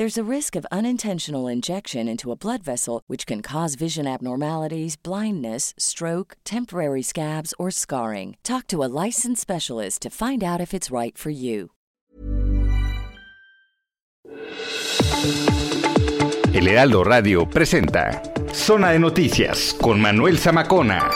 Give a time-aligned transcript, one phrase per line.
[0.00, 4.96] There's a risk of unintentional injection into a blood vessel, which can cause vision abnormalities,
[4.96, 8.38] blindness, stroke, temporary scabs, or scarring.
[8.42, 11.72] Talk to a licensed specialist to find out if it's right for you.
[16.54, 18.22] El Heraldo Radio presenta
[18.54, 21.10] Zona de Noticias con Manuel Zamacona.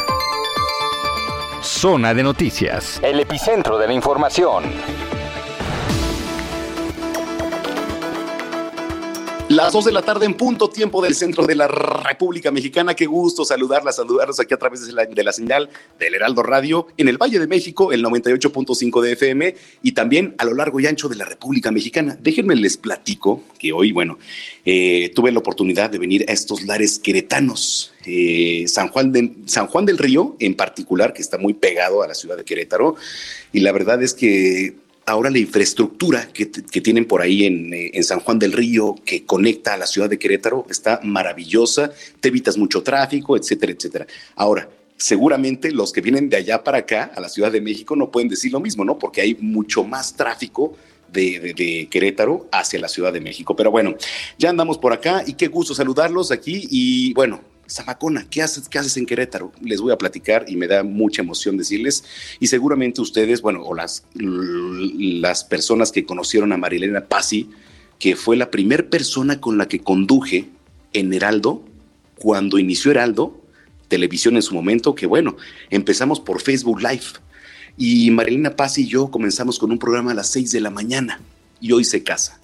[1.62, 4.64] Zona de Noticias, el epicentro de la información.
[9.50, 12.94] Las dos de la tarde en punto, tiempo del centro de la República Mexicana.
[12.94, 17.18] Qué gusto saludarlas, saludarlos aquí a través de la, señal del Heraldo Radio en el
[17.18, 21.16] Valle de México, el 98.5 de FM y también a lo largo y ancho de
[21.16, 22.16] la República Mexicana.
[22.18, 24.18] Déjenme les platico que hoy, bueno,
[24.64, 27.92] eh, tuve la oportunidad de venir a estos lares queretanos.
[28.06, 32.08] Eh, San, Juan de, San Juan del Río, en particular, que está muy pegado a
[32.08, 32.96] la ciudad de Querétaro.
[33.52, 38.04] Y la verdad es que ahora la infraestructura que, tienen por ahí en, eh, en,
[38.04, 42.56] San Juan del Río, que conecta a la ciudad de Querétaro, está maravillosa, te evitas
[42.56, 44.06] mucho tráfico, etcétera, etcétera.
[44.36, 48.10] Ahora, seguramente los que vienen de allá para acá, a la Ciudad de México, no
[48.10, 48.98] pueden decir lo mismo, ¿no?
[48.98, 50.76] Porque hay mucho más tráfico.
[51.14, 53.54] De, de, Querétaro hacia la Ciudad de México.
[53.54, 53.94] Pero bueno,
[54.36, 56.66] ya andamos por acá y qué gusto saludarlos aquí.
[56.72, 59.52] Y bueno, Zamacona, ¿qué haces, ¿qué haces en Querétaro?
[59.60, 62.04] Les voy a platicar y me da mucha emoción decirles.
[62.40, 67.50] Y seguramente ustedes, bueno, o las, las personas que conocieron a Marilena Pasi,
[67.98, 70.48] que fue la primera persona con la que conduje
[70.92, 71.62] en Heraldo,
[72.16, 73.40] cuando inició Heraldo,
[73.88, 75.36] televisión en su momento, que bueno,
[75.70, 77.04] empezamos por Facebook Live.
[77.76, 81.20] Y Marilena Paz y yo comenzamos con un programa a las 6 de la mañana
[81.60, 82.40] y hoy se casa.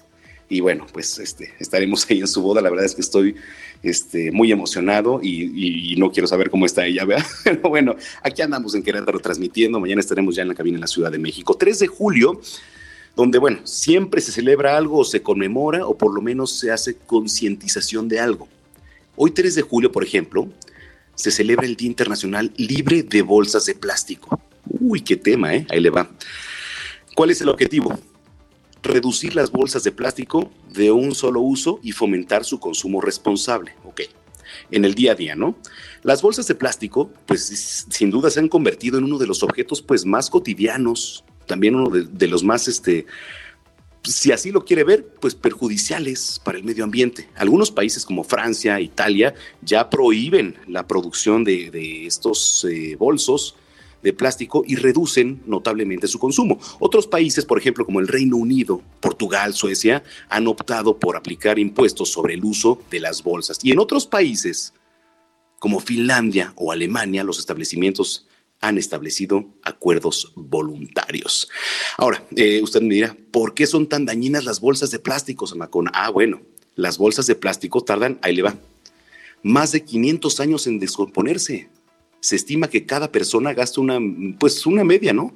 [0.49, 2.61] Y bueno, pues este, estaremos ahí en su boda.
[2.61, 3.35] La verdad es que estoy
[3.83, 7.25] este, muy emocionado y, no quiero saber cómo está ella, ¿verdad?
[7.43, 9.79] Pero bueno, aquí andamos en Querétaro transmitiendo.
[9.79, 11.55] Mañana estaremos ya en la cabina en la Ciudad de México.
[11.55, 12.41] 3 de julio,
[13.15, 16.95] donde, bueno, siempre se celebra algo o se conmemora o por lo menos se hace
[16.95, 18.47] concientización de algo.
[19.15, 20.47] Hoy, 3 de julio, por ejemplo,
[21.15, 24.41] se celebra el Día Internacional Libre de Bolsas de Plástico.
[24.65, 25.67] Uy, qué tema, ¿eh?
[25.69, 26.09] Ahí le va.
[27.13, 27.99] ¿Cuál es el objetivo?
[28.83, 33.75] Reducir las bolsas de plástico de un solo uso y fomentar su consumo responsable.
[33.83, 34.01] Ok.
[34.71, 35.55] En el día a día, ¿no?
[36.03, 39.81] Las bolsas de plástico, pues sin duda se han convertido en uno de los objetos
[39.81, 43.05] pues más cotidianos, también uno de, los más, este,
[44.03, 47.29] si así lo quiere ver, pues perjudiciales para el medio ambiente.
[47.35, 53.55] Algunos países como Francia, Italia, ya prohíben la producción de, de estos eh, bolsos
[54.03, 56.59] de plástico y reducen notablemente su consumo.
[56.79, 62.09] Otros países, por ejemplo, como el Reino Unido, Portugal, Suecia, han optado por aplicar impuestos
[62.09, 63.59] sobre el uso de las bolsas.
[63.63, 64.73] Y en otros países,
[65.59, 68.27] como Finlandia o Alemania, los establecimientos
[68.61, 71.49] han establecido acuerdos voluntarios.
[71.97, 75.91] Ahora, eh, usted me dirá, ¿por qué son tan dañinas las bolsas de plástico, Samacona?
[75.93, 76.41] Ah, bueno,
[76.75, 78.55] las bolsas de plástico tardan, ahí le va,
[79.43, 81.69] más de 500 años en descomponerse
[82.21, 83.99] se estima que cada persona gasta una,
[84.39, 85.35] pues una media, ¿no?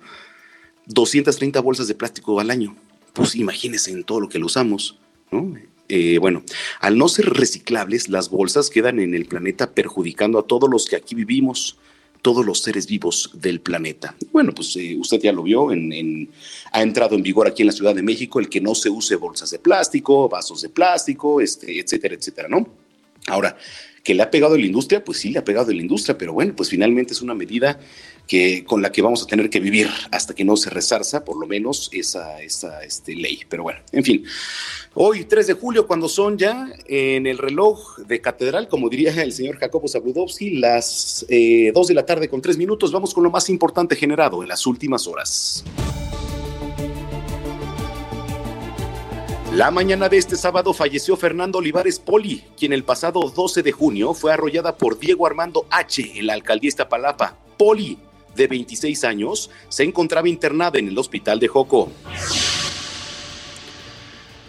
[0.86, 2.76] 230 bolsas de plástico al año.
[3.14, 4.98] Pues imagínense en todo lo que lo usamos,
[5.32, 5.56] ¿no?
[5.90, 6.44] Eh, bueno,
[6.80, 10.96] al no ser reciclables, las bolsas quedan en el planeta perjudicando a todos los que
[10.96, 11.78] aquí vivimos,
[12.22, 14.16] todos los seres vivos del planeta.
[14.32, 16.30] Bueno, pues eh, usted ya lo vio, en, en,
[16.72, 19.16] ha entrado en vigor aquí en la Ciudad de México el que no se use
[19.16, 22.68] bolsas de plástico, vasos de plástico, este, etcétera, etcétera, ¿no?
[23.28, 23.56] Ahora,
[24.06, 26.16] que le ha pegado a la industria, pues sí le ha pegado a la industria,
[26.16, 27.80] pero bueno, pues finalmente es una medida
[28.28, 31.40] que, con la que vamos a tener que vivir hasta que no se resarza, por
[31.40, 33.40] lo menos, esa, esa este, ley.
[33.50, 34.24] Pero bueno, en fin.
[34.94, 39.34] Hoy, 3 de julio, cuando son ya en el reloj de catedral, como diría el
[39.34, 43.32] señor Jacobo Zabludowski, las eh, 2 de la tarde con 3 minutos, vamos con lo
[43.32, 45.66] más importante generado en las últimas horas.
[49.56, 54.14] La mañana de este sábado falleció Fernando Olivares Poli, quien el pasado 12 de junio
[54.14, 56.20] fue arrollada por Diego Armando H.
[56.20, 57.38] en la alcaldía Iztapalapa.
[57.58, 57.98] Poli,
[58.36, 61.90] de 26 años, se encontraba internada en el hospital de Joco.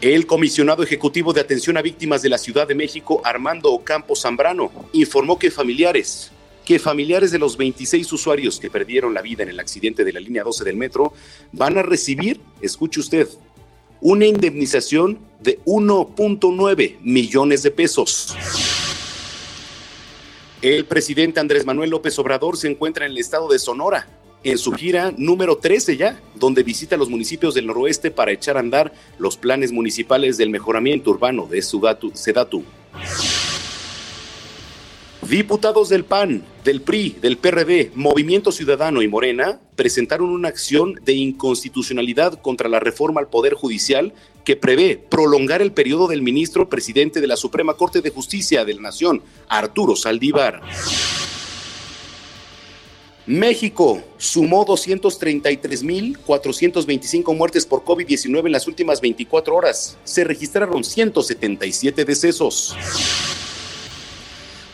[0.00, 4.72] El comisionado ejecutivo de atención a víctimas de la Ciudad de México, Armando Ocampo Zambrano,
[4.92, 6.32] informó que familiares,
[6.64, 10.18] que familiares de los 26 usuarios que perdieron la vida en el accidente de la
[10.18, 11.12] línea 12 del metro
[11.52, 13.28] van a recibir, escuche usted,
[14.00, 18.36] una indemnización de 1.9 millones de pesos.
[20.62, 24.08] El presidente Andrés Manuel López Obrador se encuentra en el estado de Sonora
[24.42, 28.60] en su gira número 13 ya, donde visita los municipios del noroeste para echar a
[28.60, 32.64] andar los planes municipales del mejoramiento urbano de Sedatu.
[35.28, 41.14] Diputados del PAN, del PRI, del PRD, Movimiento Ciudadano y Morena presentaron una acción de
[41.14, 44.12] inconstitucionalidad contra la reforma al Poder Judicial
[44.44, 48.74] que prevé prolongar el periodo del ministro presidente de la Suprema Corte de Justicia de
[48.74, 50.62] la Nación, Arturo Saldívar.
[53.26, 59.98] México sumó 233.425 muertes por COVID-19 en las últimas 24 horas.
[60.04, 62.76] Se registraron 177 decesos.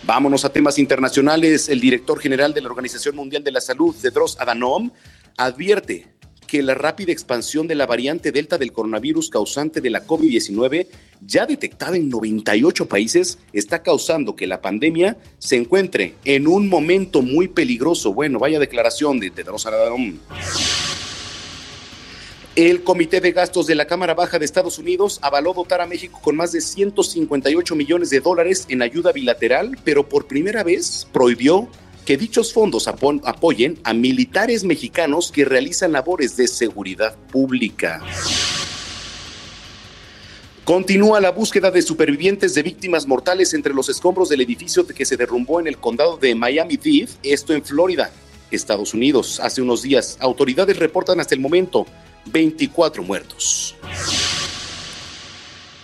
[0.05, 1.69] Vámonos a temas internacionales.
[1.69, 4.91] El director general de la Organización Mundial de la Salud, Tedros Adhanom,
[5.37, 6.09] advierte
[6.49, 10.89] que la rápida expansión de la variante Delta del coronavirus causante de la COVID-19,
[11.25, 17.23] ya detectada en 98 países, está causando que la pandemia se encuentre en un momento
[17.23, 18.13] muy peligroso.
[18.13, 20.19] Bueno, vaya declaración de Tedros Adhanom.
[22.55, 26.21] El Comité de Gastos de la Cámara Baja de Estados Unidos avaló dotar a México
[26.23, 31.67] con más de 158 millones de dólares en ayuda bilateral, pero por primera vez prohibió
[32.05, 38.03] que dichos fondos apoyen a militares mexicanos que realizan labores de seguridad pública.
[40.65, 45.17] Continúa la búsqueda de supervivientes de víctimas mortales entre los escombros del edificio que se
[45.17, 48.13] derrumbó en el condado de Miami-Dade, esto en Florida,
[48.51, 49.41] Estados Unidos.
[49.41, 51.87] Hace unos días, autoridades reportan hasta el momento
[52.27, 53.75] 24 muertos.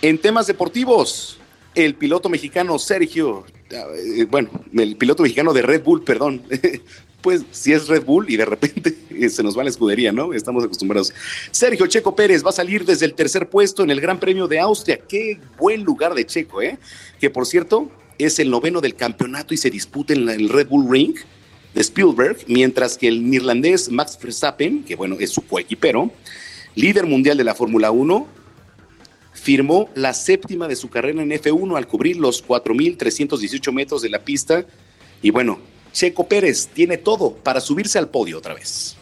[0.01, 1.37] En temas deportivos,
[1.75, 6.41] el piloto mexicano Sergio eh, bueno, el piloto mexicano de Red Bull, perdón,
[7.21, 8.95] pues si es Red Bull y de repente
[9.29, 10.33] se nos va la escudería, ¿no?
[10.33, 11.13] Estamos acostumbrados.
[11.51, 14.59] Sergio Checo Pérez va a salir desde el tercer puesto en el Gran Premio de
[14.59, 14.99] Austria.
[15.07, 16.77] Qué buen lugar de Checo, ¿eh?
[17.19, 20.89] Que por cierto es el noveno del campeonato y se disputa en el Red Bull
[20.89, 21.15] Ring
[21.73, 26.11] de Spielberg, mientras que el neerlandés Max Verstappen, que bueno, es su coequipero,
[26.75, 28.27] líder mundial de la Fórmula 1,
[29.33, 34.19] firmó la séptima de su carrera en F1 al cubrir los 4.318 metros de la
[34.19, 34.65] pista.
[35.21, 35.59] Y bueno,
[35.93, 38.95] Checo Pérez tiene todo para subirse al podio otra vez.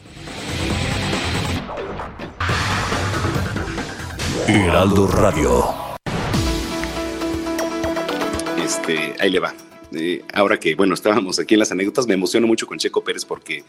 [4.48, 5.66] Heraldo Radio.
[8.64, 9.67] Este, ahí le va.
[10.34, 13.64] Ahora que, bueno, estábamos aquí en las anécdotas, me emociono mucho con Checo Pérez porque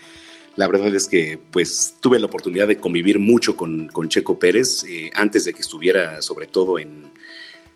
[0.56, 5.10] la verdad es que pues tuve la oportunidad de convivir mucho con, Checo Pérez eh,
[5.14, 7.08] antes de que estuviera sobre todo en,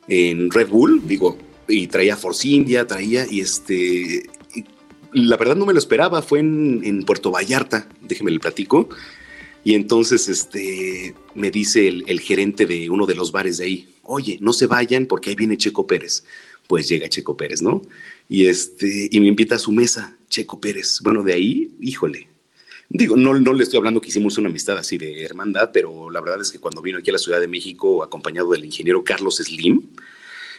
[0.09, 4.25] Red Bull, digo, y traía Force India, traía y este,
[5.12, 8.89] la verdad no me lo esperaba, fue en, Puerto Vallarta, déjeme le platico,
[9.62, 14.39] y entonces este, me dice el gerente de uno de los bares de ahí, oye,
[14.41, 16.25] no se vayan porque ahí viene Checo Pérez.
[16.67, 17.82] Pues llega Checo Pérez, ¿no?
[18.29, 21.00] Y, este, y me invita a su mesa, Checo Pérez.
[21.03, 22.29] Bueno, de ahí, híjole,
[22.94, 26.20] Digo, no, no le estoy hablando que hicimos una amistad así de hermandad, pero la
[26.20, 29.36] verdad es que cuando vino aquí a la Ciudad de México acompañado del ingeniero Carlos
[29.36, 29.81] Slim,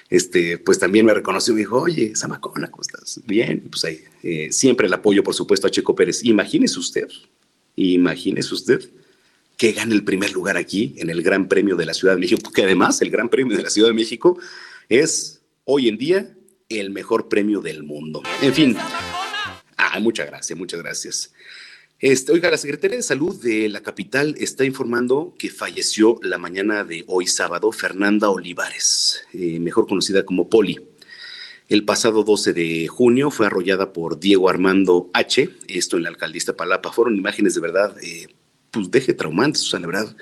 [0.10, 3.22] este, pues también me reconoció y me dijo, oye, Samacona, ¿cómo estás?
[3.28, 6.24] Bien, pues ahí, eh, siempre el apoyo, por supuesto, a Checo Pérez.
[6.24, 7.08] Imagínese usted,
[7.76, 8.90] imagínese usted
[9.56, 12.52] que gane el primer lugar aquí en el Gran Premio de la Ciudad de México,
[12.52, 14.40] que además el Gran Premio de la Ciudad de México
[14.90, 16.36] es hoy en día
[16.70, 18.24] el mejor premio del mundo.
[18.42, 18.76] En fin,
[19.78, 21.34] ah, muchas gracias, muchas gracias.
[22.00, 26.84] Este, oiga, la Secretaría de Salud de la capital está informando que falleció la mañana
[26.84, 30.82] de hoy sábado Fernanda Olivares, eh, mejor conocida como Poli.
[31.70, 36.58] El pasado 12 de junio fue arrollada por Diego Armando H., esto en la alcaldía
[36.58, 36.92] Palapa.
[36.92, 38.28] Fueron imágenes de verdad, eh,
[38.70, 40.16] pues deje traumantes, o sea, la verdad.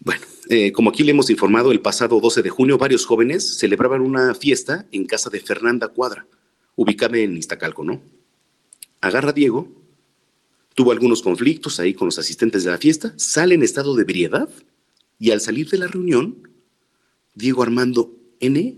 [0.00, 4.00] Bueno, eh, como aquí le hemos informado, el pasado 12 de junio varios jóvenes celebraban
[4.00, 6.26] una fiesta en casa de Fernanda Cuadra,
[6.76, 8.02] ubicada en Iztacalco, ¿no?
[9.00, 9.68] Agarra a Diego
[10.74, 14.48] Tuvo algunos conflictos ahí con los asistentes de la fiesta, sale en estado de ebriedad
[15.20, 16.48] y al salir de la reunión,
[17.34, 18.76] Diego Armando N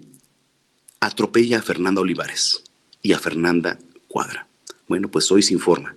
[1.00, 2.64] atropella a Fernanda Olivares
[3.00, 4.46] y a Fernanda Cuadra.
[4.88, 5.96] Bueno, pues hoy se informa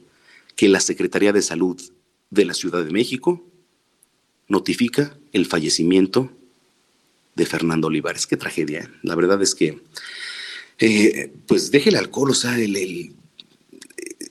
[0.56, 1.80] que la Secretaría de Salud
[2.30, 3.46] de la Ciudad de México
[4.50, 6.30] notifica el fallecimiento
[7.36, 8.28] de Fernando Olivares.
[8.28, 8.92] Qué tragedia.
[9.02, 9.80] La verdad es que,
[10.80, 13.14] eh, pues deje el alcohol, o sea, el,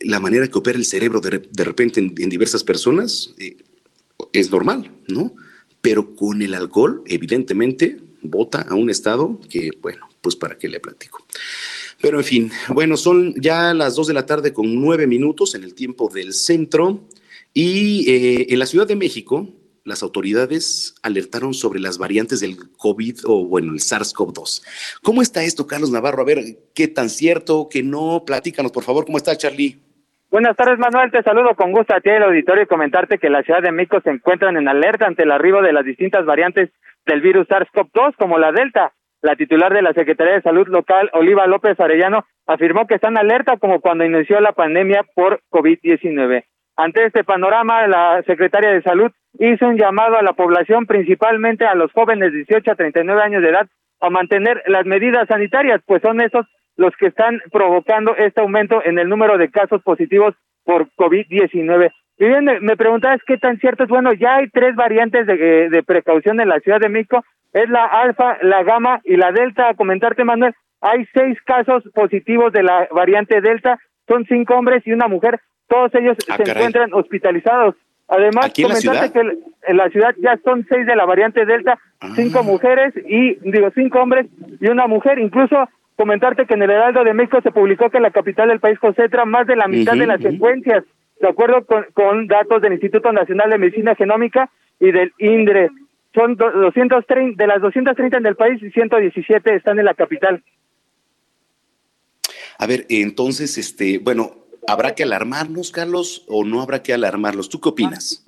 [0.01, 3.57] la manera que opera el cerebro de, repente en, diversas personas eh,
[4.33, 5.35] es normal, ¿no?
[5.81, 10.81] pero con el alcohol, evidentemente, vota a un estado que, bueno, pues para qué le
[10.81, 11.25] platico.
[12.01, 15.65] Pero en fin, bueno, son ya las dos de la tarde con nueve minutos en
[15.65, 17.01] el tiempo del centro
[17.55, 19.49] y eh, en la Ciudad de México
[19.89, 25.01] las autoridades alertaron sobre las variantes del COVID o bueno, el SARS-CoV-2.
[25.03, 26.23] ¿Cómo está esto, Carlos Navarro?
[26.23, 26.39] A ver,
[26.75, 28.23] ¿qué tan cierto, qué no?
[28.25, 29.79] Platícanos, por favor, ¿cómo está, Charlie?
[30.31, 31.11] Buenas tardes, Manuel.
[31.11, 33.99] Te saludo con gusto a ti, el auditorio, y comentarte que la Ciudad de México
[34.05, 36.71] se encuentran en alerta ante el arribo de las distintas variantes
[37.07, 38.93] del virus SARS-CoV-2, como la Delta.
[39.23, 43.57] La titular de la Secretaría de Salud local, Oliva López Arellano, afirmó que están alerta
[43.57, 46.45] como cuando inició la pandemia por COVID-19.
[46.79, 51.75] Ante este panorama, la Secretaria de Salud hizo un llamado a la población, principalmente a
[51.75, 53.67] los jóvenes de 18 a 39 años de edad,
[54.01, 59.01] a mantener las medidas sanitarias, pues son esos los que están provocando este aumento en
[59.01, 61.91] el número de casos positivos por COVID-19.
[62.19, 63.89] Y bien, me, preguntabas qué tan cierto es.
[63.89, 67.25] Bueno, ya hay tres variantes de, eh, de precaución en la Ciudad de México.
[67.53, 69.69] Es la alfa, la gamma y la delta.
[69.69, 73.81] A comentarte, Manuel, hay seis casos positivos de la variante delta.
[74.07, 75.41] Son cinco hombres y una mujer.
[75.69, 77.75] Todos ellos ah, se encuentran hospitalizados.
[78.09, 79.21] Además, comentarte que
[79.69, 81.79] en la ciudad ya son seis de la variante Delta,
[82.17, 82.43] cinco ah.
[82.43, 84.27] mujeres y, digo, cinco hombres
[84.61, 85.19] y una mujer.
[85.19, 88.79] Incluso comentarte que en el Heraldo de México se publicó que la capital del país
[88.79, 90.85] concentra más de la mitad de las secuencias,
[91.21, 94.49] de acuerdo con, datos del Instituto Nacional de Medicina Genómica
[94.81, 95.69] y del INDRE.
[96.15, 100.43] Son 230, de las 230 en el país, 117 están en la capital.
[102.59, 104.31] A ver, entonces, este, bueno,
[104.69, 107.49] ¿habrá que alarmarnos, Carlos, o no habrá que alarmarlos?
[107.49, 108.25] ¿Tú qué opinas?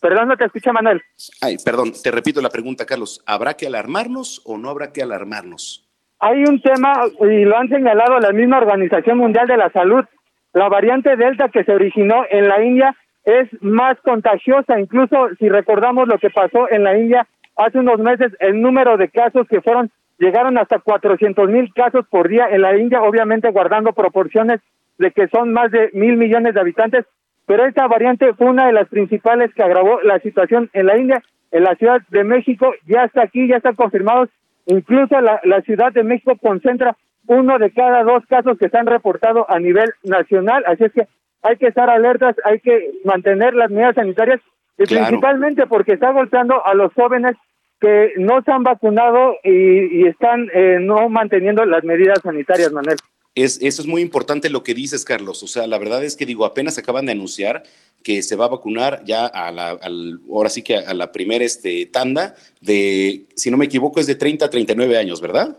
[0.00, 1.02] Perdón, no te escucha, Manuel.
[1.40, 3.22] Ay, perdón, te repito la pregunta, Carlos.
[3.26, 5.86] ¿Habrá que alarmarnos o no habrá que alarmarnos?
[6.20, 10.04] Hay un tema, y lo han señalado la misma Organización Mundial de la Salud,
[10.52, 16.08] la variante Delta que se originó en la India es más contagiosa, incluso si recordamos
[16.08, 19.90] lo que pasó en la India hace unos meses, el número de casos que fueron,
[20.18, 24.60] llegaron hasta 400 mil casos por día en la India, obviamente guardando proporciones
[25.00, 27.04] de que son más de mil millones de habitantes,
[27.46, 31.22] pero esta variante fue una de las principales que agravó la situación en la India,
[31.50, 34.28] en la Ciudad de México, ya está aquí, ya están confirmados
[34.66, 38.86] Incluso la, la Ciudad de México concentra uno de cada dos casos que se han
[38.86, 41.08] reportado a nivel nacional, así es que
[41.42, 44.40] hay que estar alertas, hay que mantener las medidas sanitarias
[44.78, 47.36] y principalmente porque está golpeando a los jóvenes
[47.80, 52.96] que no se han vacunado y, están eh, no manteniendo las medidas sanitarias, Manuel.
[53.34, 55.42] Es, eso es muy importante lo que dices, Carlos.
[55.42, 57.62] O sea, la verdad es que digo, apenas acaban de anunciar
[58.02, 61.44] que se va a vacunar ya a la, al, ahora sí que a la primera
[61.44, 65.58] este, tanda de, si no me equivoco, es de 30 a 39 años, ¿verdad?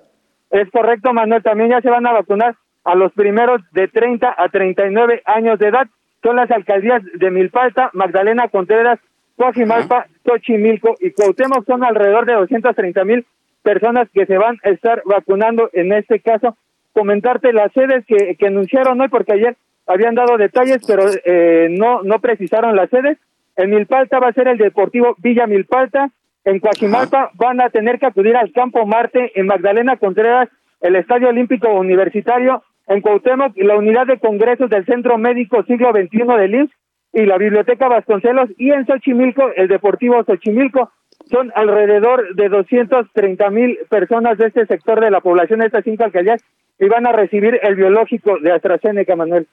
[0.49, 1.43] Es correcto, Manuel.
[1.43, 5.67] También ya se van a vacunar a los primeros de 30 a 39 años de
[5.67, 5.87] edad.
[6.23, 8.99] Son las alcaldías de Milpalta, Magdalena Contreras,
[9.37, 11.65] Coajimalpa, Xochimilco y Cuauhtémoc.
[11.65, 13.25] Son alrededor de 230 mil
[13.63, 16.57] personas que se van a estar vacunando en este caso
[16.93, 19.55] comentarte las sedes que, que anunciaron hoy, porque ayer
[19.87, 23.17] habían dado detalles, pero eh, no, no precisaron las sedes.
[23.57, 26.09] En Milpalta va a ser el Deportivo Villa Milpalta.
[26.45, 29.31] En Coajimalpa van a tener que acudir al Campo Marte.
[29.35, 32.63] En Magdalena Contreras, el Estadio Olímpico Universitario.
[32.87, 36.71] En Cuauhtémoc, la Unidad de Congresos del Centro Médico Siglo XXI del IMSS
[37.13, 38.49] y la Biblioteca Vasconcelos.
[38.57, 40.91] Y en Xochimilco, el Deportivo Xochimilco.
[41.29, 46.03] Son alrededor de 230 mil personas de este sector de la población de estas cinco
[46.03, 46.41] alcaldías
[46.79, 49.47] y van a recibir el biológico de AstraZeneca, Manuel.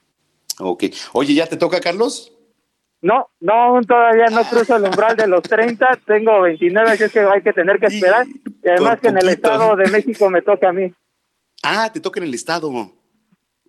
[0.59, 0.85] Ok.
[1.13, 2.35] Oye, ¿ya te toca, Carlos?
[3.01, 7.19] No, no, todavía no cruzo el umbral de los 30, tengo 29, así es que
[7.21, 8.27] hay que tener que esperar.
[8.27, 10.93] Y además que en el Estado de México me toca a mí.
[11.63, 12.69] Ah, te toca en el Estado.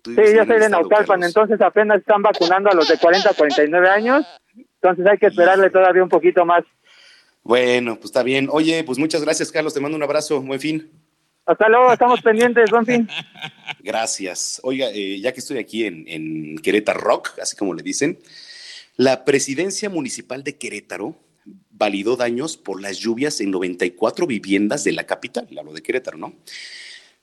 [0.03, 3.89] Sí, yo soy de Naucalpan, entonces apenas están vacunando a los de 40 a 49
[3.89, 6.63] años, entonces hay que esperarle todavía un poquito más.
[7.43, 8.47] Bueno, pues está bien.
[8.51, 9.73] Oye, pues muchas gracias, Carlos.
[9.73, 10.41] Te mando un abrazo.
[10.41, 10.91] Buen fin.
[11.45, 12.69] Hasta luego, estamos pendientes.
[12.69, 13.07] Buen fin.
[13.79, 14.61] Gracias.
[14.63, 18.19] Oiga, eh, ya que estoy aquí en, en Querétaro Rock, así como le dicen,
[18.95, 21.15] la presidencia municipal de Querétaro
[21.71, 26.35] validó daños por las lluvias en 94 viviendas de la capital, hablo de Querétaro, ¿no?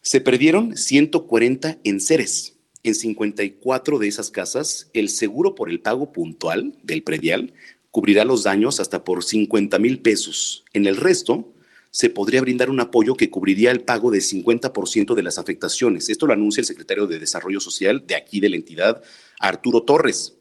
[0.01, 2.57] Se perdieron 140 enseres.
[2.83, 7.53] En 54 de esas casas, el seguro por el pago puntual del predial
[7.91, 10.65] cubrirá los daños hasta por 50 mil pesos.
[10.73, 11.53] En el resto,
[11.91, 16.09] se podría brindar un apoyo que cubriría el pago de 50% de las afectaciones.
[16.09, 19.03] Esto lo anuncia el secretario de Desarrollo Social de aquí de la entidad,
[19.39, 20.35] Arturo Torres.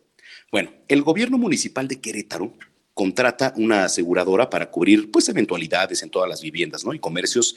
[0.51, 2.53] Bueno, el gobierno municipal de Querétaro
[2.93, 6.93] contrata una aseguradora para cubrir pues eventualidades en todas las viviendas ¿no?
[6.93, 7.55] y comercios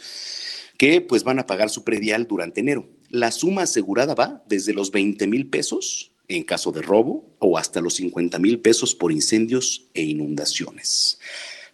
[0.76, 2.88] que pues van a pagar su predial durante enero.
[3.08, 7.80] La suma asegurada va desde los 20 mil pesos en caso de robo o hasta
[7.80, 11.18] los 50 mil pesos por incendios e inundaciones.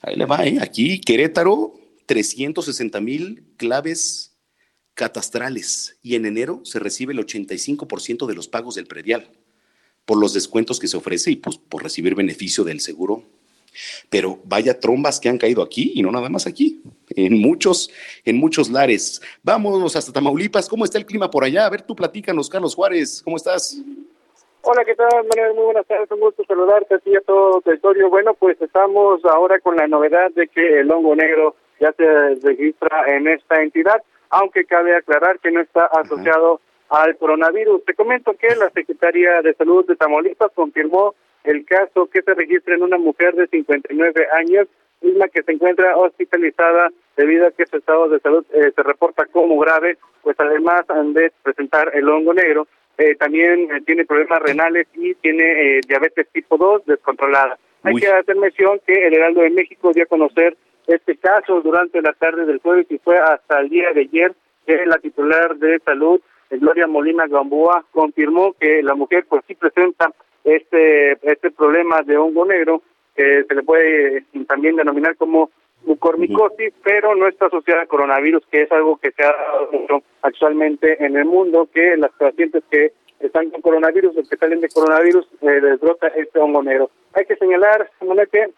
[0.00, 0.58] Ahí le va, ¿eh?
[0.60, 1.74] Aquí, Querétaro,
[2.06, 4.32] 360 mil claves
[4.94, 9.30] catastrales y en enero se recibe el 85% de los pagos del predial
[10.06, 13.24] por los descuentos que se ofrece y pues por recibir beneficio del seguro.
[14.08, 17.90] Pero vaya trombas que han caído aquí y no nada más aquí, en muchos,
[18.24, 19.20] en muchos lares.
[19.42, 20.66] Vámonos hasta Tamaulipas.
[20.66, 21.66] ¿Cómo está el clima por allá?
[21.66, 23.76] A ver, tú platícanos, Carlos Juárez, ¿cómo estás?
[24.62, 25.54] Hola, ¿qué tal, Manuel?
[25.54, 28.10] Muy buenas tardes, un gusto saludarte a ti y a todo el territorio.
[28.10, 33.04] Bueno, pues estamos ahora con la novedad de que el hongo negro ya se registra
[33.06, 37.84] en esta entidad, aunque cabe aclarar que no está asociado al coronavirus.
[37.84, 42.74] Te comento que la Secretaría de Salud de Tamaulipas confirmó el caso que se registra
[42.74, 44.66] en una mujer de 59 años,
[45.00, 49.26] misma que se encuentra hospitalizada debido a que su estado de salud eh, se reporta
[49.26, 50.84] como grave, pues además
[51.14, 52.66] de presentar el hongo negro,
[52.98, 57.58] eh, también eh, tiene problemas renales y tiene diabetes tipo 2 descontrolada.
[57.82, 62.00] Hay que hacer mención que el Heraldo de México dio a conocer este caso durante
[62.00, 64.34] la tarde del jueves y fue hasta el día de ayer
[64.66, 70.10] que la titular de salud, Gloria Molina Gamboa, confirmó que la mujer pues sí presenta
[70.44, 72.82] este este problema de hongo negro
[73.16, 75.50] que se le puede también denominar como
[75.86, 80.02] mucormicosis, pero no está asociada a coronavirus, que es algo que se ha dado mucho
[80.22, 84.68] actualmente en el mundo, que las pacientes que están con coronavirus o que salen de
[84.68, 86.90] coronavirus eh, les brota este hongo negro.
[87.14, 87.90] Hay que señalar,
[88.30, 88.50] que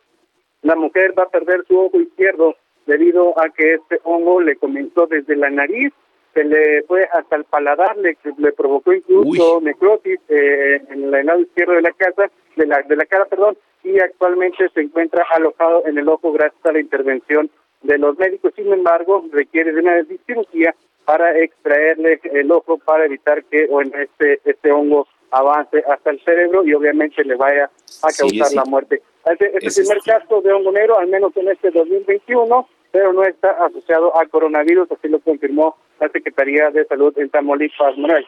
[0.63, 2.57] la mujer va a perder su ojo izquierdo
[2.87, 5.93] debido a que este hongo le comenzó desde la nariz,
[6.35, 11.41] se le fue hasta el paladar, le, le provocó incluso necrosis eh, en el lado
[11.41, 15.87] izquierdo de la casa, de la, de la cara, perdón, y actualmente se encuentra alojado
[15.87, 17.51] en el ojo gracias a la intervención
[17.83, 18.53] de los médicos.
[18.57, 23.93] Sin embargo, requiere de una cirugía para extraerle el ojo para evitar que o en
[23.95, 27.71] este este hongo avance hasta el cerebro y obviamente le vaya
[28.03, 29.03] a causar la muerte.
[29.27, 33.23] Este, es el primer caso de hongo negro, al menos en este 2021, pero no
[33.25, 38.27] está asociado al coronavirus, así lo confirmó la Secretaría de Salud en Tamaulipas, Manuel.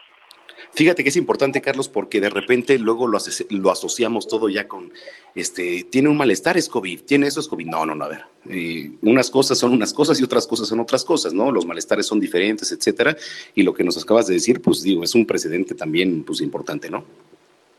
[0.73, 3.17] Fíjate que es importante, Carlos, porque de repente luego lo,
[3.49, 4.91] lo asociamos todo ya con,
[5.35, 7.65] este, tiene un malestar, es COVID, tiene eso, es COVID.
[7.65, 8.21] No, no, no, a ver.
[8.49, 11.51] Eh, unas cosas son unas cosas y otras cosas son otras cosas, ¿no?
[11.51, 13.15] Los malestares son diferentes, etcétera.
[13.55, 16.89] Y lo que nos acabas de decir, pues digo, es un precedente también, pues importante,
[16.89, 17.03] ¿no?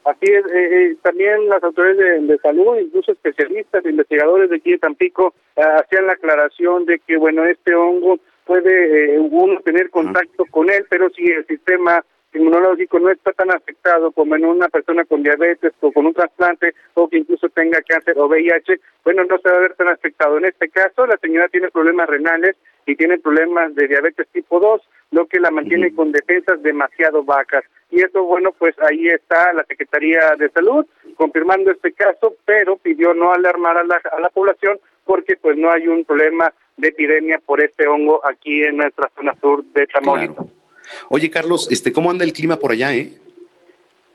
[0.05, 0.51] Así es, eh,
[0.90, 6.14] eh, también las autoridades de, salud, incluso especialistas, investigadores de aquí de Tampico, hacían la
[6.14, 11.47] aclaración de que, bueno, este hongo puede uno tener contacto con él, pero si el
[11.47, 16.14] sistema inmunológico no está tan afectado como en una persona con diabetes o con un
[16.14, 19.88] trasplante o que incluso tenga cáncer o VIH, bueno, no se va a ver tan
[19.88, 20.38] afectado.
[20.38, 24.83] En este caso, la señora tiene problemas renales y tiene problemas de diabetes tipo 2,
[25.12, 27.64] lo que la mantiene con defensas demasiado bajas.
[27.90, 33.14] Y eso, bueno, pues ahí está la Secretaría de Salud confirmando este caso, pero pidió
[33.14, 37.38] no alarmar a la, a la población porque pues no hay un problema de epidemia
[37.45, 40.62] por este hongo aquí en nuestra zona sur de Tamaulipas.
[41.09, 43.12] Oye, Carlos, este, ¿cómo anda el clima por allá, eh?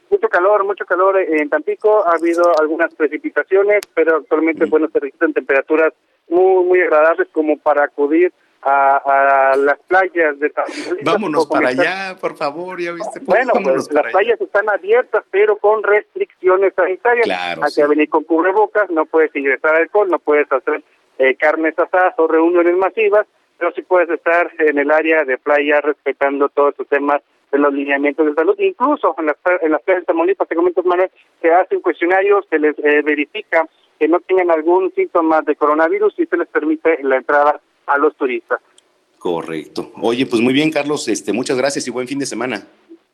[0.09, 2.07] Mucho calor, mucho calor en Tampico.
[2.07, 4.69] Ha habido algunas precipitaciones, pero actualmente, mm.
[4.69, 5.93] bueno, se registran temperaturas
[6.29, 10.95] muy, muy agradables como para acudir a, las playas de Tampico.
[11.03, 13.19] Vámonos para allá, por favor, ya viste.
[13.21, 17.25] Bueno, pues las playas están abiertas, pero con restricciones sanitarias.
[17.25, 17.63] Claro.
[17.63, 20.83] Hay que venir con cubrebocas, no puedes ingresar alcohol, no puedes hacer
[21.19, 23.25] eh, carnes asadas o reuniones masivas
[23.57, 27.73] pero sí puedes estar en el área de playa respetando todos estos temas de los
[27.73, 28.55] lineamientos de salud.
[28.59, 31.09] Incluso en las, en las playas de Tamaulipas, te comento, Manuel,
[31.41, 33.67] se hacen cuestionarios, se les eh, verifica
[33.99, 38.15] que no tengan algún síntoma de coronavirus y se les permite la entrada a los
[38.15, 38.59] turistas.
[39.17, 39.91] Correcto.
[40.01, 42.67] Oye, pues muy bien, Carlos, este, muchas gracias y buen fin de semana.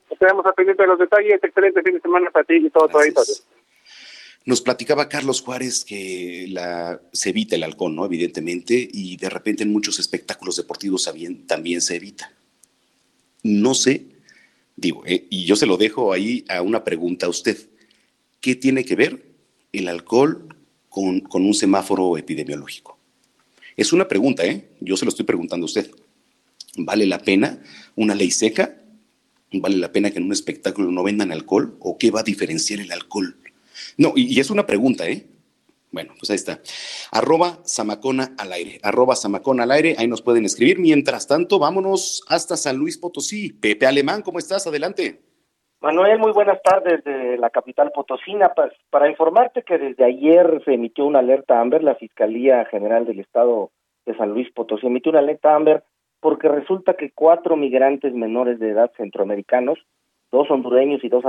[0.10, 1.44] Estaremos a pendiente de los detalles.
[1.44, 3.34] Excelente fin de semana para ti y todo tu auditorio.
[4.46, 6.54] Nos platicaba Carlos Juárez que
[7.14, 8.06] se evita el alcohol, ¿no?
[8.06, 11.10] Evidentemente, y de repente en muchos espectáculos deportivos
[11.48, 12.34] también, se evita.
[13.42, 14.06] No sé,
[14.76, 17.58] digo, eh, y yo se lo dejo ahí a una pregunta a usted.
[18.42, 19.26] ¿Qué tiene que ver
[19.72, 20.54] el alcohol
[20.90, 22.98] con, con un semáforo epidemiológico?
[23.78, 24.68] Es una pregunta, ¿eh?
[24.82, 25.90] Yo se lo estoy preguntando a usted.
[26.76, 27.62] ¿Vale la pena
[27.96, 28.78] una ley seca?
[29.54, 31.78] ¿Vale la pena que en un espectáculo no vendan alcohol?
[31.80, 33.38] ¿O qué va a diferenciar el alcohol
[33.98, 35.28] no, y, es una pregunta, ¿eh?
[35.92, 36.60] Bueno, pues ahí está.
[37.12, 38.80] Arroba Samacona al aire.
[38.82, 39.96] Arroba Samacona al aire.
[40.00, 40.80] Ahí nos pueden escribir.
[40.80, 43.54] Mientras tanto, vámonos hasta San Luis Potosí.
[43.54, 44.66] Pepe Alemán, ¿cómo estás?
[44.66, 45.22] Adelante.
[45.82, 48.54] Manuel, muy buenas tardes de la capital potosina.
[48.56, 53.20] Pues, para informarte que desde ayer se emitió una alerta AMBER, la Fiscalía General del
[53.20, 53.70] Estado
[54.06, 55.84] de San Luis Potosí emitió una alerta AMBER
[56.22, 59.78] porque resulta que cuatro migrantes menores de edad centroamericanos,
[60.32, 61.24] dos hondureños y dos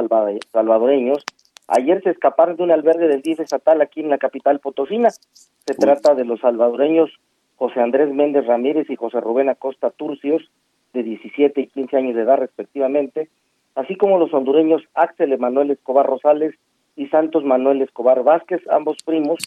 [0.53, 1.25] salvadoreños,
[1.69, 5.11] ayer se escaparon de un albergue del DIF estatal aquí en la capital potosina.
[5.11, 7.11] Se trata de los salvadoreños
[7.57, 10.51] José Andrés Méndez Ramírez y José Rubén Acosta Turcios,
[10.93, 13.29] de 17 y 15 años de edad respectivamente,
[13.75, 16.55] así como los hondureños Axel Emanuel Escobar Rosales
[16.97, 19.39] y Santos Manuel Escobar Vázquez, ambos primos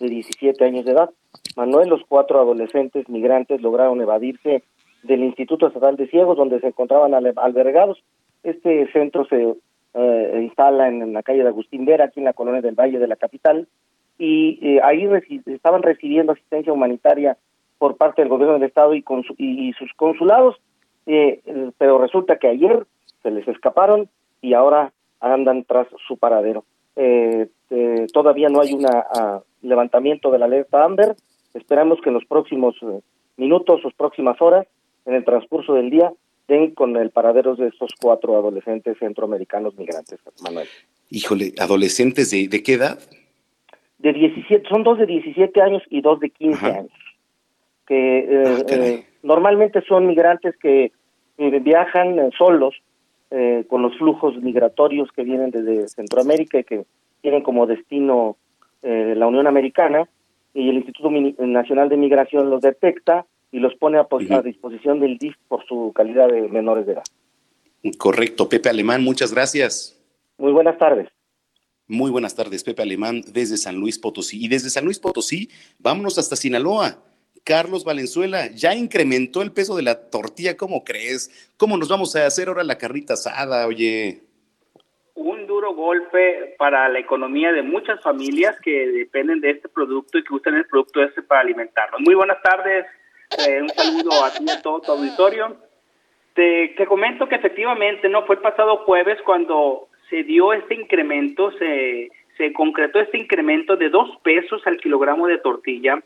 [0.00, 1.10] de 17 años de edad.
[1.56, 4.62] Manuel, los cuatro adolescentes migrantes lograron evadirse
[5.04, 8.02] del Instituto Estatal de Ciegos, donde se encontraban albergados.
[8.42, 9.54] Este centro se
[9.94, 13.06] eh, instala en, la calle de Agustín Vera, aquí en la colonia del Valle de
[13.06, 13.66] la capital,
[14.18, 15.08] y eh, ahí
[15.46, 17.36] estaban recibiendo asistencia humanitaria
[17.78, 20.56] por parte del gobierno del estado y, con y, sus consulados,
[21.06, 21.40] eh,
[21.78, 22.86] pero resulta que ayer
[23.22, 24.08] se les escaparon
[24.40, 26.64] y ahora andan tras su paradero.
[28.12, 28.86] todavía no hay un
[29.62, 31.14] levantamiento de la alerta Amber.
[31.54, 32.74] Esperamos que en los próximos
[33.36, 34.66] minutos, o próximas horas,
[35.04, 36.12] en el transcurso del día,
[36.74, 40.68] con el paradero de estos cuatro adolescentes centroamericanos migrantes, Manuel.
[41.10, 42.98] Híjole, ¿adolescentes de, de qué edad?
[43.98, 46.92] De 17, son dos de 17 años y dos de 15 años.
[47.86, 50.92] Que eh, ah, eh, normalmente son migrantes que
[51.38, 52.74] eh, viajan solos
[53.68, 56.84] con los flujos migratorios que vienen desde Centroamérica y que
[57.20, 58.36] tienen como destino
[58.82, 60.08] la Unión Americana
[60.54, 63.26] y el Instituto Nacional de Migración los detecta
[63.56, 67.04] y los pone a, a disposición del DIF por su calidad de menores de edad.
[67.96, 69.98] Correcto, Pepe Alemán, muchas gracias.
[70.36, 71.08] Muy buenas tardes.
[71.88, 74.44] Muy buenas tardes, Pepe Alemán, desde San Luis Potosí.
[74.44, 76.98] Y desde San Luis Potosí, vámonos hasta Sinaloa.
[77.44, 81.54] Carlos Valenzuela, ya incrementó el peso de la tortilla, ¿cómo crees?
[81.56, 84.20] ¿Cómo nos vamos a hacer ahora la carrita asada, oye?
[85.14, 90.24] Un duro golpe para la economía de muchas familias que dependen de este producto y
[90.24, 92.02] que usan el producto este para alimentarnos.
[92.02, 92.84] Muy buenas tardes,
[93.30, 95.56] eh, un saludo a ti y a todo tu auditorio.
[96.34, 101.50] Te, te, comento que efectivamente no fue el pasado jueves cuando se dio este incremento,
[101.52, 106.02] se, se concretó este incremento de dos pesos al kilogramo de tortilla.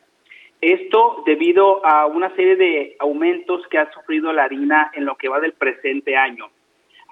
[0.61, 5.29] Esto debido a una serie de aumentos que ha sufrido la harina en lo que
[5.29, 6.51] va del presente año.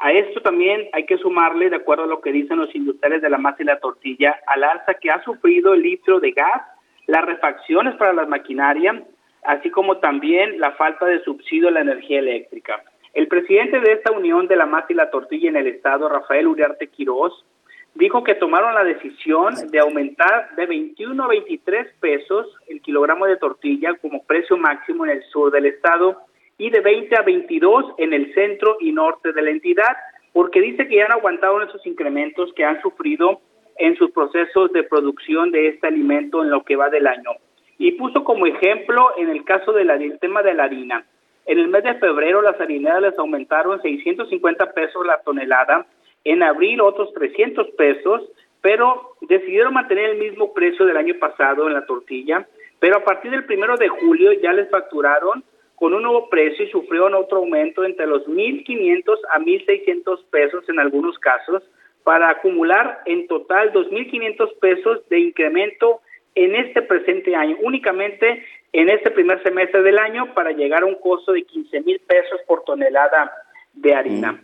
[0.01, 3.31] A esto también hay que sumarle, de acuerdo a lo que dicen los industriales de
[3.31, 6.62] la masa y la tortilla, al alza que ha sufrido el litro de gas,
[7.07, 9.03] las refacciones para las maquinarias,
[9.48, 12.84] así como también la falta de subsidio a la energía eléctrica.
[13.14, 16.46] El presidente de esta unión de la masa y la tortilla en el estado, Rafael
[16.46, 17.46] Uriarte Quirós,
[17.94, 23.38] dijo que tomaron la decisión de aumentar de 21 a 23 pesos el kilogramo de
[23.38, 26.18] tortilla como precio máximo en el sur del estado
[26.58, 29.96] y de 20 a 22 en el centro y norte de la entidad,
[30.34, 33.40] porque dice que ya han aguantado esos incrementos que han sufrido
[33.78, 37.30] en sus procesos de producción de este alimento en lo que va del año
[37.78, 41.06] y puso como ejemplo en el caso del tema de la harina.
[41.46, 45.86] En el mes de febrero las harineras les aumentaron 650 pesos la tonelada,
[46.24, 48.22] en abril otros 300 pesos,
[48.60, 52.46] pero decidieron mantener el mismo precio del año pasado en la tortilla,
[52.80, 55.44] pero a partir del primero de julio ya les facturaron
[55.76, 60.80] con un nuevo precio y sufrieron otro aumento entre los 1.500 a 1.600 pesos en
[60.80, 61.62] algunos casos,
[62.02, 66.00] para acumular en total 2.500 pesos de incremento
[66.38, 70.94] en este presente año, únicamente en este primer semestre del año, para llegar a un
[70.94, 73.33] costo de 15 mil pesos por tonelada
[73.72, 74.33] de harina.
[74.33, 74.40] Mm.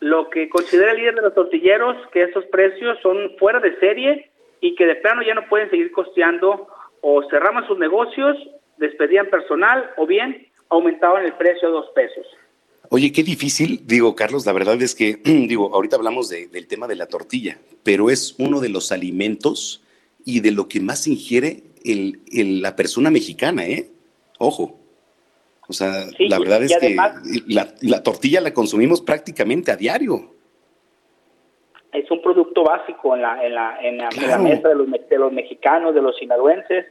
[0.00, 4.30] Lo que considera el líder de los tortilleros que estos precios son fuera de serie
[4.60, 6.68] y que de plano ya no pueden seguir costeando
[7.00, 8.36] o cerraban sus negocios,
[8.76, 12.26] despedían personal o bien aumentaban el precio a dos pesos.
[12.90, 16.96] Oye, qué difícil, digo, Carlos, la verdad es que, digo, ahorita hablamos del tema de
[16.96, 19.82] la tortilla, pero es uno de los alimentos
[20.24, 23.90] y de lo que más ingiere el, la persona mexicana, ¿eh?
[24.38, 24.78] Ojo.
[25.68, 26.96] O sea, la verdad es que
[27.46, 30.34] la, tortilla la consumimos prácticamente a diario.
[31.92, 35.32] Es un producto básico en la, en la, en la, mesa de los, de los
[35.32, 36.86] mexicanos, de los sinaloenses,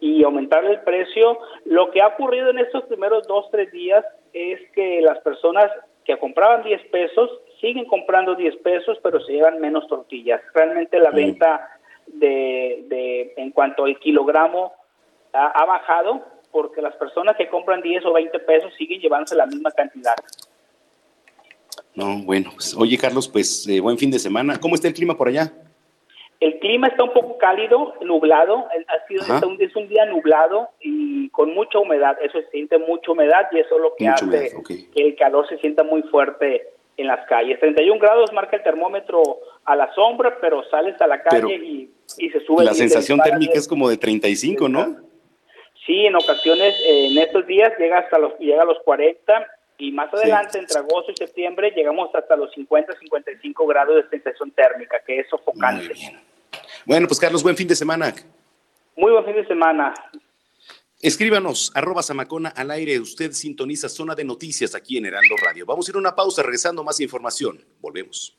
[0.00, 1.38] y aumentar el precio.
[1.64, 5.70] Lo que ha ocurrido en estos primeros dos, tres días es que las personas
[6.04, 10.42] que compraban 10 pesos siguen comprando 10 pesos, pero se llevan menos tortillas.
[10.52, 11.73] Realmente la venta
[12.06, 14.72] de, de en cuanto al kilogramo
[15.34, 19.70] ha, bajado porque las personas que compran 10 o 20 pesos siguen llevándose la misma
[19.72, 20.14] cantidad.
[21.94, 24.58] No, bueno, pues, oye Carlos, pues eh, buen fin de semana.
[24.60, 25.52] ¿Cómo está el clima por allá?
[26.40, 31.28] El clima está un poco cálido, nublado, ha sido un, es un día nublado y
[31.30, 34.52] con mucha humedad, eso se siente mucha humedad y eso es lo que hace
[34.94, 37.58] que el calor se sienta muy fuerte en las calles.
[37.60, 39.22] 31 grados marca el termómetro
[39.64, 41.90] a la sombra, pero sales a la calle y,
[42.30, 42.64] se sube.
[42.64, 44.96] La sensación térmica es como de 35, ¿no?
[45.86, 49.46] Sí, en ocasiones, en estos días llega hasta los, llega a los 40
[49.76, 55.00] Y más adelante, entre agosto y septiembre, llegamos hasta los 50-55 grados de sensación térmica,
[55.04, 55.88] que es sofocante.
[55.88, 56.20] Muy bien.
[56.86, 58.14] Bueno, pues Carlos, buen fin de semana.
[58.96, 59.92] Muy buen fin de semana.
[61.02, 62.98] Escríbanos, arroba Samacona al aire.
[62.98, 65.66] Usted sintoniza Zona de Noticias aquí en Heraldo Radio.
[65.66, 67.62] Vamos a ir a una pausa, regresando más información.
[67.80, 68.38] Volvemos.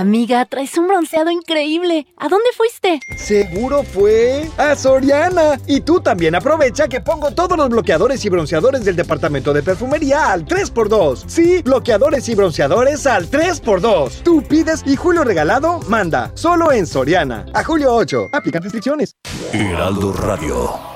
[0.00, 2.06] Amiga, traes un bronceado increíble.
[2.16, 3.00] ¿A dónde fuiste?
[3.18, 5.60] Seguro fue a Soriana.
[5.66, 10.32] Y tú también aprovecha que pongo todos los bloqueadores y bronceadores del departamento de perfumería
[10.32, 11.24] al 3x2.
[11.26, 14.22] Sí, bloqueadores y bronceadores al 3x2.
[14.22, 16.32] Tú pides y Julio Regalado manda.
[16.32, 17.44] Solo en Soriana.
[17.52, 18.30] A julio 8.
[18.32, 19.16] Aplican restricciones.
[19.52, 20.89] Heraldo Radio.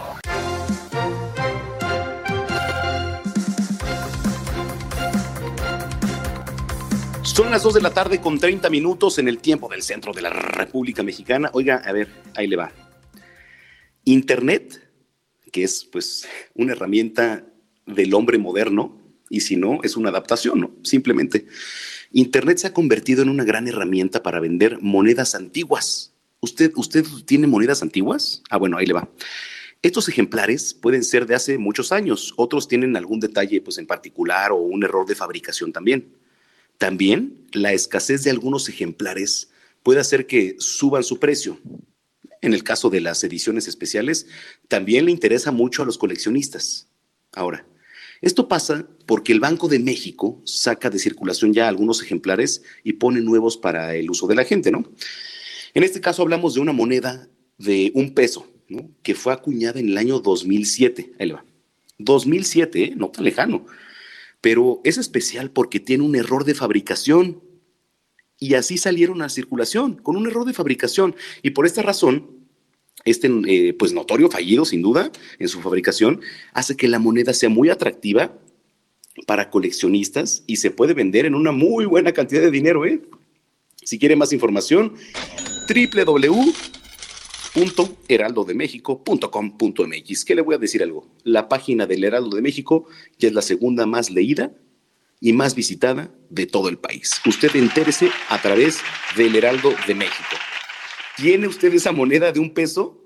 [7.35, 10.23] Son las 2 de la tarde con 30 minutos en el tiempo del centro de
[10.23, 11.51] la República Mexicana.
[11.53, 12.70] Oiga, a ver, ahí le va.
[14.05, 14.88] Internet,
[15.51, 17.44] que es pues una herramienta
[17.87, 20.77] del hombre moderno, y si no, es una adaptación.
[20.85, 21.49] Simplemente.
[22.12, 26.14] Internet se ha convertido en una gran herramienta para vender monedas antiguas.
[26.38, 28.44] ¿Usted, ¿Usted tiene monedas antiguas?
[28.49, 29.09] Ah, bueno, ahí le va.
[29.83, 34.53] Estos ejemplares pueden ser de hace muchos años, otros tienen algún detalle pues, en particular
[34.53, 36.23] o un error de fabricación también.
[36.78, 39.50] También la escasez de algunos ejemplares
[39.82, 41.60] puede hacer que suban su precio.
[42.40, 44.26] En el caso de las ediciones especiales,
[44.68, 46.88] también le interesa mucho a los coleccionistas.
[47.32, 47.66] Ahora,
[48.20, 53.20] esto pasa porque el Banco de México saca de circulación ya algunos ejemplares y pone
[53.20, 54.84] nuevos para el uso de la gente, ¿no?
[55.74, 58.90] En este caso hablamos de una moneda de un peso, ¿no?
[59.02, 61.12] Que fue acuñada en el año 2007.
[61.18, 61.44] Ahí va.
[61.98, 62.92] 2007, ¿eh?
[62.96, 63.66] no tan lejano
[64.44, 67.42] pero es especial porque tiene un error de fabricación.
[68.38, 71.16] Y así salieron a circulación, con un error de fabricación.
[71.42, 72.28] Y por esta razón,
[73.07, 76.20] este eh, pues notorio fallido, sin duda, en su fabricación,
[76.52, 78.38] hace que la moneda sea muy atractiva
[79.26, 82.85] para coleccionistas y se puede vender en una muy buena cantidad de dinero.
[82.85, 83.00] ¿eh?
[83.83, 84.92] Si quiere más información,
[85.70, 86.52] www
[88.09, 90.25] heraldodemexico.com.mx.
[90.25, 91.07] ¿Qué le voy a decir algo?
[91.23, 92.87] La página del Heraldo de México
[93.19, 94.53] ya es la segunda más leída
[95.21, 97.21] y más visitada de todo el país.
[97.27, 98.79] Usted entérese a través
[99.17, 100.37] del Heraldo de México.
[101.17, 103.01] ¿Tiene usted esa moneda de un peso?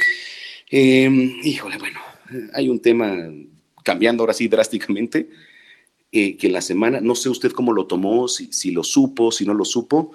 [0.70, 2.02] Em, híjole, bueno,
[2.52, 3.16] hay un tema
[3.84, 5.30] cambiando ahora sí drásticamente,
[6.12, 9.46] eh, que la semana, no sé usted cómo lo tomó, si, si lo supo, si
[9.46, 10.12] no lo supo,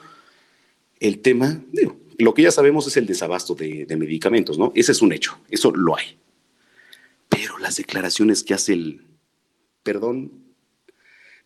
[0.98, 4.72] el tema, digo, lo que ya sabemos es el desabasto de, medicamentos, ¿no?
[4.74, 6.16] Ese es un hecho, eso lo hay.
[7.28, 9.02] Pero las declaraciones que hace el,
[9.82, 10.32] perdón,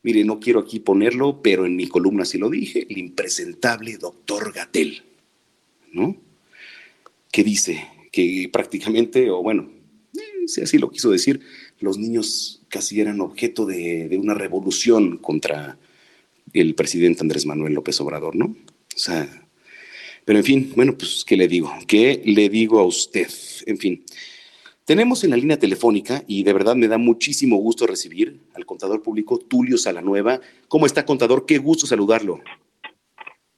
[0.02, 4.52] mire, no quiero aquí ponerlo, pero en mi columna sí lo dije, el impresentable doctor
[4.52, 5.02] Gatel,
[5.92, 6.16] ¿no?
[7.30, 9.70] Que dice que prácticamente, o bueno,
[10.14, 11.40] eh, si así lo quiso decir,
[11.80, 15.78] los niños casi eran objeto de, de una revolución contra
[16.52, 18.46] el presidente Andrés Manuel López Obrador, ¿no?
[18.46, 19.43] O sea,
[20.24, 21.70] pero en fin, bueno, pues, ¿qué le digo?
[21.87, 23.28] ¿Qué le digo a usted?
[23.66, 24.04] En fin,
[24.84, 29.02] tenemos en la línea telefónica, y de verdad me da muchísimo gusto recibir al contador
[29.02, 30.40] público Tulio Salanueva.
[30.68, 31.46] ¿Cómo está, contador?
[31.46, 32.40] Qué gusto saludarlo.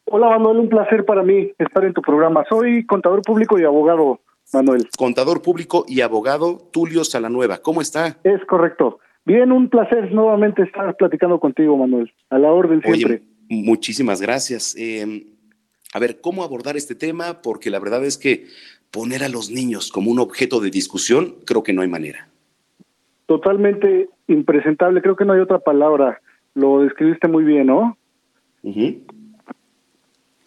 [0.05, 2.44] Hola, Manuel, un placer para mí estar en tu programa.
[2.48, 4.20] Soy contador público y abogado,
[4.52, 4.88] Manuel.
[4.96, 7.59] Contador público y abogado Tulio Salanueva.
[7.59, 8.18] ¿Cómo está?
[8.22, 9.00] Es correcto.
[9.24, 12.12] Bien, un placer nuevamente estar platicando contigo, Manuel.
[12.31, 13.22] A la orden siempre.
[13.48, 14.76] muchísimas gracias.
[14.79, 15.26] Eh,
[15.92, 18.46] a ver cómo abordar este tema, porque la verdad es que
[18.90, 22.29] poner a los niños como un objeto de discusión, creo que no hay manera.
[23.27, 26.20] Totalmente impresentable, creo que no hay otra palabra.
[26.55, 27.96] Lo describiste muy bien, ¿no?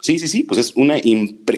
[0.02, 0.96] Sí, sí, sí, pues es una,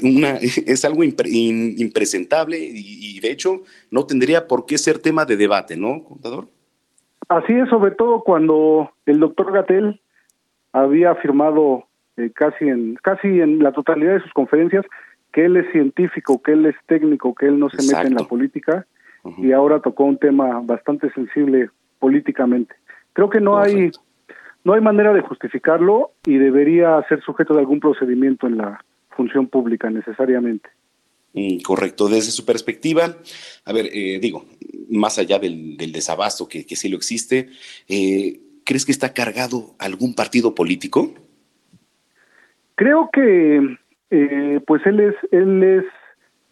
[0.03, 5.77] una es algo impresentable y, de hecho no tendría por qué ser tema de debate,
[5.77, 6.47] ¿no, contador?
[7.29, 10.01] Así es, sobre todo cuando el doctor Gatel
[10.73, 11.85] había afirmado
[12.17, 14.85] eh, casi en casi en la totalidad de sus conferencias
[15.31, 18.25] que él es científico, que él es técnico, que él no se mete en la
[18.25, 18.85] política
[19.37, 21.69] y ahora tocó un tema bastante sensible
[21.99, 22.73] políticamente.
[23.13, 23.91] Creo que no hay
[24.63, 28.83] no hay manera de justificarlo y debería ser sujeto de algún procedimiento en la
[29.15, 30.69] función pública necesariamente.
[31.33, 33.15] Mm, correcto, desde su perspectiva,
[33.65, 34.45] a ver, eh, digo,
[34.89, 37.49] más allá del, desabasto que, sí lo existe,
[37.87, 41.13] eh, ¿crees que está cargado algún partido político?
[42.81, 43.77] Creo que,
[44.09, 45.85] eh, pues él es, él es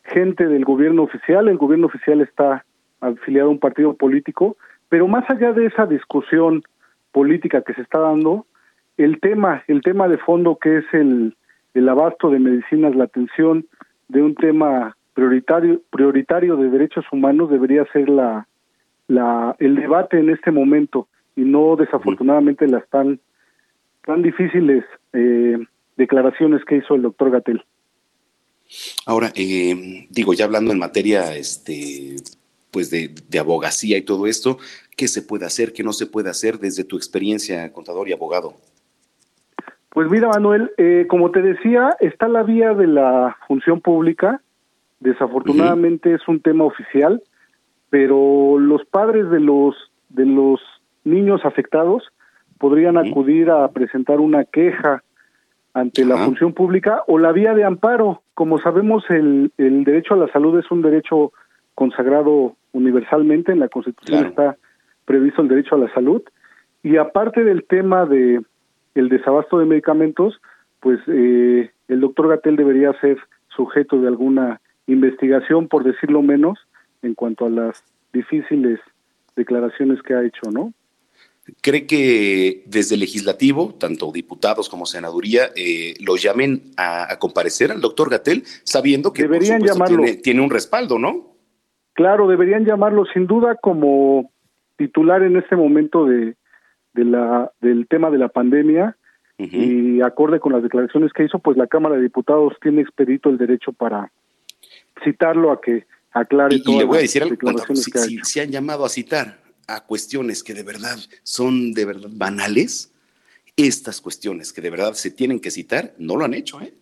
[0.04, 2.64] gente del gobierno oficial, el gobierno oficial está
[3.02, 4.56] afiliado a un partido político,
[4.90, 6.62] pero más allá de esa discusión
[7.12, 8.46] política que se está dando,
[8.98, 11.36] el tema, el tema de fondo que es el,
[11.74, 13.66] el abasto de medicinas, la atención
[14.08, 18.48] de un tema prioritario, prioritario de derechos humanos debería ser la,
[19.08, 21.08] la, el debate en este momento.
[21.36, 23.20] Y no desafortunadamente las tan,
[24.06, 25.58] tan difíciles eh,
[26.00, 27.64] declaraciones que hizo el doctor Gatel.
[29.06, 32.16] Ahora, eh, digo, ya hablando en materia este,
[32.72, 34.58] pues de, de, abogacía y todo esto,
[34.96, 38.56] ¿qué se puede hacer, qué no se puede hacer desde tu experiencia, contador y abogado?
[39.90, 44.42] Pues mira, Manuel, eh, como te decía, está la vía de la función pública.
[45.00, 47.24] Desafortunadamente es un tema oficial,
[47.90, 49.76] pero los padres de los
[50.10, 50.60] de los
[51.04, 52.04] niños afectados
[52.58, 55.04] podrían acudir a presentar una queja
[55.74, 58.22] ante la función pública o la vía de amparo.
[58.34, 61.32] Como sabemos, el, el derecho a la salud es un derecho
[61.76, 64.58] consagrado universalmente, en la Constitución está
[65.06, 66.22] previsto el derecho a la salud,
[66.84, 68.42] y aparte del tema de
[68.96, 70.40] el desabasto de medicamentos,
[70.80, 76.60] pues eh, el doctor Gatel debería ser sujeto de alguna investigación, por decirlo menos,
[77.02, 78.80] en cuanto a las difíciles
[79.36, 80.74] declaraciones que ha hecho, ¿no?
[81.62, 87.82] ¿Cree que desde el legislativo, tanto diputados como senaduría, eh, lo llamen a, comparecer al
[87.82, 90.04] doctor Gatel, sabiendo que Deberían llamarlo.
[90.24, 91.36] tiene, un respaldo, ¿no?
[91.94, 94.32] Claro, deberían llamarlo sin duda como
[94.78, 96.36] titular en este momento de,
[96.94, 98.96] de la, del tema de la pandemia
[99.38, 103.38] y acorde con las declaraciones que hizo, pues la Cámara de Diputados tiene expedito el
[103.38, 104.12] derecho para
[105.02, 107.36] citarlo a que aclare y, le voy a decir algo,
[107.74, 109.39] si, si, han llamado a citar
[109.70, 112.94] a cuestiones que de verdad son de verdad banales,
[113.56, 116.74] estas cuestiones que de verdad se tienen que citar, no lo han hecho, ¿eh?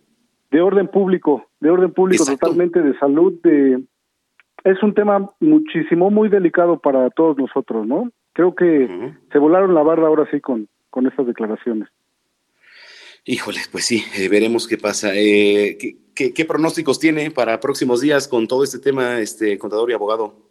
[0.52, 3.84] De orden público, de orden público totalmente, de salud, de
[4.64, 8.12] es un tema muchísimo, muy delicado para todos nosotros, ¿no?
[8.34, 11.90] Creo que se volaron la barra ahora sí con, con estas declaraciones.
[13.26, 15.12] Híjole, pues sí, eh, veremos qué pasa.
[15.14, 15.78] Eh,
[16.16, 20.47] ¿qué, pronósticos tiene para próximos días con todo este tema, este contador y abogado?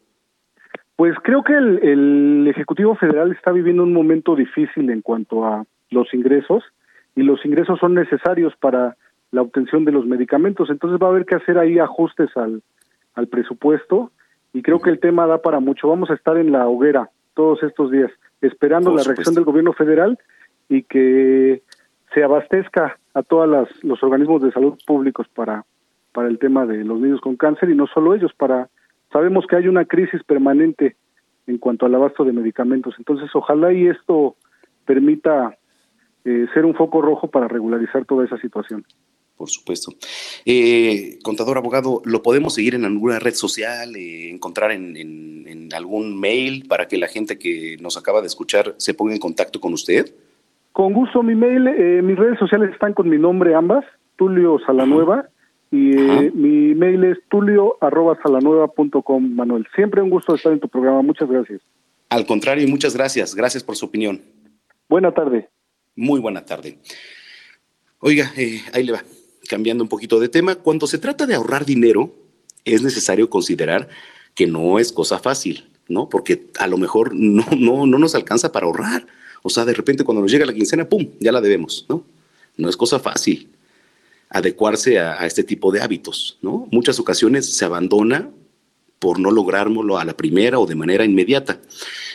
[0.97, 5.65] Pues creo que el, el Ejecutivo Federal está viviendo un momento difícil en cuanto a
[5.91, 6.65] los ingresos
[7.15, 8.97] y los ingresos son necesarios para
[9.31, 10.71] la obtención de los medicamentos.
[10.71, 12.63] Entonces va a haber que hacer ahí ajustes al,
[13.15, 14.11] al presupuesto
[14.53, 15.89] y creo que el tema da para mucho.
[15.89, 20.19] Vamos a estar en la hoguera todos estos días, esperando la reacción del gobierno federal
[20.69, 21.63] y que
[22.15, 25.65] se abastezca a todos los organismos de salud públicos para,
[26.13, 28.69] para el tema de los niños con cáncer y no solo ellos, para
[29.13, 30.97] sabemos que hay una crisis permanente
[31.47, 32.95] en cuanto al abasto de medicamentos.
[32.99, 34.37] Entonces, ojalá y esto
[34.85, 35.57] permita
[36.25, 38.85] eh, ser un foco rojo para regularizar toda esa situación
[39.37, 39.93] por supuesto.
[40.45, 45.05] Eh, contador abogado, ¿lo podemos seguir en alguna red social, eh, encontrar en,
[45.75, 49.61] algún mail para que la gente que nos acaba de escuchar se ponga en contacto
[49.61, 50.15] con usted?
[50.73, 53.85] Con gusto, mi mail, eh, mis redes sociales están con mi nombre ambas,
[54.17, 55.29] Tulio Salanueva,
[55.71, 59.67] y mi mail es tulio arroba salanueva.com, Manuel.
[59.75, 61.61] Siempre un gusto estar en tu programa, muchas gracias.
[62.09, 64.23] Al contrario, muchas gracias, gracias por su opinión.
[64.89, 65.49] Buena tarde.
[65.97, 66.79] Muy buena tarde.
[67.99, 69.03] Oiga, ahí le va
[69.49, 72.13] cambiando un poquito de tema, cuando se trata de ahorrar dinero,
[72.65, 73.89] es necesario considerar
[74.35, 76.09] que no es cosa fácil, ¿no?
[76.09, 79.07] Porque a lo mejor no, no, no nos alcanza para ahorrar.
[79.43, 82.05] O sea, de repente cuando nos llega la quincena, ¡pum!, ya la debemos, ¿no?
[82.57, 83.49] No es cosa fácil
[84.31, 86.69] adecuarse a, este tipo de hábitos, ¿no?
[86.71, 88.31] Muchas ocasiones se abandona
[88.99, 91.61] por no logrármelo a la primera o de manera inmediata.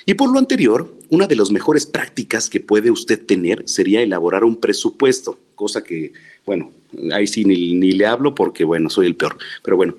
[0.06, 4.44] Y por lo anterior, una de las mejores prácticas que puede usted tener sería elaborar
[4.44, 6.14] un presupuesto, cosa que,
[6.46, 6.72] bueno,
[7.14, 9.38] ahí sí ni, le hablo porque, bueno, soy el peor.
[9.64, 9.96] Pero bueno,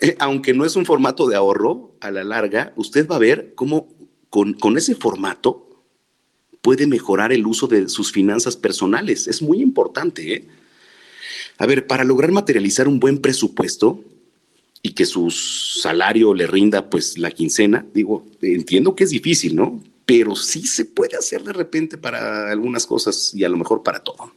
[0.00, 3.52] eh, aunque no es un formato de ahorro, a la larga, usted va a ver
[3.54, 3.88] cómo
[4.28, 5.68] con, con ese formato
[6.60, 9.26] puede mejorar el uso de sus finanzas personales.
[9.26, 10.34] Es muy importante.
[10.34, 10.48] ¿eh?
[11.58, 14.02] A ver, para lograr materializar un buen presupuesto,
[14.82, 19.82] y que su salario le rinda pues la quincena, digo, entiendo que es difícil, ¿no?
[20.06, 24.00] Pero sí se puede hacer de repente para algunas cosas y a lo mejor para
[24.00, 24.32] todo.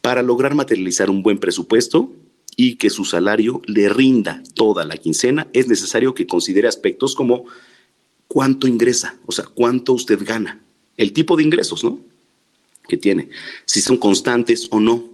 [0.00, 2.12] Para lograr materializar un buen presupuesto
[2.56, 7.44] y que su salario le rinda toda la quincena, es necesario que considere aspectos como
[8.28, 10.60] cuánto ingresa, o sea, cuánto usted gana,
[10.96, 12.00] el tipo de ingresos, ¿no?
[12.86, 13.30] Que tiene,
[13.64, 15.13] si son constantes o no,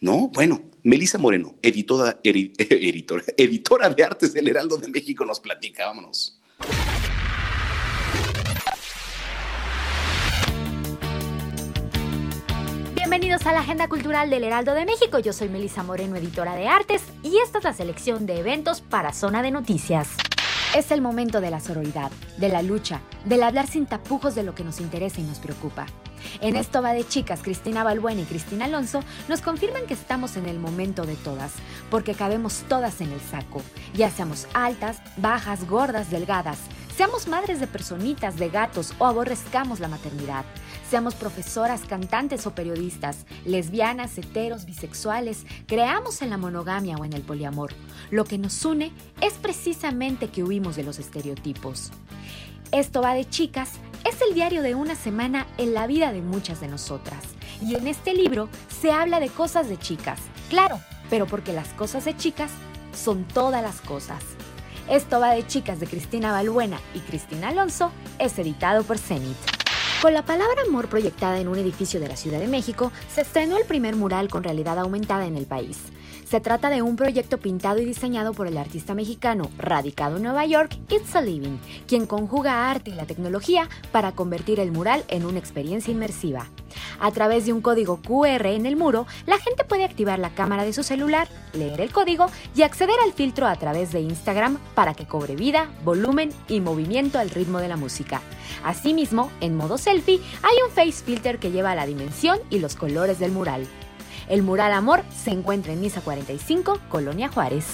[0.00, 5.86] No, bueno, Melisa Moreno, editora, editora, editora de artes del Heraldo de México, nos platica.
[5.86, 6.40] Vámonos.
[13.12, 15.18] Bienvenidos a la Agenda Cultural del Heraldo de México.
[15.18, 19.12] Yo soy Melisa Moreno, editora de artes, y esta es la selección de eventos para
[19.12, 20.08] Zona de Noticias.
[20.74, 24.54] Es el momento de la sororidad, de la lucha, del hablar sin tapujos de lo
[24.54, 25.84] que nos interesa y nos preocupa.
[26.40, 30.46] En esto va de chicas, Cristina Balbuena y Cristina Alonso nos confirman que estamos en
[30.46, 31.52] el momento de todas,
[31.90, 33.60] porque cabemos todas en el saco,
[33.92, 36.60] ya seamos altas, bajas, gordas, delgadas,
[36.96, 40.46] seamos madres de personitas, de gatos o aborrezcamos la maternidad.
[40.92, 47.22] Seamos profesoras, cantantes o periodistas, lesbianas, heteros, bisexuales, creamos en la monogamia o en el
[47.22, 47.72] poliamor.
[48.10, 51.92] Lo que nos une es precisamente que huimos de los estereotipos.
[52.72, 53.70] Esto va de chicas,
[54.04, 57.24] es el diario de una semana en la vida de muchas de nosotras.
[57.62, 60.20] Y en este libro se habla de cosas de chicas,
[60.50, 60.78] claro,
[61.08, 62.50] pero porque las cosas de chicas
[62.94, 64.22] son todas las cosas.
[64.90, 69.61] Esto va de chicas de Cristina Balbuena y Cristina Alonso, es editado por Zenit.
[70.02, 73.56] Con la palabra amor proyectada en un edificio de la Ciudad de México, se estrenó
[73.56, 75.78] el primer mural con realidad aumentada en el país.
[76.32, 80.46] Se trata de un proyecto pintado y diseñado por el artista mexicano radicado en Nueva
[80.46, 85.26] York, It's a Living, quien conjuga arte y la tecnología para convertir el mural en
[85.26, 86.46] una experiencia inmersiva.
[87.00, 90.64] A través de un código QR en el muro, la gente puede activar la cámara
[90.64, 94.94] de su celular, leer el código y acceder al filtro a través de Instagram para
[94.94, 98.22] que cobre vida, volumen y movimiento al ritmo de la música.
[98.64, 103.18] Asimismo, en modo selfie, hay un face filter que lleva la dimensión y los colores
[103.18, 103.66] del mural.
[104.28, 107.72] El mural Amor se encuentra en Misa 45, Colonia Juárez.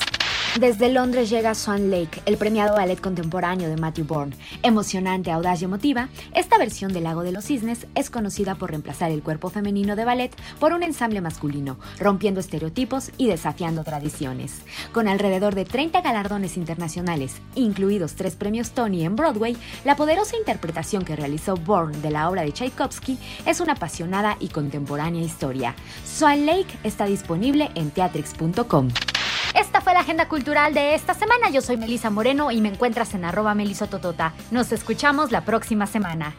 [0.57, 4.37] Desde Londres llega Swan Lake, el premiado ballet contemporáneo de Matthew Bourne.
[4.63, 9.13] Emocionante, audaz y emotiva, esta versión del Lago de los Cisnes es conocida por reemplazar
[9.13, 14.63] el cuerpo femenino de ballet por un ensamble masculino, rompiendo estereotipos y desafiando tradiciones.
[14.93, 21.05] Con alrededor de 30 galardones internacionales, incluidos tres premios Tony en Broadway, la poderosa interpretación
[21.05, 25.77] que realizó Bourne de la obra de Tchaikovsky es una apasionada y contemporánea historia.
[26.05, 28.89] Swan Lake está disponible en teatrix.com.
[29.55, 31.51] Esta fue la agenda cultural de esta semana.
[31.51, 34.35] Yo soy Melisa Moreno y me encuentras en arroba melisototota.
[34.51, 36.35] Nos escuchamos la próxima semana.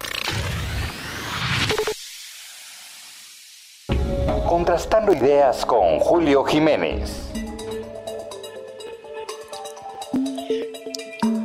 [4.47, 7.29] Contrastando ideas con Julio Jiménez.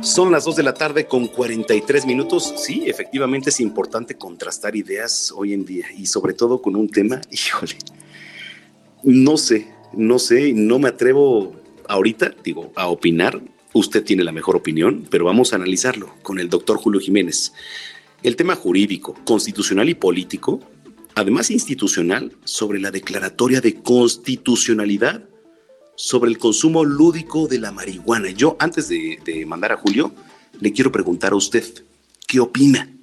[0.01, 2.53] Son las 2 de la tarde con 43 minutos.
[2.57, 7.21] Sí, efectivamente es importante contrastar ideas hoy en día y sobre todo con un tema,
[7.31, 7.75] híjole,
[9.03, 11.54] no sé, no sé, no me atrevo
[11.87, 13.41] ahorita, digo, a opinar.
[13.73, 17.53] Usted tiene la mejor opinión, pero vamos a analizarlo con el doctor Julio Jiménez.
[18.23, 20.61] El tema jurídico, constitucional y político,
[21.13, 25.23] además institucional, sobre la declaratoria de constitucionalidad
[25.95, 28.29] sobre el consumo lúdico de la marihuana.
[28.31, 30.13] Yo, antes de, mandar a Julio,
[30.59, 31.63] le quiero preguntar a usted,
[32.27, 32.93] ¿qué opina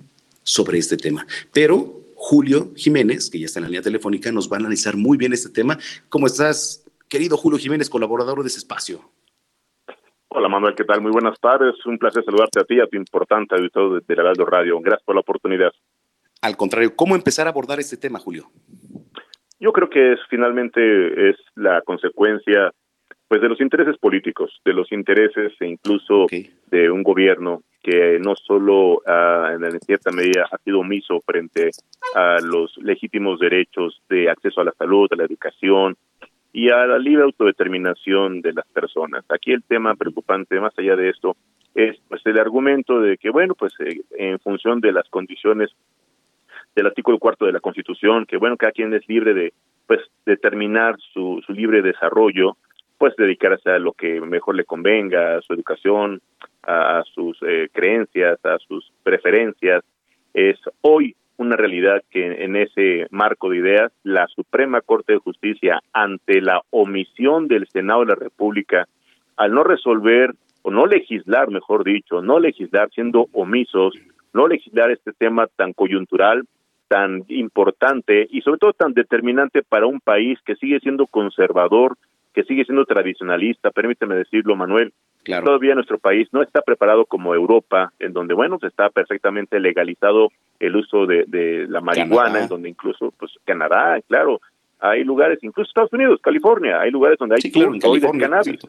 [0.42, 1.26] sobre este tema?
[1.52, 5.16] Pero Julio Jiménez, que ya está en la línea telefónica, nos va a analizar muy
[5.16, 5.78] bien este tema.
[6.08, 6.81] ¿Cómo estás,
[7.12, 9.00] querido Julio Jiménez, colaborador de ese espacio.
[10.28, 11.02] Hola Manuel, ¿qué tal?
[11.02, 11.74] Muy buenas tardes.
[11.84, 14.80] Un placer saludarte a ti, a tu importante auditorio de, Heraldo Radio.
[14.80, 15.72] Gracias por la oportunidad.
[16.40, 18.46] Al contrario, ¿cómo empezar a abordar este tema, Julio?
[19.60, 22.72] Yo creo que es finalmente es la consecuencia
[23.28, 28.36] pues de los intereses políticos, de los intereses e incluso de un gobierno que no
[28.36, 31.72] solo uh, en cierta medida ha sido omiso frente
[32.14, 35.96] a los legítimos derechos de acceso a la salud, a la educación
[36.53, 39.24] y a la libre autodeterminación de las personas.
[39.30, 41.36] Aquí el tema preocupante, más allá de esto,
[41.74, 45.70] es pues el argumento de que, bueno, pues eh, en función de las condiciones
[46.74, 49.53] del artículo cuarto de la Constitución, que bueno, cada quien es libre de
[49.86, 52.57] pues determinar su, su libre desarrollo,
[52.98, 56.20] pues dedicarse a lo que mejor le convenga, a su educación,
[56.62, 59.82] a, sus eh, creencias, a sus preferencias.
[60.32, 65.80] Es hoy una realidad que en ese marco de ideas, la Suprema Corte de Justicia,
[65.92, 68.86] ante la omisión del Senado de la República,
[69.36, 73.94] al no resolver o no legislar, mejor dicho, no legislar siendo omisos,
[74.32, 76.44] no legislar este tema tan coyuntural,
[76.88, 81.96] tan importante y sobre todo tan determinante para un país que sigue siendo conservador,
[82.34, 84.92] que sigue siendo tradicionalista, permíteme decirlo, Manuel.
[85.24, 85.44] Claro.
[85.44, 90.28] Todavía nuestro país no está preparado como Europa, en donde, bueno, se está perfectamente legalizado
[90.62, 94.40] el uso de, de la marihuana, en donde incluso, pues, Canadá, claro,
[94.78, 98.64] hay lugares, incluso Estados Unidos, California, hay lugares donde hay sí, claro, de cannabis.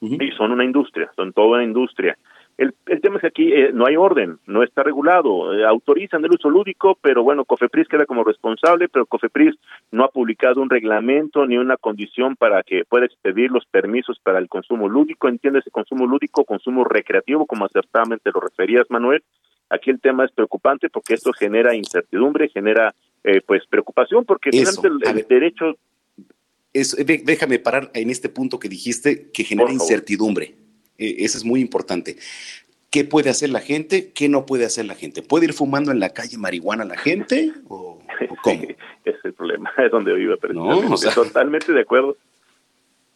[0.00, 0.22] Uh -huh.
[0.24, 2.16] Y son una industria, son toda una industria.
[2.58, 6.24] El, el tema es que aquí eh, no hay orden, no está regulado, eh, autorizan
[6.24, 9.54] el uso lúdico, pero bueno, COFEPRIS queda como responsable, pero COFEPRIS
[9.92, 14.38] no ha publicado un reglamento ni una condición para que pueda expedir los permisos para
[14.38, 19.22] el consumo lúdico, entiéndese consumo lúdico, consumo recreativo, como acertadamente lo referías, Manuel.
[19.70, 22.94] Aquí el tema es preocupante porque esto genera incertidumbre, genera
[23.24, 25.76] eh, pues preocupación, porque Eso, el, el derecho...
[26.72, 30.54] Eso, déjame parar en este punto que dijiste, que genera incertidumbre.
[30.98, 32.16] Eh, eso es muy importante.
[32.90, 34.12] ¿Qué puede hacer la gente?
[34.12, 35.22] ¿Qué no puede hacer la gente?
[35.22, 37.52] ¿Puede ir fumando en la calle marihuana la gente?
[37.68, 37.98] ¿O,
[38.28, 38.62] o cómo?
[39.04, 40.36] es el problema, es donde vive.
[40.52, 41.12] No, o sea...
[41.12, 42.16] Totalmente de acuerdo.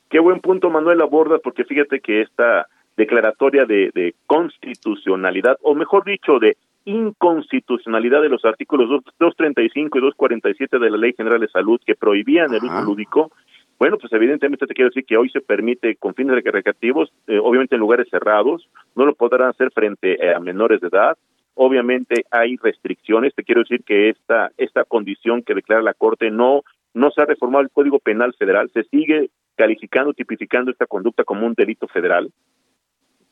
[0.08, 6.04] Qué buen punto, Manuel, abordas, porque fíjate que esta declaratoria de, de constitucionalidad, o mejor
[6.04, 11.48] dicho, de inconstitucionalidad de los artículos 2, 235 y 247 de la Ley General de
[11.48, 13.30] Salud que prohibían el uso lúdico,
[13.78, 17.74] bueno, pues evidentemente te quiero decir que hoy se permite con fines recreativos, eh, obviamente
[17.74, 21.16] en lugares cerrados, no lo podrán hacer frente a menores de edad.
[21.54, 23.34] Obviamente hay restricciones.
[23.34, 26.62] Te quiero decir que esta esta condición que declara la Corte no
[26.94, 31.46] no se ha reformado el Código Penal Federal, se sigue calificando, tipificando esta conducta como
[31.46, 32.30] un delito federal.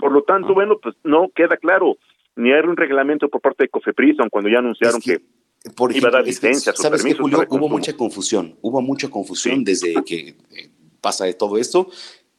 [0.03, 0.55] Por lo tanto, ah.
[0.55, 1.97] bueno, pues no queda claro
[2.35, 5.91] ni hay un reglamento por parte de COFEPRIS, cuando ya anunciaron es que, que por
[5.91, 6.77] ejemplo, iba a dar licencias.
[6.77, 7.45] ¿Sabes que Julio?
[7.49, 9.65] Hubo mucha confusión, hubo mucha confusión sí.
[9.65, 11.89] desde que eh, pasa de todo esto.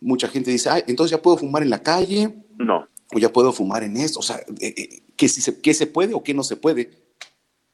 [0.01, 2.34] Mucha gente dice, ah, entonces ya puedo fumar en la calle.
[2.57, 2.86] No.
[3.16, 4.20] O ya puedo fumar en esto.
[4.20, 6.89] O sea, eh, eh, ¿qué, si se, ¿qué se puede o qué no se puede?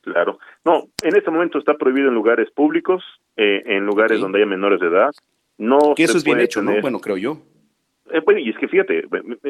[0.02, 0.38] Claro.
[0.64, 3.02] No, en este momento está prohibido en lugares públicos,
[3.38, 4.22] eh, en lugares sí.
[4.22, 5.10] donde haya menores de edad.
[5.58, 6.76] No que eso es bien hecho, tener...
[6.76, 6.82] ¿no?
[6.82, 7.42] Bueno, creo yo.
[8.12, 9.06] Eh, bueno, y es que fíjate,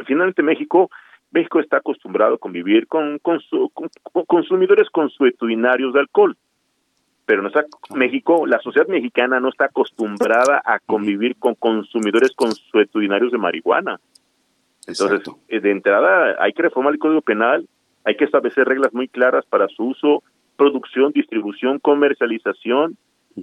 [0.06, 0.90] finalmente México
[1.32, 6.36] México está acostumbrado a convivir con, con, su, con, con consumidores consuetudinarios de alcohol.
[7.26, 13.32] Pero no está, México, la sociedad mexicana no está acostumbrada a convivir con consumidores consuetudinarios
[13.32, 14.00] de marihuana.
[14.88, 15.38] Entonces, Exacto.
[15.48, 17.68] Eh, de entrada, hay que reformar el Código Penal,
[18.04, 20.24] hay que establecer reglas muy claras para su uso,
[20.58, 22.98] producción, distribución, comercialización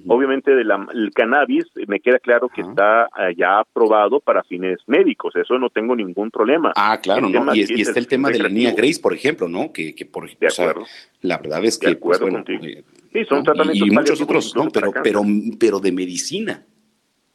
[0.07, 5.35] Obviamente de la, el cannabis me queda claro que está ya aprobado para fines médicos,
[5.37, 6.73] eso no tengo ningún problema.
[6.77, 7.55] Ah, claro, ¿no?
[7.55, 9.73] Y, y, está el, tema de la niña Grace, por ejemplo, ¿no?
[9.73, 10.83] Que, que por de acuerdo.
[10.83, 12.83] O sea, la verdad es que de acuerdo pues, bueno, contigo.
[13.13, 13.45] Sí, son ¿no?
[13.45, 15.23] tratamientos y, y muchos otros, no, pero pero
[15.59, 16.65] pero de medicina.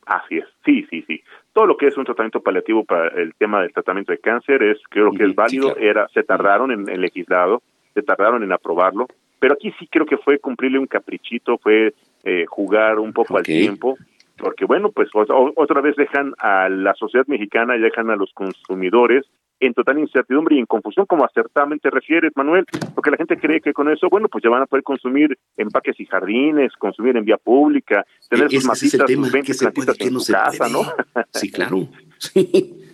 [0.05, 0.45] Así es.
[0.65, 1.21] Sí, sí, sí.
[1.53, 4.77] Todo lo que es un tratamiento paliativo para el tema del tratamiento de cáncer es
[4.89, 5.89] creo que es válido, sí, claro.
[5.89, 7.61] era se tardaron en, en legislado,
[7.93, 9.07] se tardaron en aprobarlo,
[9.39, 11.93] pero aquí sí creo que fue cumplirle un caprichito, fue
[12.23, 13.55] eh, jugar un poco okay.
[13.55, 13.97] al tiempo,
[14.37, 19.25] porque bueno, pues otra vez dejan a la sociedad mexicana y dejan a los consumidores
[19.61, 22.65] en total incertidumbre y en confusión, como acertadamente refieres, Manuel,
[22.95, 25.69] porque la gente cree que con eso, bueno, pues ya van a poder consumir en
[25.69, 30.13] parques y jardines, consumir en vía pública, tener es, sus matitas, sus 20 plantitas en
[30.13, 30.73] no su casa, puede.
[30.73, 30.81] ¿no?
[31.33, 31.87] Sí, claro.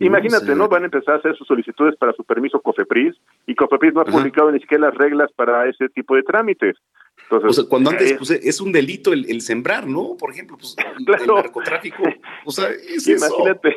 [0.00, 0.68] Imagínate, ¿no?
[0.68, 3.14] Van a empezar a hacer sus solicitudes para su permiso COFEPRIS
[3.46, 4.56] y COFEPRIS no ha publicado Ajá.
[4.56, 6.76] ni siquiera las reglas para ese tipo de trámites.
[7.24, 10.16] Entonces, o sea, cuando antes es, pues, es un delito el, el, sembrar, ¿no?
[10.18, 11.22] Por ejemplo, pues claro.
[11.22, 12.02] el narcotráfico.
[12.44, 13.76] O sea, es Imagínate.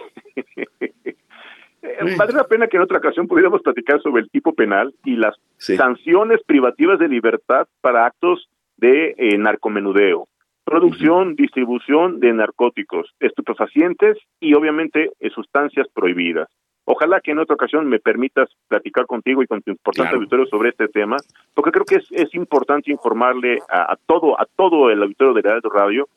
[1.82, 5.16] Eh, vale la pena que en otra ocasión pudiéramos platicar sobre el tipo penal y
[5.16, 5.78] las sí.
[5.78, 10.28] sanciones privativas de libertad para actos de eh, narcomenudeo,
[10.64, 16.50] producción, distribución de narcóticos, estupefacientes y obviamente eh, sustancias prohibidas.
[16.90, 20.70] Ojalá que en otra ocasión me permitas platicar contigo y con tu importante auditorio sobre
[20.70, 21.18] este tema,
[21.54, 25.60] porque creo que es, es importante informarle a, todo a todo el auditorio de la
[25.60, 26.08] Radio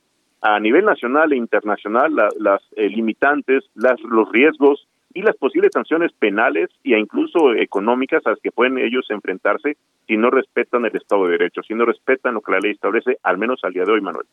[0.41, 6.12] a nivel nacional e internacional las eh, limitantes, las, los riesgos y las posibles sanciones
[6.12, 11.25] penales e incluso económicas a las que pueden ellos enfrentarse si no respetan el Estado
[11.25, 13.91] de Derecho, si no respetan lo que la ley establece, al menos al día de
[13.91, 14.27] hoy, Manuel.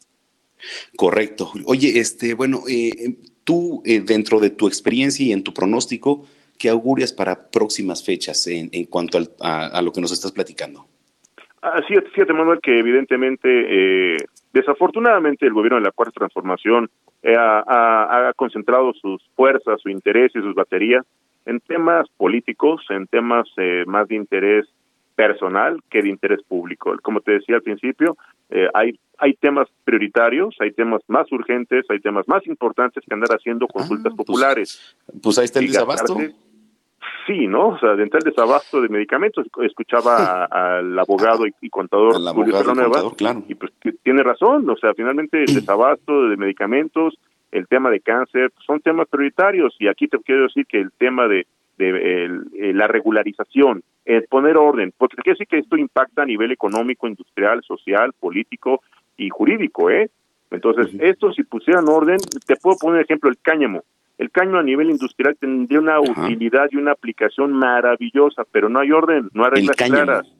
[0.95, 1.51] Correcto.
[1.65, 6.25] Oye, este, bueno, eh, tú eh, dentro de tu experiencia y en tu pronóstico,
[6.57, 10.85] ¿qué augurias para próximas fechas en, en cuanto a, lo que nos estás platicando?
[11.61, 14.17] Así es, fíjate, Manuel, que evidentemente, eh,
[14.53, 16.89] desafortunadamente, el gobierno de la Cuarta Transformación
[17.23, 21.05] eh, ha, concentrado sus fuerzas, su interés y sus baterías
[21.45, 24.65] en temas políticos, en temas eh, más de interés
[25.15, 26.95] personal que de interés público.
[27.01, 28.17] Como te decía al principio,
[28.49, 33.35] eh, hay hay temas prioritarios, hay temas más urgentes, hay temas más importantes que andar
[33.35, 34.95] haciendo consultas ah, pues, populares.
[35.21, 36.17] Pues ahí está el desabasto.
[37.25, 37.69] Sí, ¿no?
[37.69, 40.45] O sea, dentro del desabasto de medicamentos, escuchaba
[40.77, 42.87] al abogado y, contador Julio Fernández,
[43.17, 43.43] claro.
[43.47, 43.71] y pues
[44.03, 47.17] tiene razón, o sea, finalmente el desabasto de medicamentos,
[47.51, 51.27] el tema de cáncer, son temas prioritarios y aquí te quiero decir que el tema
[51.27, 51.47] de,
[51.77, 57.07] de la regularización, el poner orden, porque quiere decir que esto impacta a nivel económico,
[57.07, 58.81] industrial, social, político
[59.17, 60.09] y jurídico, ¿eh?
[60.49, 63.83] Entonces, esto si pusieran orden, te puedo poner ejemplo el cáñamo.
[64.17, 68.91] El cáñamo a nivel industrial tendría una utilidad y una aplicación maravillosa, pero no hay
[68.91, 70.33] orden, no hay reglas claras.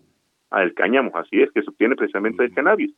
[0.50, 2.94] Ah, el cáñamo, así es, que se obtiene precisamente del cannabis.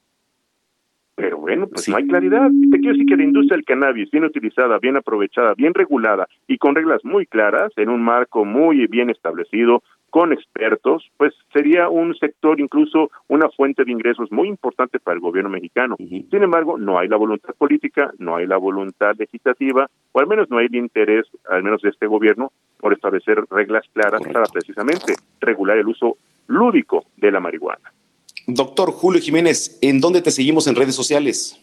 [1.20, 2.50] Pero bueno, pues no hay claridad.
[2.72, 6.58] Te quiero decir que la industria del cannabis, bien utilizada, bien aprovechada, bien regulada y
[6.58, 12.16] con reglas muy claras, en un marco muy bien establecido, con expertos, pues sería un
[12.16, 15.98] sector, incluso una fuente de ingresos muy importante para el gobierno mexicano.
[15.98, 20.50] Sin embargo, no hay la voluntad política, no hay la voluntad legislativa, o al menos
[20.50, 25.16] no hay el interés, al menos de este gobierno, por establecer reglas claras para precisamente
[25.42, 26.18] regular el uso
[26.48, 27.92] lúdico de la marihuana.
[28.54, 31.60] Doctor Julio Jiménez, ¿en dónde te seguimos en redes sociales?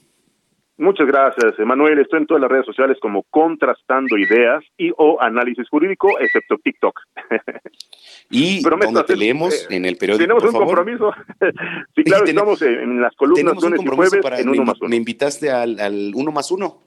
[0.79, 1.99] Muchas gracias, Emanuel.
[1.99, 7.01] Estoy en todas las redes sociales como Contrastando Ideas y o Análisis Jurídico, excepto TikTok.
[8.29, 9.55] ¿Y dónde te leemos?
[9.55, 11.13] Eh, en el periódico, Tenemos un compromiso.
[11.97, 14.91] sí, claro, estamos en las columnas lunes y jueves en Uno más Uno.
[14.91, 16.83] ¿Me invitaste al, Uno más Uno?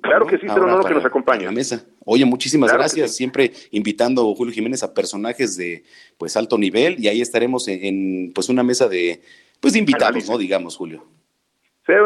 [0.00, 1.44] Claro que sí, pero no que nos acompañe.
[1.44, 1.84] la mesa.
[2.04, 3.14] Oye, muchísimas gracias.
[3.14, 5.84] Siempre invitando Julio Jiménez a personajes de
[6.18, 9.22] pues alto nivel y ahí estaremos en, pues una mesa de
[9.60, 10.38] pues de invitados, ¿no?
[10.38, 11.04] Digamos, Julio.
[11.86, 12.02] Ser,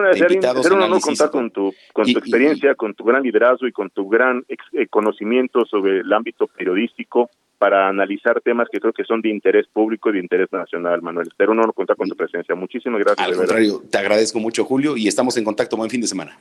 [0.72, 4.09] un honor contar con tu, con tu experiencia, con tu gran liderazgo y con tu
[4.09, 7.28] gran eh, conocimiento sobre el ámbito periodístico
[7.59, 11.28] para analizar temas que creo que son de interés público y de interés nacional, Manuel.
[11.28, 12.55] Espero un honor contar con tu presencia.
[12.55, 13.26] Muchísimas gracias.
[13.26, 15.76] Al contrario, te agradezco mucho, Julio, y estamos en contacto.
[15.76, 16.38] Buen fin de semana.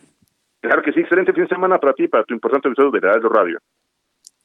[0.63, 3.27] Claro que sí, excelente fin de semana para ti, para tu importante episodio de Radio
[3.27, 3.59] Radio.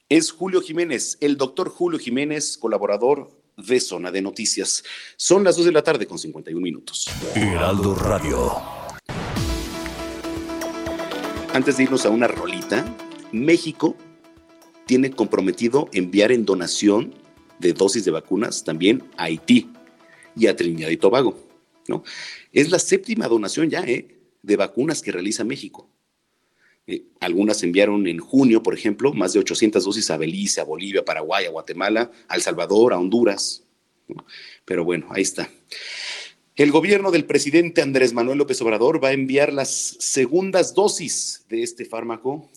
[0.09, 4.83] Es Julio Jiménez, el doctor Julio Jiménez, colaborador de Zona de Noticias.
[5.17, 7.07] Son las 2 de la tarde con 51 minutos.
[7.37, 8.51] Heraldo Radio.
[11.55, 12.85] Antes de irnos a una rolita,
[13.31, 13.95] México
[14.87, 17.15] tiene comprometido enviar en donación
[17.61, 19.71] de dosis de vacunas también a Haití
[20.35, 21.39] y a Trinidad y Tobago.
[21.87, 22.03] ¿no?
[22.53, 24.19] Es la séptima donación ya ¿eh?
[24.43, 25.89] de vacunas que realiza México.
[27.21, 31.05] Algunas enviaron en junio, por ejemplo, más de 800 dosis a Belice, a Bolivia, a
[31.05, 33.65] Paraguay, a Guatemala, a El Salvador, a Honduras.
[34.65, 35.51] Pero bueno, ahí está.
[36.57, 41.63] El gobierno del presidente Andrés Manuel López Obrador va a enviar las segundas dosis de
[41.63, 42.51] este fármaco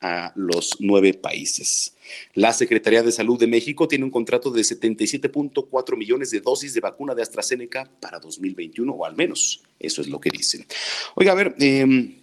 [0.00, 1.96] a los nueve países.
[2.34, 6.80] La Secretaría de Salud de México tiene un contrato de 77.4 millones de dosis de
[6.80, 10.66] vacuna de AstraZeneca para 2021, o al menos eso es lo que dicen.
[11.14, 12.20] Oiga, a ver, em,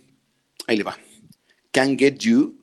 [0.65, 0.97] ahí le va.
[1.77, 2.55] Can't Get You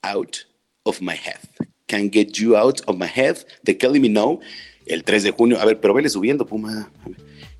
[0.00, 0.38] Out
[0.84, 1.68] of My Head.
[1.86, 4.40] Can't Get You Out of My Head de Kelly Minogue
[4.86, 5.60] el 3 de junio.
[5.60, 6.90] A ver, pero vele subiendo, Puma.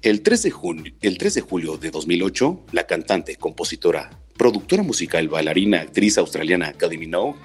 [0.00, 5.28] El 3 de junio, el 3 de julio de 2008, la cantante, compositora, productora musical,
[5.28, 7.38] bailarina, actriz australiana Kelly Minogue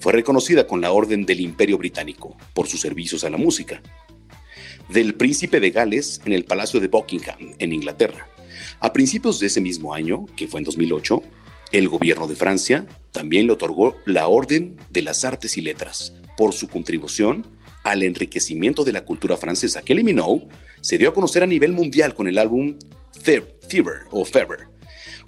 [0.00, 3.80] fue reconocida con la Orden del Imperio Británico por sus servicios a la música.
[4.88, 8.28] Del Príncipe de Gales en el Palacio de Buckingham, en Inglaterra.
[8.80, 11.22] A principios de ese mismo año, que fue en 2008,
[11.74, 16.52] el gobierno de Francia también le otorgó la Orden de las Artes y Letras por
[16.52, 17.44] su contribución
[17.82, 20.40] al enriquecimiento de la cultura francesa que eliminó,
[20.80, 22.78] se dio a conocer a nivel mundial con el álbum
[23.20, 24.68] Fever o Fever,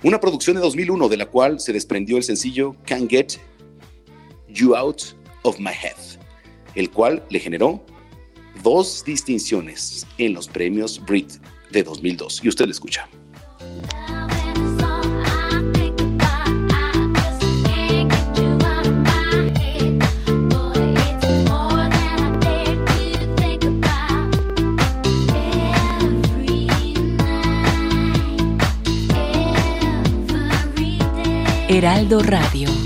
[0.04, 3.38] una producción de 2001 de la cual se desprendió el sencillo Can't Get
[4.48, 5.02] You Out
[5.42, 5.96] of My Head,
[6.76, 7.84] el cual le generó
[8.62, 11.32] dos distinciones en los premios Brit
[11.72, 12.42] de 2002.
[12.44, 13.08] Y usted le escucha.
[31.68, 32.85] Heraldo Radio.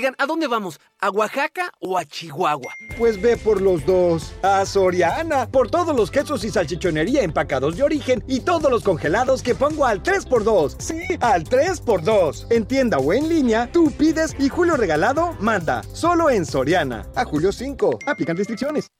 [0.00, 0.80] Oigan, ¿a dónde vamos?
[0.98, 2.72] ¿A Oaxaca o a Chihuahua?
[2.96, 4.32] Pues ve por los dos.
[4.40, 5.46] A Soriana.
[5.46, 9.84] Por todos los quesos y salchichonería empacados de origen y todos los congelados que pongo
[9.84, 10.76] al 3x2.
[10.78, 12.46] Sí, al 3x2.
[12.48, 15.82] En tienda o en línea, tú pides y Julio Regalado manda.
[15.92, 17.06] Solo en Soriana.
[17.14, 17.98] A julio 5.
[18.06, 18.90] Aplican restricciones.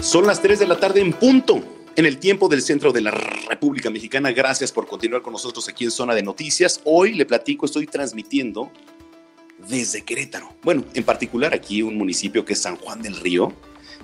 [0.00, 3.10] Son las 3 de la tarde en punto en el tiempo del centro de la
[3.10, 4.32] República Mexicana.
[4.32, 6.80] Gracias por continuar con nosotros aquí en Zona de Noticias.
[6.84, 8.70] Hoy le platico, estoy transmitiendo
[9.68, 10.54] desde Querétaro.
[10.62, 13.52] Bueno, en particular aquí un municipio que es San Juan del Río,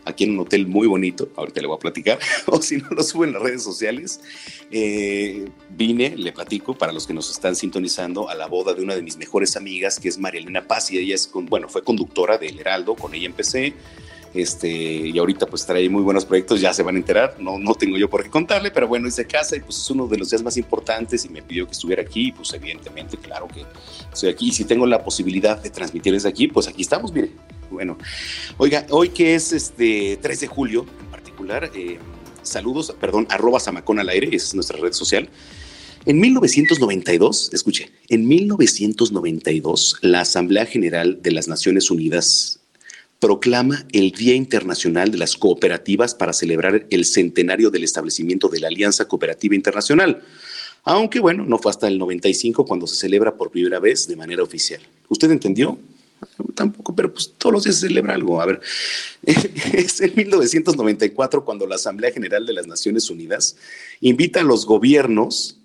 [0.04, 3.02] aquí en un hotel muy bonito, ahorita le voy a platicar, o si no lo
[3.02, 4.20] subo en las redes sociales.
[4.70, 8.94] Eh, vine, le platico, para los que nos están sintonizando, a la boda de una
[8.94, 12.36] de mis mejores amigas, que es María Elena Paz, y ella es, bueno, fue conductora
[12.36, 13.74] del Heraldo, con ella empecé
[14.36, 17.74] este, y ahorita pues trae muy buenos proyectos, ya se van a enterar, no, no
[17.74, 20.18] tengo yo por qué contarle, pero bueno, es de casa y pues es uno de
[20.18, 23.64] los días más importantes y me pidió que estuviera aquí, pues evidentemente, claro que
[24.12, 27.30] estoy aquí y si tengo la posibilidad de transmitir desde aquí, pues aquí estamos, mire.
[27.70, 27.98] Bueno,
[28.58, 31.98] oiga, hoy que es este 3 de julio en particular, eh,
[32.42, 35.28] saludos, perdón, arroba Samacón al aire, esa es nuestra red social.
[36.06, 42.55] En 1992, escuche, en 1992, la Asamblea General de las Naciones Unidas
[43.18, 48.68] proclama el Día Internacional de las Cooperativas para celebrar el centenario del establecimiento de la
[48.68, 50.22] Alianza Cooperativa Internacional.
[50.84, 54.42] Aunque bueno, no fue hasta el 95 cuando se celebra por primera vez de manera
[54.42, 54.80] oficial.
[55.08, 55.78] ¿Usted entendió?
[56.54, 58.40] Tampoco, pero pues todos los días se celebra algo.
[58.40, 58.60] A ver,
[59.22, 63.56] es en 1994 cuando la Asamblea General de las Naciones Unidas
[64.00, 65.58] invita a los gobiernos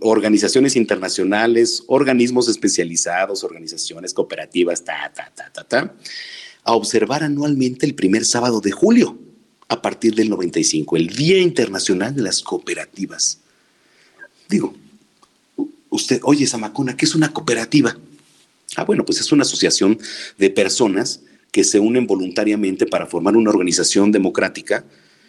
[0.00, 5.94] organizaciones internacionales, organismos especializados, organizaciones cooperativas, ta, ta, ta, ta, ta,
[6.64, 9.18] a observar anualmente el primer sábado de julio,
[9.68, 13.38] a partir del 95, el Día Internacional de las Cooperativas.
[14.48, 14.74] Digo,
[15.90, 17.96] usted, oye, Samacona, ¿qué es una cooperativa?
[18.76, 19.98] Ah, bueno, pues es una asociación
[20.38, 21.20] de personas
[21.52, 24.84] que se unen voluntariamente para formar una organización democrática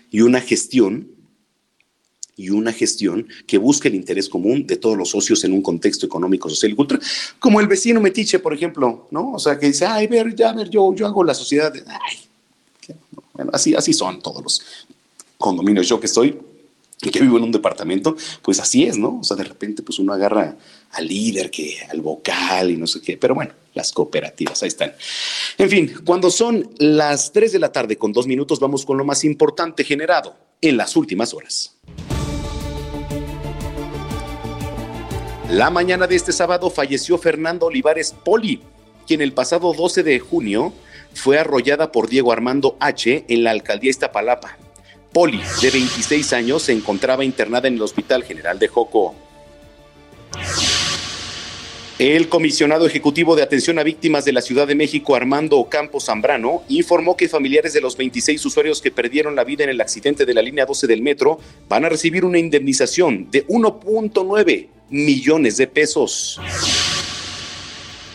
[0.09, 1.07] y una gestión
[2.37, 6.05] y una gestión que busque el interés común de todos los socios en un contexto
[6.05, 7.03] económico, social y cultural,
[7.39, 9.33] como el vecino metiche, por ejemplo, ¿no?
[9.33, 12.17] O sea, que dice, ay, ver, ya, ver, yo, yo hago la sociedad, ay,
[13.33, 14.61] bueno, así, así son todos los
[15.37, 15.87] condominios.
[15.87, 16.37] Yo que estoy
[17.03, 19.19] y que vivo en un departamento, pues así es, ¿no?
[19.19, 20.55] O sea, de repente, pues uno agarra
[20.91, 24.93] al líder, que al vocal y no sé qué, pero bueno, las cooperativas, ahí están.
[25.57, 29.05] En fin, cuando son las 3 de la tarde con dos minutos, vamos con lo
[29.05, 31.75] más importante generado en las últimas horas.
[35.51, 38.61] La mañana de este sábado falleció Fernando Olivares Poli,
[39.05, 40.71] quien el pasado 12 de junio
[41.13, 43.25] fue arrollada por Diego Armando H.
[43.27, 44.57] en la alcaldía Iztapalapa.
[45.11, 49.13] Poli, de 26 años, se encontraba internada en el Hospital General de Joco.
[51.99, 56.63] El comisionado ejecutivo de atención a víctimas de la Ciudad de México, Armando Campos Zambrano,
[56.69, 60.33] informó que familiares de los 26 usuarios que perdieron la vida en el accidente de
[60.33, 66.39] la línea 12 del metro van a recibir una indemnización de 1.9 millones de pesos.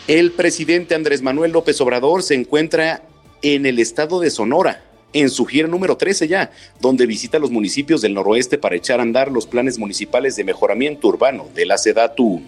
[0.07, 3.03] El presidente Andrés Manuel López Obrador se encuentra
[3.41, 8.01] en el estado de Sonora, en su gira número 13 ya, donde visita los municipios
[8.01, 12.41] del noroeste para echar a andar los planes municipales de mejoramiento urbano de la SEDATU.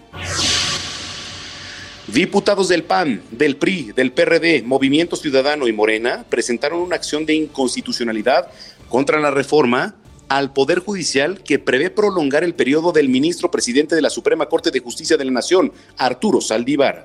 [2.06, 7.34] Diputados del PAN, del PRI, del PRD, Movimiento Ciudadano y Morena presentaron una acción de
[7.34, 8.48] inconstitucionalidad
[8.88, 9.94] contra la reforma
[10.30, 14.70] al Poder Judicial que prevé prolongar el periodo del ministro presidente de la Suprema Corte
[14.70, 17.04] de Justicia de la Nación, Arturo Saldívar.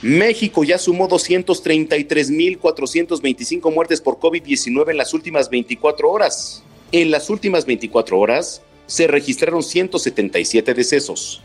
[0.00, 6.62] México ya sumó 233.425 muertes por COVID-19 en las últimas 24 horas.
[6.92, 11.42] En las últimas 24 horas se registraron 177 decesos.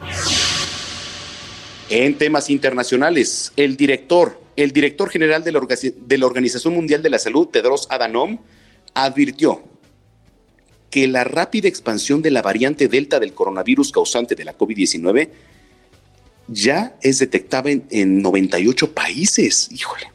[1.89, 5.59] En temas internacionales, el director, el director general de la,
[6.25, 8.39] Organización Mundial de la Salud, Tedros Adhanom,
[9.05, 9.63] advirtió
[10.89, 15.29] que la rápida expansión de la variante Delta del coronavirus causante de la COVID-19
[16.47, 19.69] ya es detectable en, 98 países.
[19.71, 20.11] Híjole,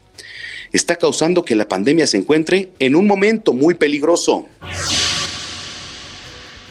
[0.71, 4.47] está causando que la pandemia se encuentre en un momento muy peligroso.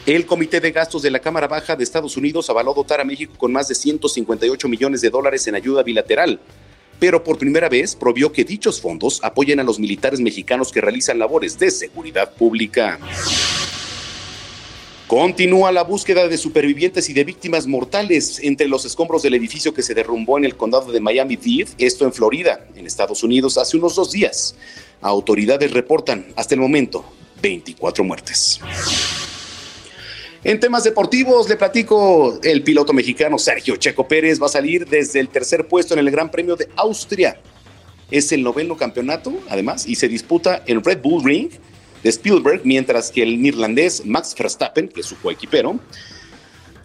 [0.05, 3.35] El Comité de Gastos de la Cámara Baja de Estados Unidos avaló dotar a México
[3.37, 6.41] con más de 158 millones de dólares en ayuda bilateral,
[7.03, 11.19] pero por primera vez provió que dichos fondos apoyen a los militares mexicanos que realizan
[11.19, 12.97] labores de seguridad pública.
[15.05, 19.83] Continúa la búsqueda de supervivientes y de víctimas mortales entre los escombros del edificio que
[19.83, 23.97] se derrumbó en el condado de Miami-Dade, esto en Florida, en Estados Unidos, hace unos
[23.97, 24.55] dos días.
[25.01, 27.03] Autoridades reportan hasta el momento
[27.41, 28.61] 24 muertes.
[30.45, 35.21] En temas deportivos, le platico, el piloto mexicano Sergio Checo Pérez va a salir desde
[35.21, 37.39] el tercer puesto en el Gran Premio de Austria.
[38.11, 41.49] Es el noveno campeonato, además, y se disputa en Red Bull Ring
[42.03, 45.79] de Spielberg, mientras que el neerlandés Max Verstappen, que es su coequipero,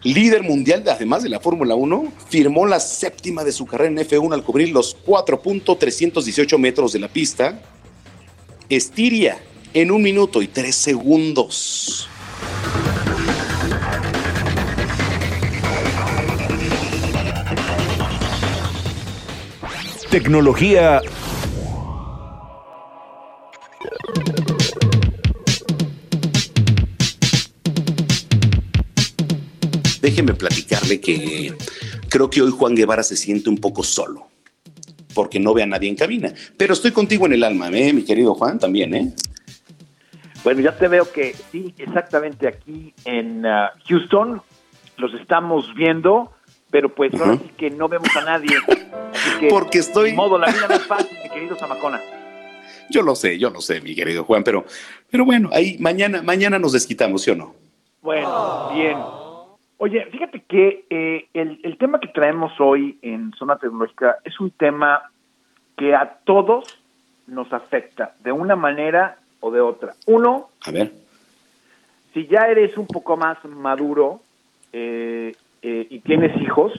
[0.05, 4.35] líder mundial además de la Fórmula 1, firmó la séptima de su carrera en F1
[4.35, 7.61] al cubrir los 4.318 metros de la pista.
[8.69, 9.41] Estiria
[9.75, 12.09] en un minuto y tres segundos.
[20.11, 21.03] Tecnología.
[30.01, 31.53] Déjeme platicarle que
[32.09, 34.29] creo que hoy Juan Guevara se siente un poco solo,
[35.15, 36.33] porque no ve a nadie en cabina.
[36.57, 37.93] Pero estoy contigo en el alma, ¿eh?
[37.93, 39.13] mi querido Juan, también, ¿eh?
[40.43, 44.41] Bueno, ya te veo que sí, exactamente aquí en uh, Houston
[44.97, 46.33] los estamos viendo
[46.71, 48.57] pero pues ahora sí que no vemos a nadie.
[49.49, 50.11] Porque estoy.
[50.11, 52.01] De modo, la vida no es fácil, mi querido Zamacona.
[52.91, 54.65] Yo lo sé, yo lo sé, mi querido Juan, pero,
[55.11, 57.55] pero bueno, ahí mañana, mañana nos desquitamos, ¿sí o no?
[58.01, 58.99] Bueno, bien.
[59.77, 64.51] Oye, fíjate que eh, el, el tema que traemos hoy en Zona Tecnológica es un
[64.51, 65.03] tema
[65.77, 66.79] que a todos
[67.27, 69.95] nos afecta de una manera o de otra.
[70.07, 70.93] Uno, a ver.
[72.15, 74.21] Si ya eres un poco más maduro,
[74.73, 75.37] eh,
[75.71, 76.73] eh, y tienes hijos,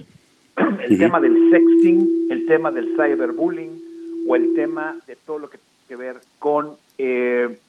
[0.58, 3.80] el tema del sexting, el tema del cyberbullying
[4.28, 7.60] o el tema de todo lo que tiene que ver con, eh,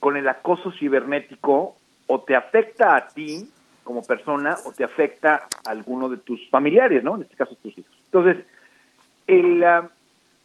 [0.00, 1.76] con el acoso cibernético
[2.08, 3.48] o te afecta a ti
[3.84, 7.14] como persona o te afecta a alguno de tus familiares, ¿no?
[7.14, 7.92] En este caso tus hijos.
[8.06, 8.44] Entonces,
[9.28, 9.88] el, ah,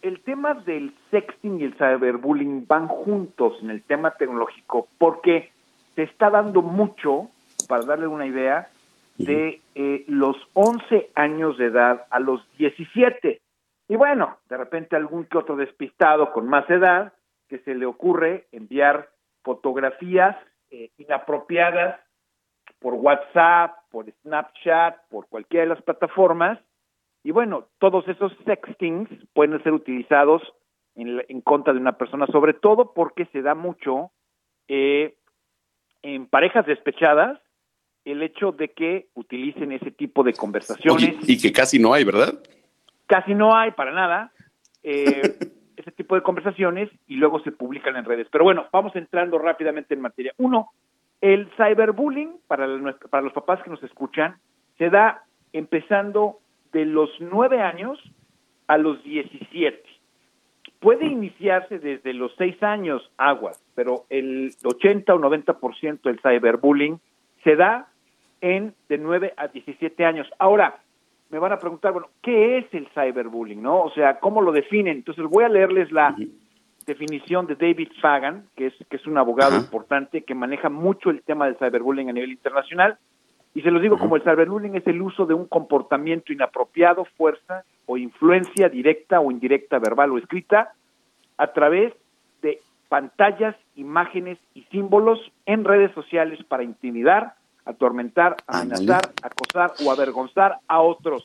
[0.04, 5.50] el tema del sexting y el cyberbullying van juntos en el tema tecnológico porque
[5.96, 7.30] te está dando mucho,
[7.68, 8.70] para darle una idea,
[9.18, 13.42] de eh, los 11 años de edad a los 17.
[13.88, 17.14] Y bueno, de repente algún que otro despistado con más edad
[17.48, 19.10] que se le ocurre enviar
[19.44, 20.36] fotografías
[20.72, 22.00] eh, inapropiadas
[22.80, 26.60] por WhatsApp, por Snapchat, por cualquiera de las plataformas.
[27.24, 30.42] Y bueno, todos esos sextings pueden ser utilizados
[30.96, 34.12] en, en contra de una persona, sobre todo porque se da mucho
[34.68, 35.16] eh,
[36.02, 37.40] en parejas despechadas
[38.06, 41.18] el hecho de que utilicen ese tipo de conversaciones.
[41.28, 42.34] y que casi no hay, ¿verdad?
[43.08, 44.32] Casi no hay para nada.
[44.84, 45.22] Eh,
[45.78, 48.28] ese tipo de conversaciones y luego se publican en redes.
[48.32, 50.34] Pero bueno, vamos entrando rápidamente en materia.
[50.38, 50.72] Uno,
[51.22, 52.68] el cyberbullying, para,
[53.10, 54.38] para los papás que nos escuchan,
[54.78, 56.40] se da empezando
[56.72, 58.00] de los nueve años
[58.68, 59.84] a los 17.
[60.80, 67.00] Puede iniciarse desde los seis años, aguas, pero el 80 o 90% del cyberbullying
[67.44, 67.88] se da
[68.44, 70.30] en de 9 a 17 años.
[70.38, 70.76] Ahora,
[71.30, 73.62] me van a preguntar, bueno, ¿qué es el cyberbullying?
[73.62, 73.82] ¿No?
[73.82, 74.98] O sea, ¿cómo lo definen?
[74.98, 76.16] Entonces voy a leerles la
[76.86, 81.24] definición de David Fagan, que es, que es un abogado importante que maneja mucho el
[81.24, 82.98] tema del cyberbullying a nivel internacional.
[83.56, 87.64] Y se los digo como el cyberbullying es el uso de un comportamiento inapropiado, fuerza
[87.86, 90.74] o influencia directa o indirecta, verbal o escrita,
[91.38, 91.94] a través
[92.42, 97.36] de pantallas, imágenes y símbolos en redes sociales para intimidar,
[97.66, 101.24] atormentar, amenazar, acosar o avergonzar a otros.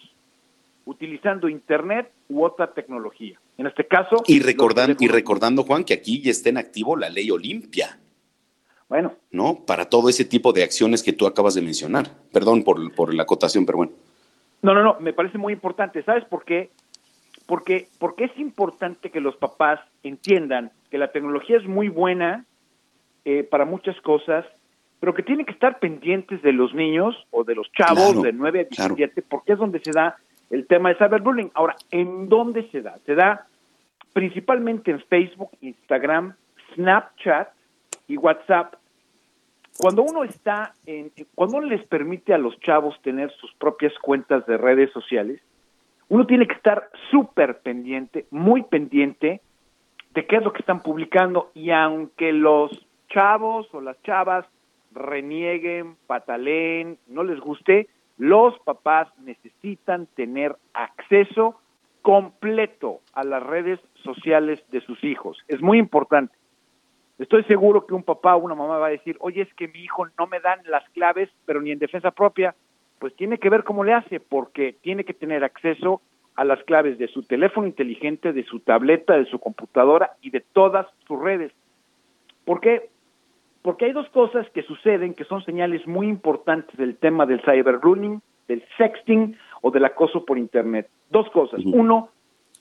[0.88, 3.38] utilizando Internet u otra tecnología.
[3.58, 4.22] En este caso...
[4.26, 7.98] Y, recordando, y recordando, Juan, que aquí ya está en activo la ley Olimpia.
[8.88, 9.12] Bueno.
[9.30, 9.66] ¿No?
[9.66, 12.06] Para todo ese tipo de acciones que tú acabas de mencionar.
[12.32, 13.92] Perdón por, por la acotación, pero bueno.
[14.62, 16.02] No, no, no, me parece muy importante.
[16.04, 16.70] ¿Sabes por qué?
[17.46, 22.46] Porque, porque es importante que los papás entiendan que la tecnología es muy buena
[23.26, 24.46] eh, para muchas cosas,
[25.00, 28.60] pero que tienen que estar pendientes de los niños o de los chavos de 9
[28.60, 30.16] a 17, porque es donde se da
[30.50, 31.50] el tema de cyberbullying.
[31.54, 32.98] Ahora, ¿en dónde se da?
[33.06, 33.46] Se da
[34.12, 36.34] principalmente en Facebook, Instagram,
[36.74, 37.50] Snapchat
[38.08, 38.74] y WhatsApp.
[39.78, 44.44] Cuando uno está en, cuando uno les permite a los chavos tener sus propias cuentas
[44.46, 45.40] de redes sociales,
[46.08, 49.40] uno tiene que estar súper pendiente, muy pendiente
[50.14, 52.72] de qué es lo que están publicando y aunque los
[53.08, 54.46] chavos o las chavas
[54.92, 61.60] renieguen, pataleen, no les guste, los papás necesitan tener acceso
[62.02, 65.38] completo a las redes sociales de sus hijos.
[65.48, 66.34] Es muy importante.
[67.18, 69.80] Estoy seguro que un papá o una mamá va a decir, oye, es que mi
[69.80, 72.54] hijo no me dan las claves, pero ni en defensa propia.
[72.98, 76.00] Pues tiene que ver cómo le hace, porque tiene que tener acceso
[76.36, 80.40] a las claves de su teléfono inteligente, de su tableta, de su computadora y de
[80.40, 81.52] todas sus redes.
[82.44, 82.88] ¿Por qué?
[83.68, 88.22] Porque hay dos cosas que suceden que son señales muy importantes del tema del cyberbullying,
[88.48, 90.88] del sexting o del acoso por Internet.
[91.10, 91.60] Dos cosas.
[91.66, 92.08] Uno,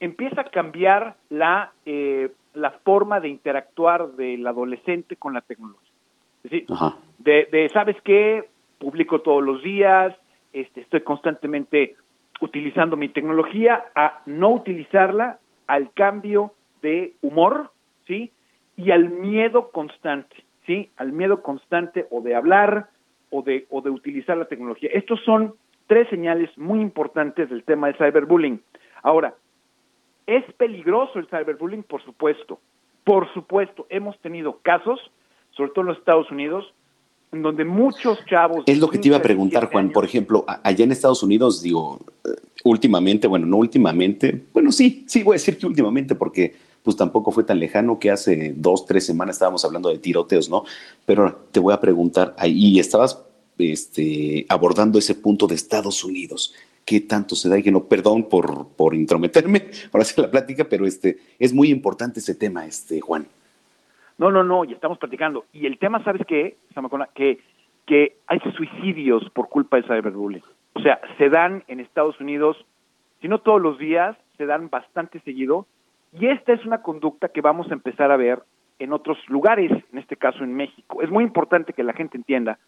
[0.02, 5.94] empieza a cambiar la, eh, la forma de interactuar del adolescente con la tecnología.
[6.44, 6.68] Es decir,
[7.20, 8.50] de, de, ¿sabes qué?
[8.78, 10.14] Publico todos los días,
[10.52, 11.96] este, estoy constantemente
[12.42, 16.52] utilizando mi tecnología, a no utilizarla, al cambio
[16.82, 17.72] de humor,
[18.08, 18.34] ¿sí?
[18.76, 20.47] Y al miedo constante.
[20.68, 20.92] ¿Sí?
[20.98, 22.90] Al miedo constante o de hablar
[23.32, 24.90] o de, o de utilizar la tecnología.
[24.94, 25.56] Estos son
[25.88, 28.62] tres señales muy importantes del tema del cyberbullying.
[29.02, 29.34] Ahora,
[30.28, 31.84] ¿es peligroso el cyberbullying?
[31.84, 32.60] Por supuesto.
[33.04, 35.00] Por supuesto, hemos tenido casos,
[35.52, 36.74] sobre todo en los Estados Unidos,
[37.32, 38.64] en donde muchos chavos...
[38.68, 39.92] Es lo que te iba a preguntar, Juan.
[39.92, 42.30] Por ejemplo, allá en Estados Unidos, digo, eh,
[42.66, 46.56] últimamente, bueno, no últimamente, bueno, sí, sí, voy a decir que últimamente, porque
[46.88, 50.64] pues tampoco fue tan lejano que hace dos, tres semanas estábamos hablando de tiroteos, ¿no?
[51.06, 53.28] Pero te voy a preguntar, ahí estabas
[53.58, 56.56] este, abordando ese punto de Estados Unidos.
[56.86, 57.60] ¿Qué tanto se da?
[57.60, 61.72] Y que no, perdón por, por intrometerme por hacer la plática, pero este, es muy
[61.72, 63.28] importante ese tema, este, Juan.
[64.18, 65.44] No, no, no, y estamos platicando.
[65.52, 66.56] Y el tema, ¿sabes qué?
[67.16, 67.40] Que,
[67.86, 70.44] que hay suicidios por culpa del cyberbullying.
[70.72, 72.56] O sea, se dan en Estados Unidos,
[73.20, 75.68] si no todos los días, se dan bastante seguido
[76.14, 78.44] y esta es una conducta que vamos a empezar a ver
[78.80, 81.02] en otros lugares, en este caso en México.
[81.02, 82.60] Es muy importante que la gente entienda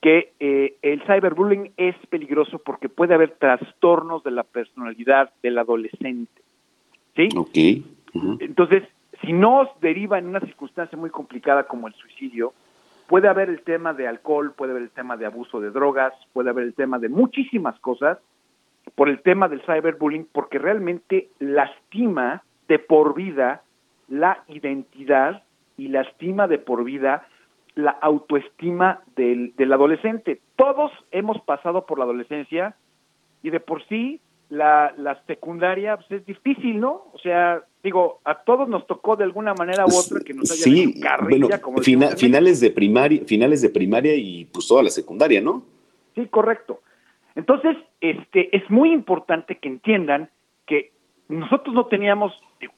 [0.00, 6.42] que eh, el cyberbullying es peligroso porque puede haber trastornos de la personalidad del adolescente.
[7.14, 7.28] ¿Sí?
[7.36, 8.40] Ok.
[8.40, 8.82] Entonces,
[9.22, 12.52] si no deriva en una circunstancia muy complicada como el suicidio,
[13.06, 16.50] puede haber el tema de alcohol, puede haber el tema de abuso de drogas, puede
[16.50, 18.18] haber el tema de muchísimas cosas
[18.94, 23.62] por el tema del cyberbullying, porque realmente lastima de por vida
[24.08, 25.42] la identidad
[25.76, 27.26] y lastima de por vida
[27.74, 30.40] la autoestima del, del adolescente.
[30.56, 32.76] Todos hemos pasado por la adolescencia
[33.42, 34.20] y de por sí
[34.50, 37.06] la, la secundaria pues, es difícil, ¿no?
[37.14, 40.62] O sea, digo, a todos nos tocó de alguna manera u otra que nos haya
[40.62, 45.64] sí, carrilla, como finales de primaria, finales de primaria y pues toda la secundaria, ¿no?
[46.14, 46.82] Sí, correcto.
[47.34, 50.30] Entonces, este, es muy importante que entiendan
[50.66, 50.92] que
[51.28, 52.72] nosotros no teníamos, digo,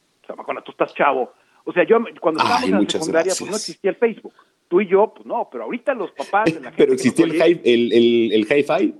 [0.44, 1.32] cuando tú estás chavo,
[1.64, 4.34] o sea, yo cuando estábamos en la secundaria, pues no existía el Facebook.
[4.68, 7.34] Tú y yo, pues no, pero ahorita los papás de la gente Pero existía el,
[7.34, 8.94] hi, el, el, el hi-fi.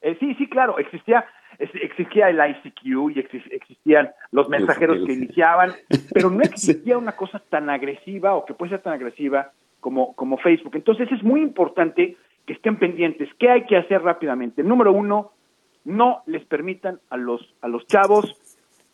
[0.00, 1.24] Eh, sí, sí, claro, existía,
[1.58, 5.72] existía el ICQ y existían los mensajeros que iniciaban,
[6.12, 10.38] pero no existía una cosa tan agresiva o que puede ser tan agresiva como, como
[10.38, 10.74] Facebook.
[10.74, 12.16] Entonces es muy importante
[12.46, 13.28] que estén pendientes.
[13.38, 14.62] ¿Qué hay que hacer rápidamente?
[14.62, 15.32] Número uno,
[15.84, 18.36] no les permitan a los, a los chavos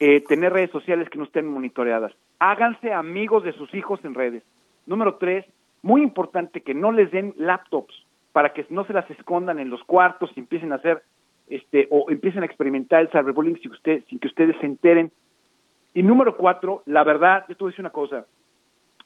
[0.00, 2.12] eh, tener redes sociales que no estén monitoreadas.
[2.38, 4.42] Háganse amigos de sus hijos en redes.
[4.86, 5.44] Número tres,
[5.82, 7.94] muy importante que no les den laptops
[8.32, 11.02] para que no se las escondan en los cuartos y empiecen a hacer
[11.48, 15.10] este o empiecen a experimentar el cyberbullying sin, usted, sin que ustedes se enteren.
[15.94, 18.26] Y número cuatro, la verdad, yo te voy a decir una cosa,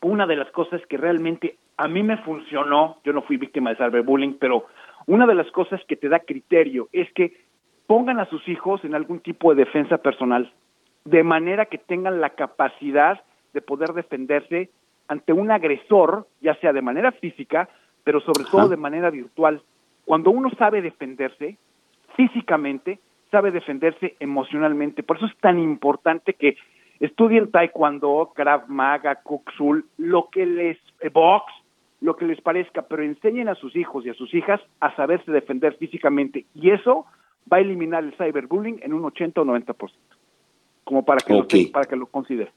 [0.02, 3.76] una de las cosas que realmente a mí me funcionó, yo no fui víctima de
[3.76, 4.66] cyberbullying, pero
[5.06, 7.36] una de las cosas que te da criterio es que
[7.86, 10.52] pongan a sus hijos en algún tipo de defensa personal,
[11.04, 13.22] de manera que tengan la capacidad
[13.52, 14.70] de poder defenderse
[15.08, 17.68] ante un agresor, ya sea de manera física,
[18.04, 19.62] pero sobre todo de manera virtual.
[20.04, 21.56] Cuando uno sabe defenderse
[22.16, 22.98] físicamente,
[23.30, 25.02] sabe defenderse emocionalmente.
[25.02, 26.56] Por eso es tan importante que
[27.02, 29.50] estudien taekwondo, krav maga, kuk
[29.98, 31.52] lo que les eh, box,
[32.00, 35.30] lo que les parezca, pero enseñen a sus hijos y a sus hijas a saberse
[35.30, 37.06] defender físicamente y eso
[37.52, 39.90] va a eliminar el cyberbullying en un 80 o 90%,
[40.84, 42.52] como para que, lo, para que lo consideren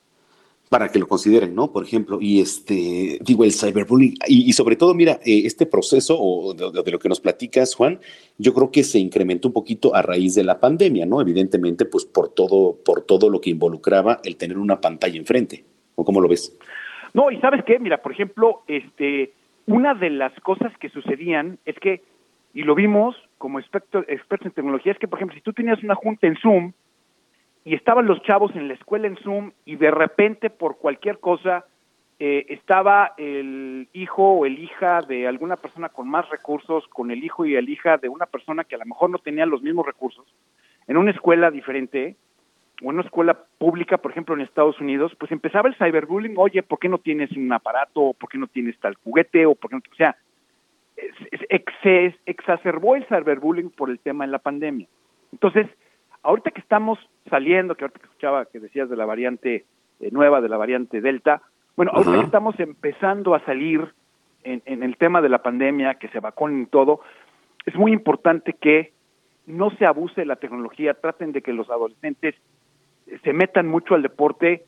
[0.70, 1.72] para que lo consideren, ¿no?
[1.72, 6.53] Por ejemplo, y este, digo, el cyberbullying, y, sobre todo, mira, eh, este proceso o
[6.53, 7.99] de, lo que nos platicas, Juan,
[8.38, 11.22] yo creo que se incrementó un poquito a raíz de la pandemia, ¿no?
[11.22, 15.63] Evidentemente, pues por todo, por todo lo que involucraba el tener una pantalla enfrente,
[15.95, 16.57] ¿o cómo lo ves?
[17.13, 19.34] No, y sabes qué, mira, por ejemplo, este,
[19.68, 22.01] una de las cosas que sucedían es que,
[22.53, 25.95] y lo vimos como expertos en tecnología, es que, por ejemplo, si tú tenías una
[25.95, 26.74] junta en Zoom,
[27.66, 31.66] y estaban los chavos en la escuela en Zoom y de repente por cualquier cosa
[32.20, 37.24] eh, estaba el hijo o el hija de alguna persona con más recursos con el
[37.24, 39.86] hijo y el hija de una persona que a lo mejor no tenía los mismos
[39.86, 40.26] recursos
[40.88, 42.16] en una escuela diferente
[42.84, 46.61] o en una escuela pública, por ejemplo en Estados Unidos, pues empezaba el cyberbullying, oye,
[46.61, 48.13] ¿por qué no tienes un aparato?
[48.13, 49.45] ¿Por qué no tienes tal juguete?
[49.45, 50.16] O, por qué no, o sea,
[51.82, 54.88] se exacerbó el cyberbullying por el tema de la pandemia.
[55.32, 55.68] Entonces,
[56.26, 56.99] ahorita que estamos
[57.30, 59.65] saliendo, que ahorita que escuchaba que decías de la variante
[59.99, 61.41] eh, nueva, de la variante Delta,
[61.76, 63.93] bueno, ahorita que estamos empezando a salir
[64.43, 67.01] en, el tema de la pandemia, que se vacunen y todo,
[67.65, 68.93] es muy importante que
[69.47, 72.36] no se abuse de la tecnología, traten de que los adolescentes
[73.23, 74.65] se metan mucho al deporte.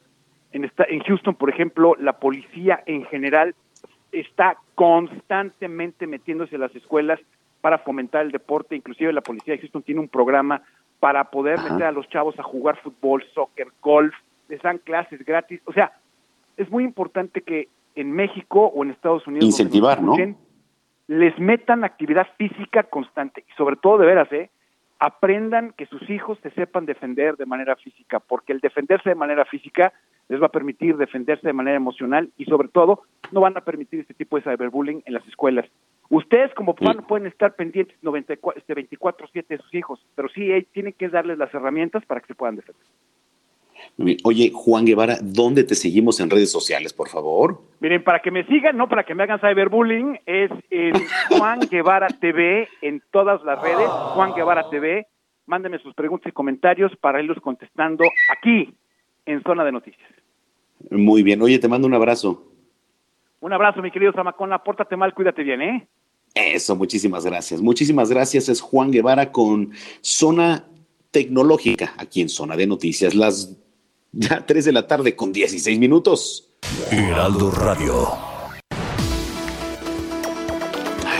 [0.52, 3.56] En, esta, en Houston, por ejemplo, la policía en general
[4.12, 7.20] está constantemente metiéndose a las escuelas
[7.62, 10.64] para fomentar el deporte, inclusive la policía de Houston tiene un programa
[11.00, 14.14] para poder meter a los chavos a jugar fútbol, soccer, golf,
[14.50, 15.62] les dan clases gratis.
[15.66, 15.92] O sea,
[16.58, 20.16] es muy importante que en México o en Estados Unidos incentivar, ¿no?
[21.08, 24.50] Les metan actividad física constante y sobre todo de veras, ¿eh?
[25.00, 29.46] aprendan que sus hijos se sepan defender de manera física, porque el defenderse de manera
[29.46, 29.94] física
[30.28, 34.02] les va a permitir defenderse de manera emocional y sobre todo no van a permitir
[34.02, 35.66] este tipo de cyberbullying en las escuelas.
[36.10, 40.50] Ustedes como papá no pueden estar pendientes 94, este 24/7 de sus hijos, pero sí
[40.72, 42.86] tienen que darles las herramientas para que se puedan defender.
[44.24, 47.62] Oye, Juan Guevara, ¿dónde te seguimos en redes sociales, por favor?
[47.80, 50.94] Miren, para que me sigan, no para que me hagan cyberbullying, es en
[51.30, 55.08] Juan Guevara TV en todas las redes, Juan Guevara TV.
[55.48, 58.04] Mándenme sus preguntas y comentarios para irlos contestando
[58.38, 58.74] aquí
[59.26, 60.10] en Zona de Noticias.
[60.92, 61.42] Muy bien.
[61.42, 62.44] Oye, te mando un abrazo.
[63.40, 64.64] Un abrazo, mi querido Zamacona.
[64.64, 65.88] Pórtate mal, cuídate bien, ¿eh?
[66.34, 67.62] Eso, muchísimas gracias.
[67.62, 68.50] Muchísimas gracias.
[68.50, 69.72] Es Juan Guevara con
[70.02, 70.66] Zona
[71.12, 73.16] Tecnológica, aquí en Zona de Noticias.
[73.16, 73.58] Las
[74.12, 76.54] ya 3 de la tarde con 16 minutos.
[76.92, 78.27] Heraldo Radio.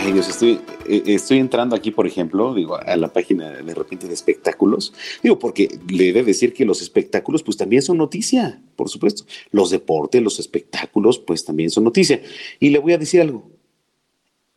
[0.08, 4.08] Ay, Dios, estoy, eh, estoy entrando aquí, por ejemplo, digo, a la página de repente
[4.08, 4.94] de espectáculos.
[5.22, 9.24] Digo, porque le he de decir que los espectáculos, pues también son noticia, por supuesto.
[9.50, 12.22] Los deportes, los espectáculos, pues también son noticia.
[12.58, 13.50] Y le voy a decir algo.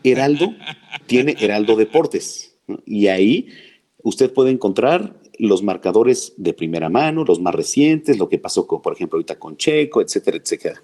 [0.05, 0.53] Heraldo
[1.05, 2.55] tiene Heraldo Deportes.
[2.85, 3.49] Y ahí
[4.03, 8.81] usted puede encontrar los marcadores de primera mano, los más recientes, lo que pasó, con,
[8.81, 10.81] por ejemplo, ahorita con Checo, etcétera, etcétera,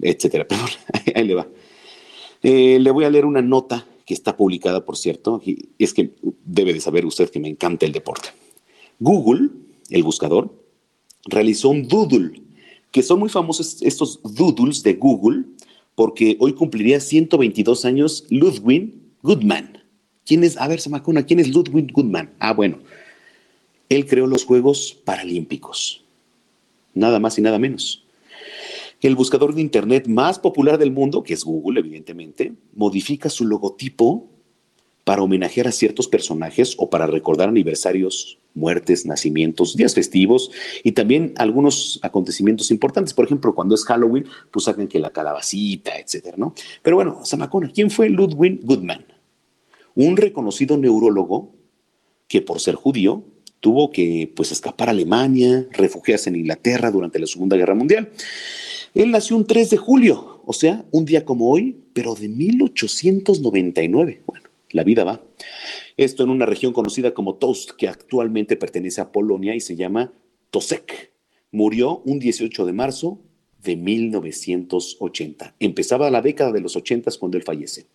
[0.00, 0.44] etcétera.
[0.48, 0.68] Perdón,
[1.14, 1.46] ahí le va.
[2.42, 6.10] Eh, le voy a leer una nota que está publicada, por cierto, y es que
[6.44, 8.30] debe de saber usted que me encanta el deporte.
[8.98, 9.50] Google,
[9.88, 10.52] el buscador,
[11.26, 12.42] realizó un doodle,
[12.90, 15.44] que son muy famosos estos doodles de Google,
[15.94, 18.92] porque hoy cumpliría 122 años Ludwig
[19.22, 19.78] Goodman.
[20.26, 20.56] ¿Quién es?
[20.56, 22.32] A ver, Samacona, ¿quién es Ludwig Goodman?
[22.40, 22.80] Ah, bueno,
[23.88, 26.02] él creó los Juegos Paralímpicos.
[26.94, 28.02] Nada más y nada menos.
[29.00, 34.28] El buscador de Internet más popular del mundo, que es Google, evidentemente, modifica su logotipo
[35.04, 40.50] para homenajear a ciertos personajes o para recordar aniversarios, muertes, nacimientos, días festivos
[40.84, 43.14] y también algunos acontecimientos importantes.
[43.14, 46.54] Por ejemplo, cuando es Halloween, pues sacan que la calabacita, etcétera, ¿no?
[46.82, 49.06] Pero bueno, Samacona, ¿quién fue Ludwig Goodman?
[49.94, 51.54] Un reconocido neurólogo
[52.28, 53.24] que por ser judío
[53.60, 58.10] tuvo que pues escapar a Alemania, refugiarse en Inglaterra durante la Segunda Guerra Mundial.
[58.94, 64.22] Él nació un 3 de julio, o sea, un día como hoy, pero de 1899.
[64.26, 65.22] Bueno, la vida va.
[65.96, 70.12] Esto en una región conocida como Tost, que actualmente pertenece a Polonia y se llama
[70.50, 71.12] Tosek.
[71.52, 73.20] Murió un 18 de marzo
[73.62, 75.54] de 1980.
[75.60, 77.86] Empezaba la década de los 80 cuando él fallece.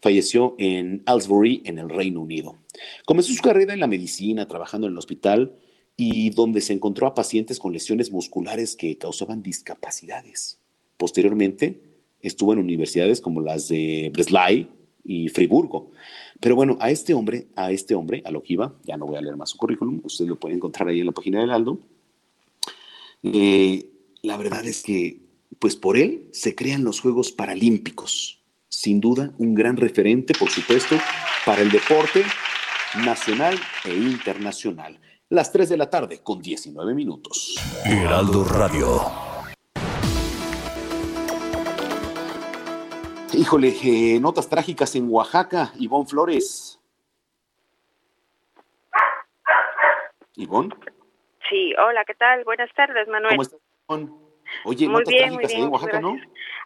[0.00, 2.56] Falleció en Aylesbury, en el Reino Unido.
[3.04, 5.56] Comenzó su carrera en la medicina, trabajando en el hospital,
[6.00, 10.60] y donde se encontró a pacientes con lesiones musculares que causaban discapacidades.
[10.96, 11.82] Posteriormente,
[12.20, 14.68] estuvo en universidades como las de Breslau
[15.04, 15.90] y Friburgo.
[16.38, 19.16] Pero bueno, a este hombre, a este hombre, a lo que iba, ya no voy
[19.16, 21.80] a leer más su currículum, usted lo puede encontrar ahí en la página del Aldo.
[23.24, 23.90] Eh,
[24.22, 25.20] la verdad es que,
[25.58, 28.44] pues por él se crean los Juegos Paralímpicos.
[28.68, 30.96] Sin duda, un gran referente, por supuesto,
[31.44, 32.22] para el deporte
[33.04, 35.00] nacional e internacional.
[35.30, 37.56] Las 3 de la tarde con 19 minutos.
[37.84, 38.86] Heraldo Radio.
[43.34, 46.80] Híjole, eh, notas trágicas en Oaxaca, Ivonne Flores.
[50.36, 50.74] Ivonne.
[51.50, 52.44] Sí, hola, ¿qué tal?
[52.44, 53.32] Buenas tardes, Manuel.
[53.32, 54.10] ¿Cómo estás, Ivonne?
[54.64, 56.16] Oye, muy notas bien, trágicas muy ahí en bien, Oaxaca, ¿no?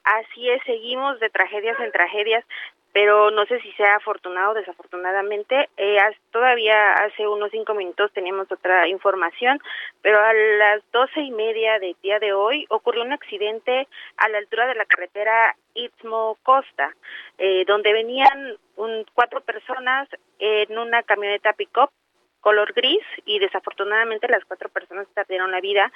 [0.04, 2.44] Así es, seguimos de tragedias en tragedias,
[2.92, 5.68] pero no sé si sea afortunado o desafortunadamente.
[5.76, 5.98] Eh,
[6.30, 9.58] todavía hace unos cinco minutos teníamos otra información,
[10.02, 13.88] pero a las doce y media del día de hoy ocurrió un accidente
[14.18, 16.94] a la altura de la carretera Istmo Costa,
[17.38, 20.08] eh, donde venían un- cuatro personas
[20.38, 21.90] en una camioneta pick-up
[22.42, 25.90] color gris y desafortunadamente las cuatro personas perdieron la vida.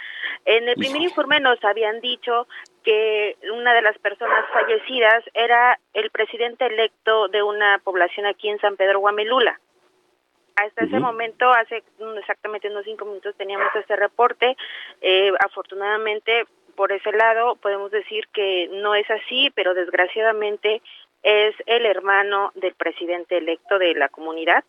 [0.47, 2.47] En el primer informe nos habían dicho
[2.83, 8.61] que una de las personas fallecidas era el presidente electo de una población aquí en
[8.61, 9.61] San Pedro Guamelula.
[10.55, 11.83] Hasta ese momento, hace
[12.17, 14.57] exactamente unos cinco minutos, teníamos este reporte.
[15.03, 16.47] Eh, afortunadamente,
[16.77, 20.81] por ese lado, podemos decir que no es así, pero desgraciadamente
[21.23, 24.65] es el hermano del presidente electo de la comunidad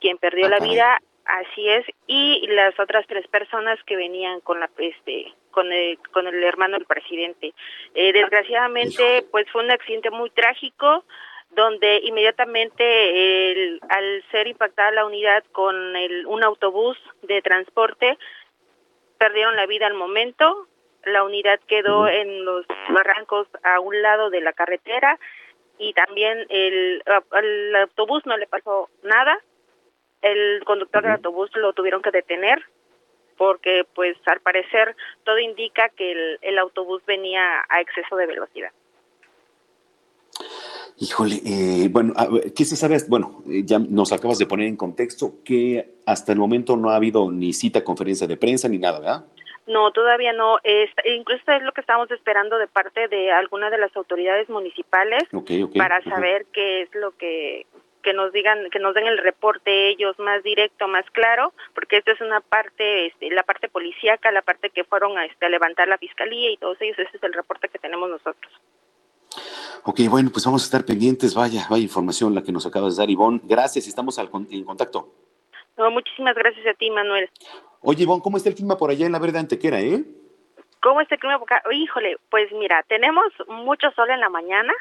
[0.00, 4.70] quien perdió la vida, así es, y las otras tres personas que venían con la
[4.78, 7.54] este con el, con el hermano del presidente.
[7.94, 11.04] Eh, desgraciadamente, pues fue un accidente muy trágico
[11.50, 18.18] donde inmediatamente el- al ser impactada la unidad con el, un autobús de transporte
[19.18, 20.66] perdieron la vida al momento.
[21.04, 25.18] La unidad quedó en los barrancos a un lado de la carretera
[25.78, 29.38] y también el, al autobús no le pasó nada.
[30.32, 32.62] El conductor del autobús lo tuvieron que detener
[33.36, 38.70] porque pues al parecer todo indica que el, el autobús venía a exceso de velocidad.
[40.98, 42.14] Híjole, eh, bueno,
[42.56, 42.96] ¿qué se sabe?
[43.08, 46.96] Bueno, eh, ya nos acabas de poner en contexto que hasta el momento no ha
[46.96, 49.24] habido ni cita, conferencia de prensa, ni nada, ¿verdad?
[49.66, 50.58] No, todavía no.
[50.62, 55.24] Es, incluso es lo que estamos esperando de parte de alguna de las autoridades municipales
[55.76, 57.66] para saber qué es lo que
[58.06, 62.12] que nos digan, que nos den el reporte ellos más directo, más claro, porque esta
[62.12, 65.88] es una parte, este, la parte policíaca, la parte que fueron a, este, a levantar
[65.88, 68.52] la fiscalía y todos ellos, ese es el reporte que tenemos nosotros.
[69.82, 71.34] Ok, bueno, pues vamos a estar pendientes.
[71.34, 73.40] Vaya, vaya información la que nos acabas de dar, Ivonne.
[73.42, 75.08] Gracias, estamos al con- en contacto.
[75.76, 77.28] No, muchísimas gracias a ti, Manuel.
[77.80, 80.04] Oye, Ivonne, ¿cómo está el clima por allá en la Verde Antequera, eh?
[80.80, 81.38] ¿Cómo está el clima?
[81.40, 81.62] por acá?
[81.72, 84.72] Híjole, pues mira, tenemos mucho sol en la mañana,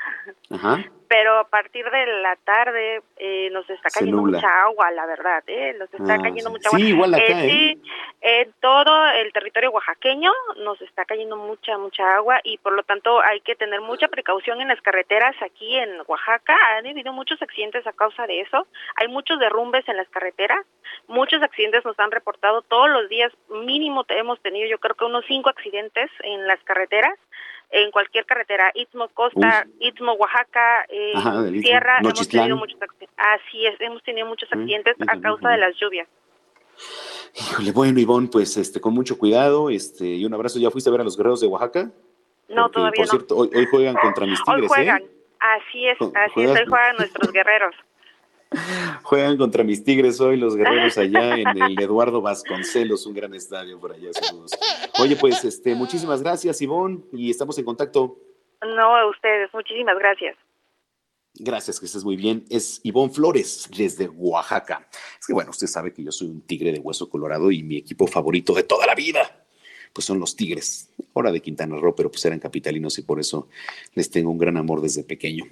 [0.51, 0.85] Ajá.
[1.07, 5.75] Pero a partir de la tarde eh, nos está cayendo mucha agua, la verdad, ¿eh?
[5.77, 6.49] Nos está Ah, cayendo sí.
[6.51, 6.79] mucha agua.
[6.79, 7.49] Sí, igual acá, Eh, ¿eh?
[7.49, 7.81] Sí,
[8.21, 13.21] en todo el territorio oaxaqueño nos está cayendo mucha, mucha agua y por lo tanto
[13.21, 16.55] hay que tener mucha precaución en las carreteras aquí en Oaxaca.
[16.77, 18.65] Han habido muchos accidentes a causa de eso.
[18.95, 20.65] Hay muchos derrumbes en las carreteras.
[21.07, 23.31] Muchos accidentes nos han reportado todos los días.
[23.49, 27.13] Mínimo hemos tenido yo creo que unos cinco accidentes en las carreteras
[27.75, 31.43] en cualquier carretera, Istmo Costa, Istmo Oaxaca, eh, Ajá.
[31.49, 33.17] Sierra, hemos tenido muchos accidentes.
[33.17, 36.07] Así es, hemos tenido muchos accidentes a causa de las lluvias.
[37.35, 40.57] Híjole, bueno, Ivonne, pues este, con mucho cuidado este, y un abrazo.
[40.57, 41.91] ¿Ya fuiste a ver a los guerreros de Oaxaca?
[42.47, 43.11] No, Porque, todavía por no.
[43.11, 45.01] cierto, hoy, hoy juegan contra mis Hoy tigres, juegan.
[45.01, 45.09] ¿eh?
[45.39, 47.75] Así es, así es, hoy juegan nuestros guerreros.
[49.03, 53.79] Juegan contra mis tigres hoy, los guerreros allá en el Eduardo Vasconcelos, un gran estadio
[53.79, 54.51] por allá, saludos.
[54.99, 58.17] Oye, pues este, muchísimas gracias, Ivonne, y estamos en contacto.
[58.61, 60.35] No, a ustedes, muchísimas gracias.
[61.37, 62.45] Gracias, que estés muy bien.
[62.49, 64.87] Es Ivonne Flores, desde Oaxaca.
[65.19, 67.77] Es que bueno, usted sabe que yo soy un tigre de hueso colorado y mi
[67.77, 69.45] equipo favorito de toda la vida,
[69.91, 70.89] pues son los Tigres.
[71.13, 73.49] Ahora de Quintana Roo, pero pues eran capitalinos y por eso
[73.93, 75.45] les tengo un gran amor desde pequeño.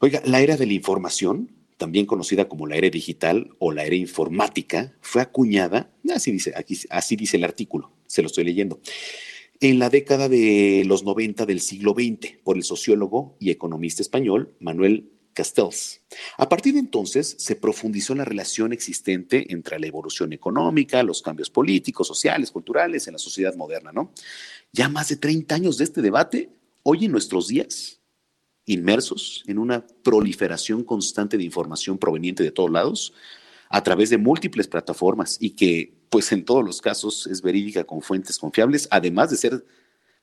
[0.00, 3.96] Oiga, la era de la información, también conocida como la era digital o la era
[3.96, 8.80] informática, fue acuñada, así dice, aquí, así dice el artículo, se lo estoy leyendo,
[9.60, 14.54] en la década de los 90 del siglo XX por el sociólogo y economista español
[14.60, 16.00] Manuel Castells.
[16.36, 21.48] A partir de entonces se profundizó la relación existente entre la evolución económica, los cambios
[21.48, 24.12] políticos, sociales, culturales en la sociedad moderna, ¿no?
[24.72, 26.50] Ya más de 30 años de este debate,
[26.82, 27.97] hoy en nuestros días,
[28.68, 33.12] inmersos en una proliferación constante de información proveniente de todos lados,
[33.70, 38.02] a través de múltiples plataformas y que, pues en todos los casos, es verídica con
[38.02, 39.64] fuentes confiables, además de ser,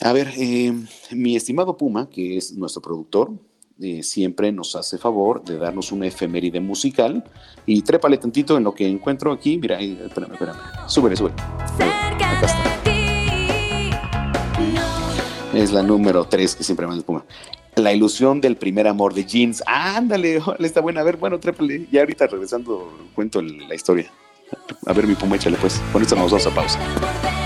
[0.00, 0.72] A ver, eh,
[1.12, 3.32] mi estimado Puma, que es nuestro productor,
[3.80, 7.22] eh, siempre nos hace favor de darnos una efeméride musical
[7.66, 9.58] y trépale tantito en lo que encuentro aquí.
[9.58, 10.58] Mira, espérame, espérame.
[10.86, 11.34] Súbele, súbele.
[15.54, 17.24] Es la número 3 que siempre el Puma.
[17.76, 19.62] La ilusión del primer amor de Jeans.
[19.66, 21.00] ándale, está buena.
[21.00, 21.86] A ver, bueno, trépale.
[21.90, 24.10] Ya ahorita regresando cuento la historia.
[24.86, 25.82] A ver, mi Puma, échale pues.
[25.92, 27.45] Con esto nos vamos a pausa.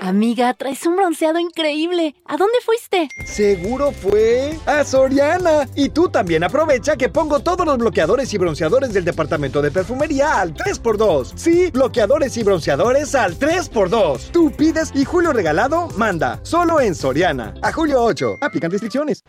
[0.00, 2.14] Amiga, traes un bronceado increíble.
[2.24, 3.08] ¿A dónde fuiste?
[3.26, 5.68] Seguro fue a Soriana.
[5.74, 10.40] Y tú también aprovecha que pongo todos los bloqueadores y bronceadores del departamento de perfumería
[10.40, 11.32] al 3x2.
[11.34, 14.30] Sí, bloqueadores y bronceadores al 3x2.
[14.30, 16.40] Tú pides y Julio Regalado manda.
[16.44, 17.52] Solo en Soriana.
[17.60, 18.38] A julio 8.
[18.40, 19.22] Aplican restricciones.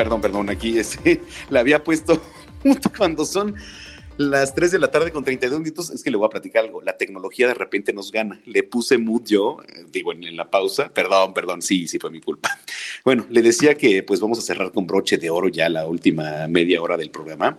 [0.00, 1.20] Perdón, perdón, aquí este,
[1.50, 2.22] la había puesto
[2.96, 3.54] cuando son
[4.16, 6.80] las 3 de la tarde con 32 minutos, es que le voy a platicar algo.
[6.80, 8.40] La tecnología de repente nos gana.
[8.46, 10.88] Le puse mood yo, eh, digo, en, la pausa.
[10.92, 12.50] Perdón, perdón, sí, sí fue mi culpa.
[13.02, 16.46] Bueno, le decía que pues vamos a cerrar con broche de oro ya la última
[16.48, 17.56] media hora del programa.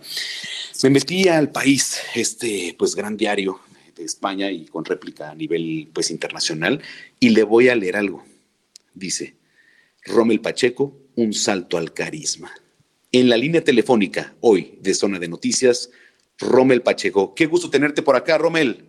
[0.84, 3.58] Me metí al país, este pues gran diario
[3.96, 6.80] de España y con réplica a nivel pues internacional
[7.18, 8.24] y le voy a leer algo.
[8.94, 9.34] Dice,
[10.04, 12.50] Rommel Pacheco un salto al carisma.
[13.10, 15.90] En la línea telefónica, hoy de Zona de Noticias,
[16.38, 17.34] Rommel Pacheco.
[17.34, 18.88] Qué gusto tenerte por acá, Rommel.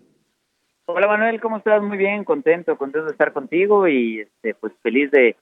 [0.85, 1.81] Hola Manuel, ¿cómo estás?
[1.81, 5.35] Muy bien, contento, contento de estar contigo y este, pues feliz de,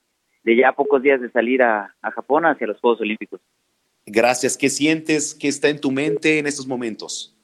[0.43, 3.39] ya pocos días de salir a, Japón hacia los Juegos Olímpicos.
[4.05, 4.57] Gracias.
[4.57, 5.35] ¿Qué sientes?
[5.35, 7.35] ¿Qué está en tu mente en estos momentos?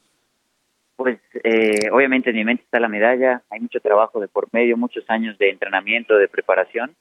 [0.96, 4.78] Pues eh, obviamente en mi mente está la medalla, hay mucho trabajo de por medio,
[4.78, 6.96] muchos años de entrenamiento, de preparación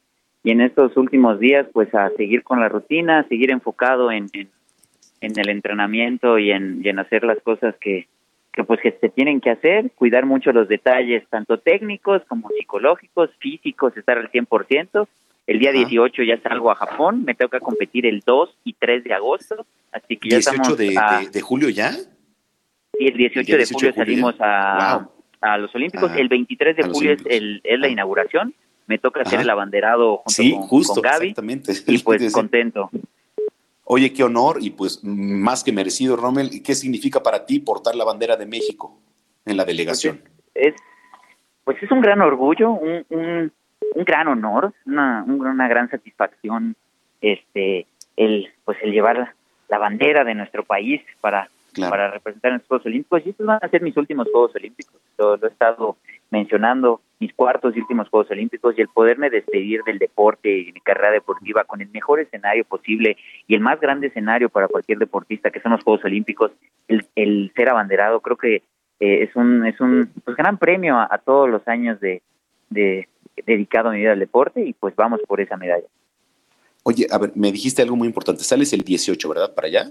[0.46, 4.28] y en estos últimos días pues a seguir con la rutina, a seguir enfocado en,
[4.32, 8.06] en, el entrenamiento y en, en, hacer las cosas que,
[8.52, 13.30] que pues que se tienen que hacer, cuidar mucho los detalles tanto técnicos como psicológicos,
[13.40, 15.08] físicos, estar al 100%.
[15.48, 19.14] El día 18 ya salgo a Japón, me toca competir el 2 y 3 de
[19.14, 20.96] agosto, así que ya estamos de,
[21.32, 21.90] de, julio ya?
[23.00, 25.08] Y el 18, de julio salimos a,
[25.40, 28.54] a los Olímpicos, el 23 de julio es, el, es la inauguración
[28.86, 31.28] me toca hacer el abanderado junto con, Gaby.
[31.28, 31.72] Exactamente.
[31.86, 32.90] Y pues contento.
[33.84, 36.62] Oye, qué honor y pues más que merecido, Rommel.
[36.62, 38.98] ¿Qué significa para ti portar la bandera de México
[39.44, 40.20] en la delegación?
[40.54, 40.74] Es,
[41.64, 43.04] pues es un gran orgullo, un,
[43.96, 46.76] un gran honor, una, una gran satisfacción,
[47.20, 47.86] este,
[48.16, 49.34] el, pues el llevar
[49.68, 51.48] la bandera de nuestro país para,
[51.78, 53.22] para representar en los Juegos Olímpicos.
[53.24, 55.00] Y estos van a ser mis últimos Juegos Olímpicos.
[55.18, 55.96] Lo, he estado
[56.30, 60.80] mencionando, mis cuartos y últimos Juegos Olímpicos y el poderme despedir del deporte y mi
[60.80, 63.16] carrera deportiva con el mejor escenario posible
[63.46, 66.52] y el más grande escenario para cualquier deportista, que son los Juegos Olímpicos,
[66.88, 68.56] el, el ser abanderado, creo que
[69.00, 72.22] eh, es un es un pues, gran premio a, todos los años de,
[72.70, 73.08] de
[73.44, 75.86] dedicado a mi vida al deporte y pues vamos por esa medalla.
[76.82, 78.44] Oye, a ver, me dijiste algo muy importante.
[78.44, 79.54] Sales el 18, ¿verdad?
[79.54, 79.90] Para allá.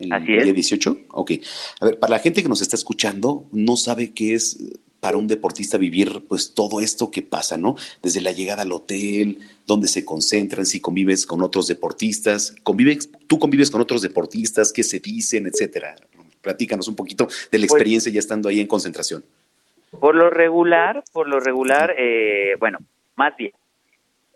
[0.00, 0.44] El Así es.
[0.44, 0.98] día 18.
[1.10, 1.32] Ok.
[1.80, 4.58] A ver, para la gente que nos está escuchando, no sabe qué es
[5.00, 7.76] para un deportista vivir pues todo esto que pasa, ¿no?
[8.02, 13.38] Desde la llegada al hotel, dónde se concentran, si convives con otros deportistas, convives, tú
[13.38, 15.94] convives con otros deportistas, qué se dicen, etcétera.
[16.42, 19.24] Platícanos un poquito de la pues experiencia ya estando ahí en concentración.
[20.00, 22.78] Por lo regular, por lo regular, eh, bueno,
[23.16, 23.52] más bien,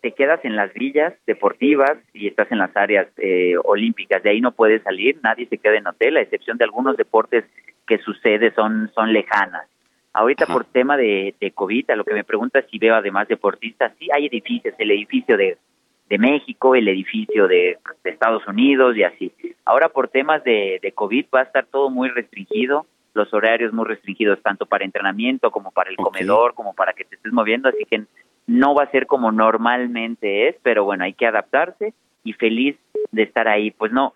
[0.03, 4.21] te quedas en las villas deportivas y estás en las áreas eh, olímpicas.
[4.21, 7.45] De ahí no puedes salir, nadie se queda en hotel, a excepción de algunos deportes
[7.87, 9.65] que sucede son, son lejanas.
[10.11, 13.93] Ahorita por tema de, de COVID, a lo que me preguntas si veo además deportistas,
[13.97, 15.57] sí hay edificios, el edificio de,
[16.09, 19.31] de México, el edificio de, Estados Unidos y así.
[19.63, 23.85] Ahora por temas de, de COVID va a estar todo muy restringido, los horarios muy
[23.85, 27.85] restringidos tanto para entrenamiento como para el comedor, como para que te estés moviendo, así
[27.89, 28.03] que
[28.47, 31.93] no va a ser como normalmente es, pero bueno, hay que adaptarse
[32.23, 32.77] y feliz
[33.11, 33.71] de estar ahí.
[33.71, 34.13] Pues no,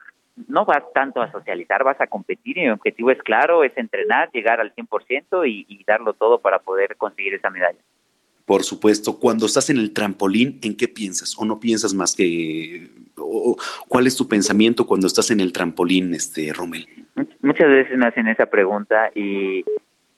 [0.47, 4.29] no vas tanto a socializar, vas a competir y mi objetivo es claro, es entrenar,
[4.31, 7.79] llegar al 100% y, y darlo todo para poder conseguir esa medalla.
[8.47, 11.35] Por supuesto, cuando estás en el trampolín, ¿en qué piensas?
[11.37, 12.89] ¿O no piensas más que...
[13.89, 16.87] ¿Cuál es tu pensamiento cuando estás en el trampolín, este Rommel?
[17.41, 19.65] Muchas veces me hacen esa pregunta y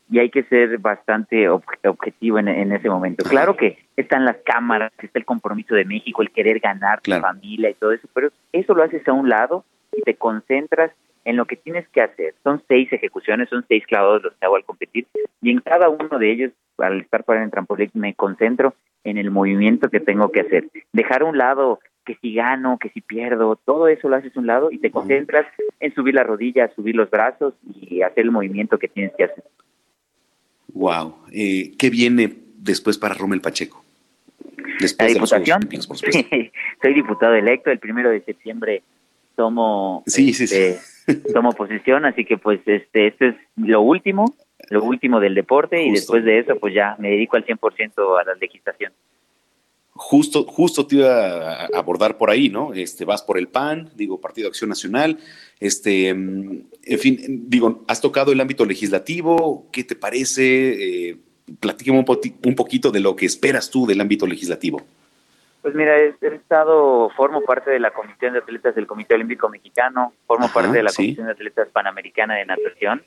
[0.10, 3.24] y hay que ser bastante objetivo en, ese momento.
[3.30, 7.70] Claro que están las cámaras, está el compromiso de México, el querer ganar tu familia
[7.70, 9.66] y todo eso, pero eso lo haces a un lado
[9.96, 10.92] y te concentras
[11.26, 12.34] en lo que tienes que hacer.
[12.44, 15.06] Son seis ejecuciones, son seis clavados los que hago al competir
[15.42, 18.74] y en cada uno de ellos, al estar para el trampolín, me concentro
[19.04, 20.66] en el movimiento que tengo que hacer.
[20.92, 24.40] Dejar a un lado que si gano, que si pierdo, todo eso lo haces a
[24.40, 25.46] un lado y te concentras
[25.80, 29.44] en subir la rodilla, subir los brazos y hacer el movimiento que tienes que hacer.
[30.74, 31.16] Wow.
[31.32, 33.84] Eh, ¿Qué viene después para Rommel Pacheco?
[34.80, 35.70] Después la diputación.
[36.82, 37.72] Soy diputado electo.
[37.72, 38.84] El primero de septiembre
[39.36, 40.80] tomo, sí, sí, este,
[41.34, 44.36] tomo posesión, así que pues este, esto es lo último,
[44.70, 48.24] lo último del deporte y después de eso pues ya me dedico al 100% a
[48.26, 48.92] la legislación.
[50.02, 52.74] Justo, justo te iba a abordar por ahí, ¿no?
[52.74, 55.20] Este, vas por el PAN, digo, Partido Acción Nacional,
[55.60, 61.10] este, mm, en fin, digo, has tocado el ámbito legislativo, ¿qué te parece?
[61.10, 61.18] Eh,
[61.60, 64.82] platíqueme un, poquito de lo que esperas tú del ámbito legislativo.
[65.62, 70.14] Pues mira, he, estado, formo parte de la Comisión de Atletas del Comité Olímpico Mexicano,
[70.26, 73.04] formo parte de la Comisión de Atletas Panamericana de Natación,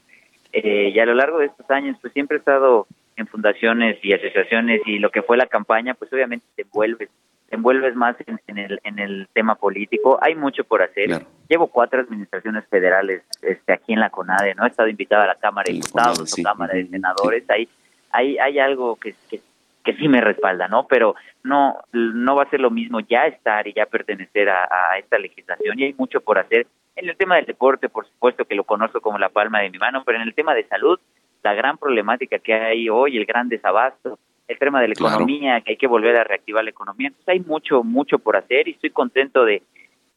[0.53, 2.87] eh, y a lo largo de estos años, pues siempre he estado
[3.17, 7.09] en fundaciones y asociaciones y lo que fue la campaña, pues obviamente te envuelves,
[7.49, 10.19] te envuelves más en, el, en el tema político.
[10.23, 11.27] Hay mucho por hacer.
[11.49, 14.65] Llevo cuatro administraciones federales este, aquí en la CONADE, ¿no?
[14.65, 17.45] He estado invitada a la Cámara de Diputados, o Cámara de Senadores.
[17.51, 17.69] Hay,
[18.11, 19.41] hay, hay algo que, que,
[19.85, 20.87] que, sí me respalda, ¿no?
[20.87, 24.99] Pero no, no va a ser lo mismo ya estar y ya pertenecer a, a
[24.99, 26.67] esta legislación y hay mucho por hacer.
[26.97, 29.79] En el tema del deporte, por supuesto que lo conozco como la palma de mi
[29.79, 30.99] mano, pero en el tema de salud,
[31.43, 35.73] la gran problemática que hay hoy, el gran desabasto, el tema de la economía, que
[35.73, 37.09] hay que volver a reactivar la economía.
[37.09, 39.63] Entonces hay mucho, mucho por hacer y estoy contento de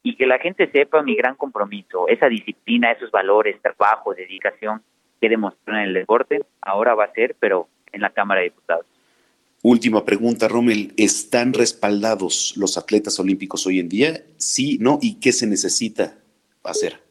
[0.04, 4.84] y que la gente sepa mi gran compromiso, esa disciplina, esos valores, trabajo, dedicación
[5.20, 8.86] que demostró en el deporte, ahora va a ser, pero en la Cámara de Diputados.
[9.64, 10.94] Última pregunta, Rommel.
[10.96, 14.22] ¿Están respaldados los atletas olímpicos hoy en día?
[14.38, 16.20] Sí, no, ¿y qué se necesita
[16.64, 17.05] hacer?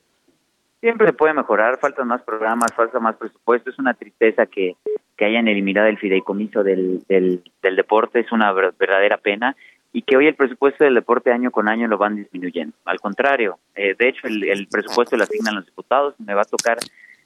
[0.84, 3.70] Siempre se puede mejorar, faltan más programas, falta más presupuesto.
[3.70, 4.76] Es una tristeza que,
[5.16, 9.56] que hayan eliminado el fideicomiso del, del, deporte, es una verdadera pena.
[9.94, 12.76] Y que hoy el presupuesto del deporte año con año lo van disminuyendo.
[12.84, 16.16] Al contrario, eh, de hecho, el, presupuesto lo asignan los diputados.
[16.20, 16.76] Me va a tocar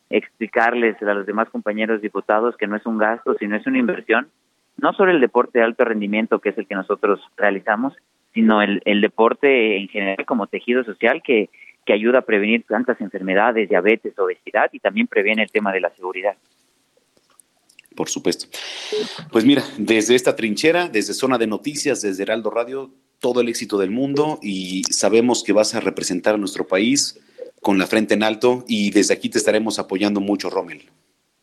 [0.09, 4.29] explicarles a los demás compañeros diputados que no es un gasto, sino es una inversión,
[4.77, 7.93] no solo el deporte de alto rendimiento, que es el que nosotros realizamos,
[8.35, 11.51] sino el deporte en general como tejido social que
[11.89, 15.89] que ayuda a prevenir tantas enfermedades, diabetes, obesidad y también previene el tema de la
[15.89, 16.37] seguridad.
[17.97, 18.47] Por supuesto.
[19.33, 22.91] Pues mira, desde esta trinchera, desde Zona de Noticias, desde Heraldo Radio,
[23.21, 27.19] todo el éxito del mundo y sabemos que vas a representar a nuestro país
[27.63, 30.83] con la frente en alto y desde aquí te estaremos apoyando mucho, Rommel.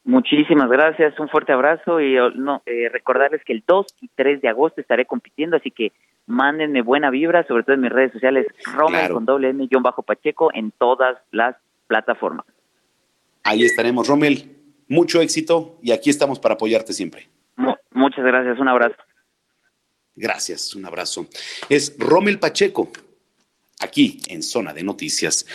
[0.03, 4.41] Muchísimas gracias, un fuerte abrazo y oh, no eh, recordarles que el 2 y 3
[4.41, 5.91] de agosto estaré compitiendo, así que
[6.27, 10.49] mándenme buena vibra, sobre todo en mis redes sociales, Rommel con doble M bajo Pacheco
[10.53, 11.55] en todas las
[11.87, 12.45] plataformas.
[13.43, 14.51] Ahí estaremos, Rommel.
[14.87, 17.27] Mucho éxito y aquí estamos para apoyarte siempre.
[17.91, 18.95] muchas gracias, un abrazo.
[20.15, 21.27] Gracias, un abrazo.
[21.69, 22.89] Es Rommel Pacheco,
[23.79, 25.45] aquí en Zona de Noticias.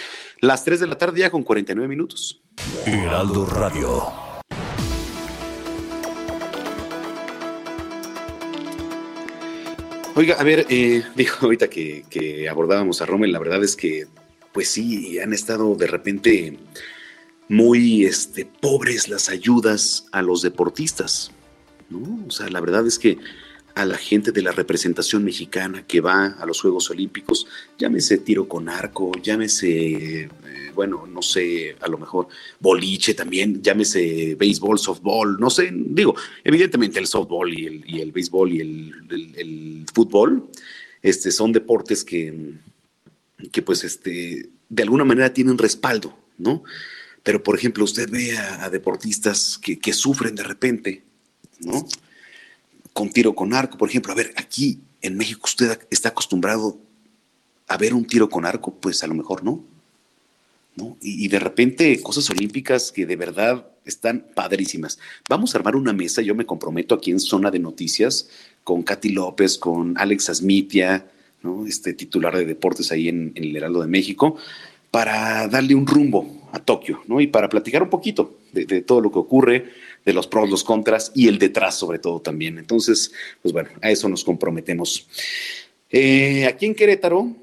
[0.41, 2.43] Las 3 de la tarde ya con 49 minutos.
[2.87, 4.30] Heraldo Radio.
[10.21, 14.07] Oiga, a ver, eh, dijo ahorita que, abordábamos a Rommel, la verdad es que,
[14.53, 16.59] pues sí, han estado de repente
[17.49, 21.31] muy este, pobres las ayudas a los deportistas,
[21.89, 22.23] ¿no?
[22.27, 23.17] O sea, la verdad es que
[23.75, 27.47] a la gente de la representación mexicana que va a los Juegos Olímpicos,
[27.79, 30.29] llámese tiro con arco, llámese, eh,
[30.75, 32.29] bueno, no sé, a lo mejor
[32.59, 36.15] boliche también, llámese béisbol, softball, no sé, digo,
[36.45, 40.49] evidentemente el softball y el, y el béisbol y el, fútbol,
[41.03, 42.55] este, son deportes que,
[43.51, 46.63] que pues, este, de alguna manera tienen respaldo, ¿no?
[47.23, 51.03] Pero, por ejemplo, usted ve a, deportistas que, que sufren de repente,
[51.61, 51.87] ¿no?
[52.93, 54.13] Con tiro con arco, por ejemplo.
[54.13, 56.79] A ver, aquí en México usted está acostumbrado
[57.69, 59.65] a ver un tiro con arco, pues a lo mejor no.
[60.77, 60.97] ¿no?
[61.01, 64.99] Y, de repente cosas olímpicas que de verdad están padrísimas.
[65.29, 68.29] Vamos a armar una mesa, yo me comprometo aquí en Zona de Noticias,
[68.65, 71.07] con Katy López, con Alex Asmitia,
[71.43, 71.67] ¿no?
[71.67, 74.37] este titular de deportes ahí en, el Heraldo de México,
[74.91, 77.21] para darle un rumbo a Tokio, ¿no?
[77.21, 79.71] Y para platicar un poquito de, todo lo que ocurre,
[80.05, 82.59] de los pros, los contras y el detrás sobre todo también.
[82.59, 83.13] Entonces,
[83.43, 85.07] pues bueno, a eso nos comprometemos.
[85.91, 87.35] Eh, aquí en Querétaro,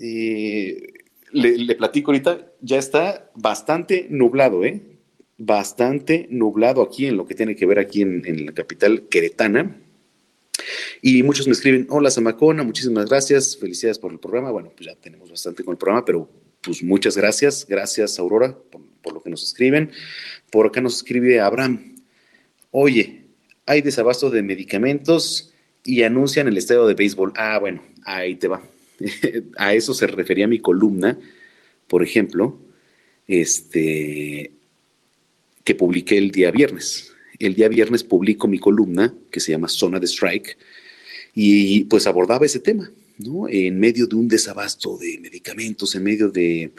[0.00, 0.92] eh,
[1.32, 4.80] le, platico ahorita, ya está bastante nublado, ¿eh?
[5.38, 9.76] Bastante nublado aquí en lo que tiene que ver aquí en, en la capital queretana.
[11.00, 14.50] Y muchos me escriben, hola Zamacona, muchísimas gracias, felicidades por el programa.
[14.50, 16.28] Bueno, pues ya tenemos bastante con el programa, pero
[16.60, 18.56] pues muchas gracias, gracias Aurora
[19.02, 19.90] por, lo que nos escriben.
[20.50, 21.91] Por acá nos escribe Abraham,
[22.72, 23.22] oye,
[23.64, 25.52] hay desabasto de medicamentos
[25.84, 27.32] y anuncian el estadio de béisbol.
[27.36, 28.62] Ah, bueno, ahí te va.
[29.56, 31.18] a eso se refería mi columna,
[31.86, 32.58] por ejemplo,
[33.28, 34.50] este,
[35.62, 37.12] que publiqué el día viernes.
[37.38, 40.56] El día viernes publico mi columna que se llama Zona de Strike
[41.34, 42.90] y pues abordaba ese tema.
[43.48, 46.72] En medio de un desabasto de medicamentos, en medio de,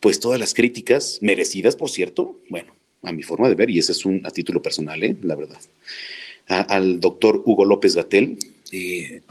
[0.00, 3.92] pues, todas las críticas, merecidas, por cierto, bueno, a mi forma de ver, y ese
[3.92, 5.16] es un a título personal, ¿eh?
[5.22, 5.60] la verdad,
[6.48, 8.38] al doctor Hugo López Gatel,
[8.72, 9.22] eh,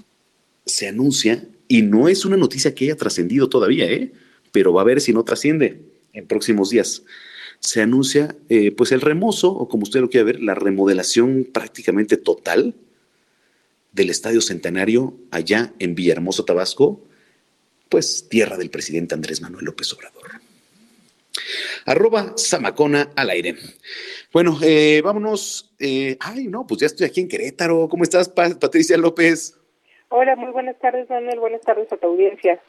[0.66, 4.12] se anuncia, y no es una noticia que haya trascendido todavía, ¿eh?
[4.52, 5.82] pero va a ver si no trasciende
[6.14, 7.04] en próximos días.
[7.60, 12.18] Se anuncia, eh, pues, el remozo, o como usted lo quiera ver, la remodelación prácticamente
[12.18, 12.76] total
[13.92, 17.02] del Estadio Centenario allá en Villahermosa, Tabasco,
[17.90, 20.47] pues tierra del presidente Andrés Manuel López Obrador.
[21.86, 23.56] Arroba Zamacona al aire.
[24.32, 25.74] Bueno, eh, vámonos.
[25.80, 27.88] Eh, ay, no, pues ya estoy aquí en Querétaro.
[27.90, 29.58] ¿Cómo estás, Patricia López?
[30.10, 31.40] Hola, muy buenas tardes, Manuel.
[31.40, 32.62] Buenas tardes a tu audiencia.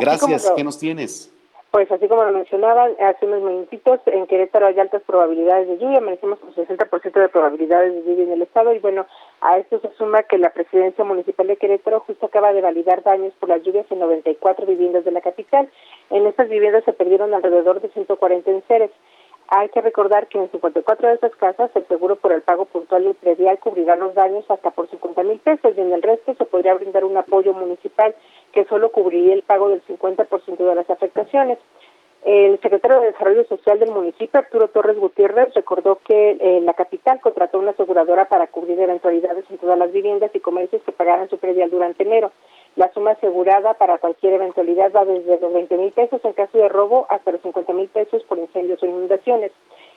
[0.00, 0.52] Gracias.
[0.56, 1.33] ¿Qué nos tienes?
[1.74, 6.00] Pues así como lo mencionaba hace unos minutitos, en Querétaro hay altas probabilidades de lluvia,
[6.00, 9.06] merecemos con 60% de probabilidades de lluvia en el estado y bueno,
[9.40, 13.34] a esto se suma que la presidencia municipal de Querétaro justo acaba de validar daños
[13.40, 15.68] por las lluvias en 94 viviendas de la capital.
[16.10, 18.92] En estas viviendas se perdieron alrededor de 140 enseres.
[19.48, 23.06] Hay que recordar que en 54 de esas casas el seguro por el pago puntual
[23.06, 26.44] y predial cubrirá los daños hasta por 50 mil pesos y en el resto se
[26.46, 28.14] podría brindar un apoyo municipal
[28.52, 31.58] que solo cubriría el pago del 50% de las afectaciones.
[32.24, 37.20] El secretario de Desarrollo Social del municipio, Arturo Torres Gutiérrez, recordó que eh, la capital
[37.20, 41.36] contrató una aseguradora para cubrir eventualidades en todas las viviendas y comercios que pagaran su
[41.36, 42.32] predial durante enero.
[42.76, 46.68] La suma asegurada para cualquier eventualidad va desde los 20 mil pesos en caso de
[46.68, 49.52] robo hasta los 50 mil pesos por incendios o inundaciones.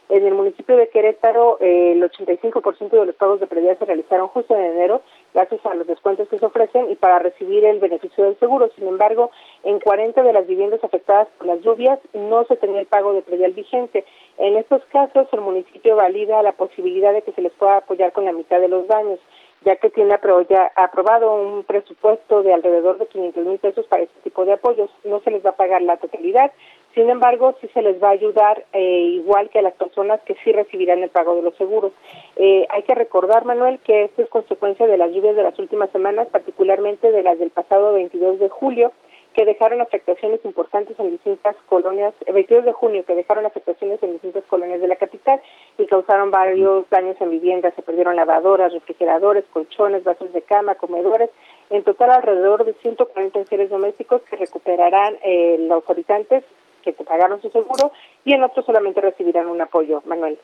[0.09, 4.29] En el municipio de Querétaro, eh, el 85% de los pagos de predial se realizaron
[4.29, 5.01] justo en enero,
[5.33, 8.69] gracias a los descuentos que se ofrecen y para recibir el beneficio del seguro.
[8.77, 9.31] Sin embargo,
[9.63, 13.21] en 40 de las viviendas afectadas por las lluvias no se tenía el pago de
[13.21, 14.05] predial vigente.
[14.37, 18.23] En estos casos, el municipio valida la posibilidad de que se les pueda apoyar con
[18.23, 19.19] la mitad de los daños
[19.65, 24.45] ya que tiene aprobado un presupuesto de alrededor de 500 mil pesos para este tipo
[24.45, 24.89] de apoyos.
[25.03, 26.51] No se les va a pagar la totalidad,
[26.97, 30.35] sin embargo, sí se les va a ayudar eh, igual que a las personas que
[30.43, 31.91] sí recibirán el pago de los seguros.
[32.37, 35.91] Eh, hay que recordar, Manuel, que esto es consecuencia de las lluvias de las últimas
[35.91, 38.93] semanas, particularmente de las del pasado 22 de julio,
[39.37, 44.13] que dejaron afectaciones importantes en distintas colonias, el 22 de junio, que dejaron afectaciones en
[44.13, 45.39] distintas colonias de la capital
[45.77, 47.75] y causaron varios daños en viviendas.
[47.75, 51.29] Se perdieron lavadoras, refrigeradores, colchones, vasos de cama, comedores.
[51.69, 56.43] En total, alrededor de 140 seres domésticos que recuperarán eh, los habitantes
[56.81, 57.91] que pagaron su seguro
[58.25, 60.01] y en otros solamente recibirán un apoyo.
[60.07, 60.39] Manuel.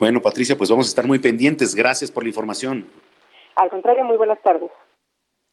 [0.00, 1.76] Bueno, Patricia, pues vamos a estar muy pendientes.
[1.76, 2.90] Gracias por la información.
[3.54, 4.72] Al contrario, muy buenas tardes.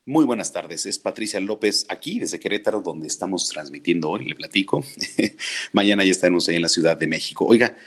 [0.06, 4.84] Muy buenas tardes, es Patricia López aquí desde Querétaro, donde estamos transmitiendo hoy, le platico.
[5.72, 7.46] Mañana ya estaremos ahí en la Ciudad de México.
[7.46, 7.78] Oiga,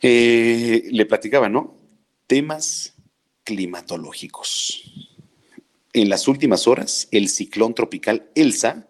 [0.00, 1.76] eh, le platicaba, ¿no?
[2.26, 2.94] Temas
[3.44, 4.84] climatológicos.
[5.92, 8.88] En las últimas horas, el ciclón tropical Elsa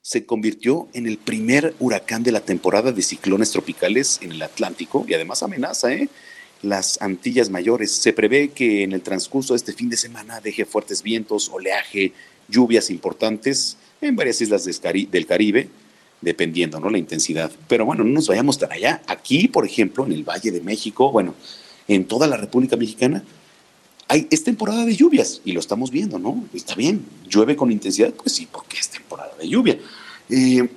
[0.00, 5.04] se convirtió en el primer huracán de la temporada de ciclones tropicales en el Atlántico
[5.08, 6.08] y además amenaza, ¿eh?
[6.62, 7.92] Las Antillas Mayores.
[7.92, 12.12] Se prevé que en el transcurso de este fin de semana deje fuertes vientos, oleaje,
[12.48, 15.68] lluvias importantes en varias islas del Caribe,
[16.20, 16.90] dependiendo, ¿no?
[16.90, 17.50] La intensidad.
[17.68, 19.02] Pero bueno, no nos vayamos tan allá.
[19.06, 21.34] Aquí, por ejemplo, en el Valle de México, bueno,
[21.88, 23.22] en toda la República Mexicana,
[24.08, 26.44] hay, es temporada de lluvias y lo estamos viendo, ¿no?
[26.52, 29.78] Está bien, llueve con intensidad, pues sí, porque es temporada de lluvia.
[30.28, 30.68] Eh,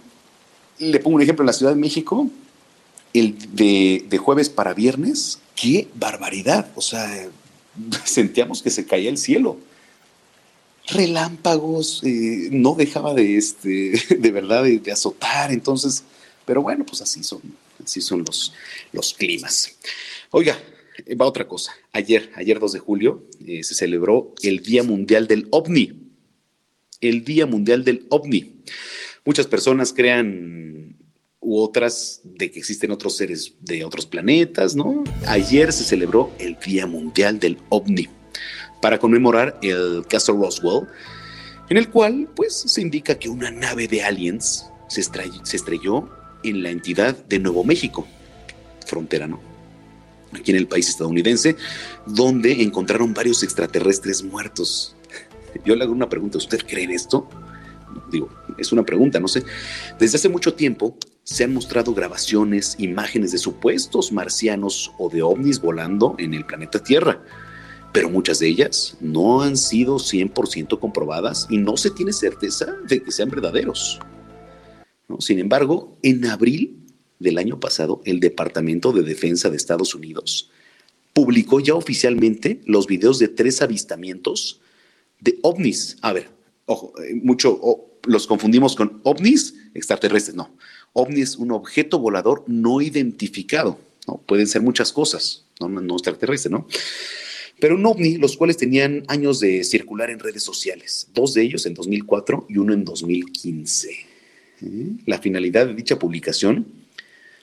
[0.80, 2.30] le pongo un ejemplo en la Ciudad de México,
[3.20, 6.70] el de, de jueves para viernes, qué barbaridad.
[6.76, 7.30] O sea,
[8.06, 9.58] sentíamos que se caía el cielo.
[10.88, 15.52] Relámpagos, eh, no dejaba de, este, de verdad, de, azotar.
[15.52, 16.04] Entonces,
[16.46, 17.42] pero bueno, pues así son,
[17.84, 18.54] así son los,
[18.92, 19.76] los climas.
[20.32, 20.58] Oiga,
[21.20, 21.74] va otra cosa.
[21.92, 26.02] Ayer, ayer 2 de julio, eh, se celebró el Día Mundial del OVNI.
[27.02, 28.54] El Día Mundial del OVNI.
[29.26, 30.96] Muchas personas crean
[31.46, 35.04] u otras de que existen otros seres de otros planetas, ¿no?
[35.28, 38.10] Ayer se celebró el Día Mundial del OVNI
[38.82, 40.88] para conmemorar el caso Roswell,
[41.70, 46.10] en el cual pues se indica que una nave de aliens se, se estrelló
[46.44, 48.08] en la entidad de Nuevo México,
[48.86, 49.40] frontera, ¿no?
[50.34, 51.56] Aquí en el país estadounidense,
[52.08, 54.96] donde encontraron varios extraterrestres muertos.
[55.64, 57.30] Yo le hago una pregunta, ¿usted cree en esto?
[58.12, 59.44] Digo, es una pregunta, no sé.
[60.00, 65.60] Desde hace mucho tiempo se han mostrado grabaciones, imágenes de supuestos marcianos o de ovnis
[65.60, 67.24] volando en el planeta Tierra,
[67.92, 73.02] pero muchas de ellas no han sido 100% comprobadas y no se tiene certeza de
[73.02, 74.00] que sean verdaderos.
[75.20, 76.86] Sin embargo, en abril
[77.18, 80.52] del año pasado, el Departamento de Defensa de Estados Unidos
[81.14, 84.62] publicó ya oficialmente los videos de tres avistamientos
[85.22, 85.98] de ovnis.
[86.02, 86.30] A ver,
[86.68, 87.60] ojo, eh, mucho
[88.04, 90.56] los confundimos con ovnis extraterrestres, no.
[90.98, 93.78] OVNI es un objeto volador no identificado,
[94.08, 94.22] ¿no?
[94.26, 96.68] Pueden ser muchas cosas, no, no extraterrestre, ¿no?
[97.60, 101.66] Pero un ovni, los cuales tenían años de circular en redes sociales, dos de ellos
[101.66, 103.90] en 2004 y uno en 2015.
[104.62, 104.92] ¿Eh?
[105.06, 106.66] La finalidad de dicha publicación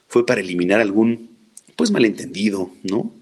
[0.09, 1.37] fue para eliminar algún,
[1.77, 3.15] pues, malentendido, ¿no?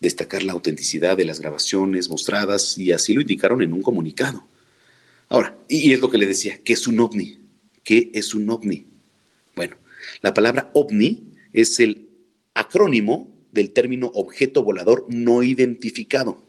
[0.00, 4.46] Destacar la autenticidad de las grabaciones mostradas y así lo indicaron en un comunicado.
[5.28, 7.40] Ahora, y es lo que le decía, ¿qué es un ovni?
[7.84, 8.86] ¿Qué es un ovni?
[10.22, 12.08] La palabra ovni es el
[12.54, 16.44] acrónimo del término objeto volador no identificado.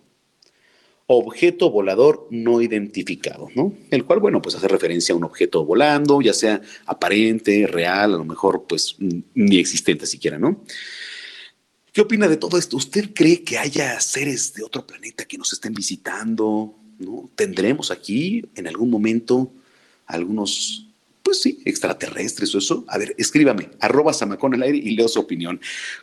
[1.06, 3.74] Objeto volador no identificado, ¿no?
[3.91, 8.18] El cual, bueno, pues hace referencia a un objeto volando, ya sea aparente, real, a
[8.18, 10.64] lo mejor, pues ni existente siquiera, ¿no?
[11.94, 12.76] ¿Qué opina de todo esto?
[12.76, 16.76] ¿Usted cree que haya seres de otro planeta que nos estén visitando?
[17.36, 19.53] ¿Tendremos aquí en algún momento
[20.06, 20.86] algunos
[21.28, 22.86] pues sí, extraterrestres o eso.
[22.88, 25.60] A ver, escríbame, arroba Samacón al aire y leo su opinión.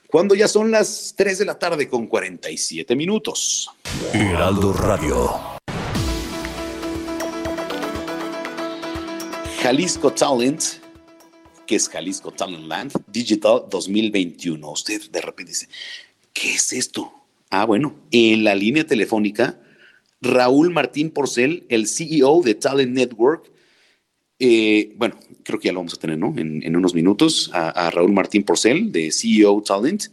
[0.06, 3.70] Cuando ya son las 3 de la tarde con 47 minutos.
[4.12, 5.30] Heraldo Radio.
[9.62, 10.62] Jalisco Talent,
[11.66, 14.70] que es Jalisco Talent Land Digital 2021.
[14.70, 15.68] Usted de repente dice,
[16.34, 17.10] ¿qué es esto?
[17.48, 19.58] Ah, bueno, en la línea telefónica,
[20.20, 23.53] Raúl Martín Porcel, el CEO de Talent Network,
[24.38, 26.34] eh, bueno, creo que ya lo vamos a tener, ¿no?
[26.36, 30.04] En, unos minutos a, Raúl Martín Porcel de CEO Talent,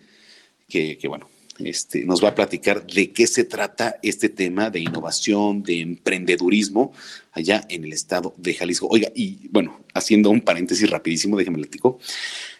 [0.68, 1.30] que, bueno,
[1.60, 6.93] este, nos va a platicar de qué se trata este tema de innovación, de emprendedurismo
[7.31, 8.88] allá en el estado de Jalisco.
[8.88, 11.99] Oiga, y bueno, haciendo un paréntesis rapidísimo, déjeme platico.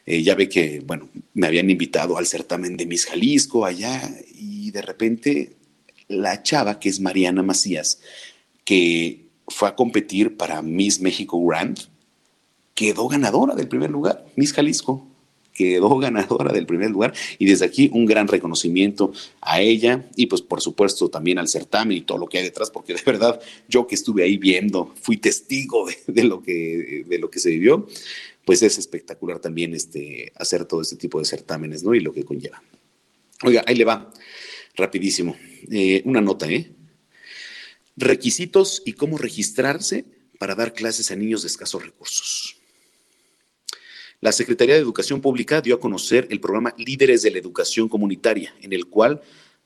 [0.05, 4.01] Eh, ya ve que, bueno, me habían invitado al certamen de Miss Jalisco allá
[4.35, 5.55] y de repente
[6.07, 8.01] la chava, que es Mariana Macías,
[8.65, 11.77] que fue a competir para Miss México Grand,
[12.73, 15.07] quedó ganadora del primer lugar, Miss Jalisco.
[15.53, 19.11] quedó ganadora del primer lugar y desde aquí un gran reconocimiento
[19.41, 22.72] a ella y pues por supuesto también al certamen y todo lo que hay detrás
[22.72, 27.30] porque de verdad yo que estuve ahí viendo fui testigo de, lo que de lo
[27.30, 27.85] que se vivió
[28.45, 32.23] pues es espectacular también este hacer todo este tipo de certámenes no y lo que
[32.23, 32.63] conlleva
[33.43, 34.09] oiga ahí le va
[34.76, 35.35] rapidísimo
[35.69, 36.72] eh, una nota eh
[38.02, 40.06] requisitos y cómo registrarse
[40.38, 42.61] para dar clases a niños de escasos recursos
[44.22, 48.53] la Secretaría de Educación Pública dio a conocer el programa Líderes de la Educación Comunitaria,
[48.61, 49.19] en el cual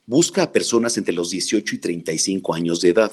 [0.06, 3.12] busca a personas entre los 18 y 35 años de edad.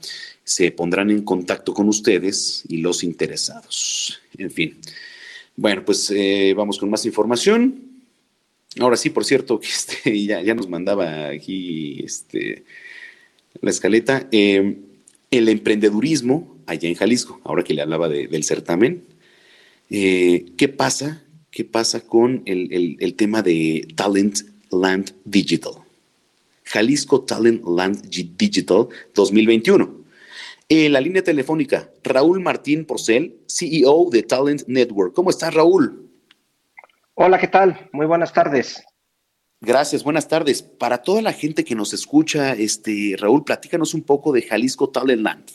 [0.44, 4.20] se pondrán en contacto con ustedes y los interesados.
[4.36, 4.78] En fin.
[5.56, 7.92] Bueno, pues eh, vamos con más información.
[8.78, 12.64] Ahora sí, por cierto, que este, ya, ya nos mandaba aquí este,
[13.60, 14.28] la escaleta.
[14.30, 14.76] Eh,
[15.30, 19.04] el emprendedurismo allá en Jalisco, ahora que le hablaba del certamen.
[19.88, 21.22] Eh, ¿Qué pasa
[21.52, 24.38] qué pasa con el, tema de Talent
[24.70, 25.74] Land Digital.
[26.64, 30.02] Jalisco Talent Land Digital 2021.
[30.70, 35.12] En la línea telefónica, Raúl Martín Porcel, CEO de Talent Network.
[35.14, 36.08] ¿Cómo estás, Raúl?
[37.14, 37.90] Hola, ¿qué tal?
[37.92, 38.82] Muy buenas tardes.
[39.60, 40.62] Gracias, buenas tardes.
[40.62, 45.20] Para toda la gente que nos escucha, este, Raúl, platícanos un poco de Jalisco Talent
[45.20, 45.50] Land.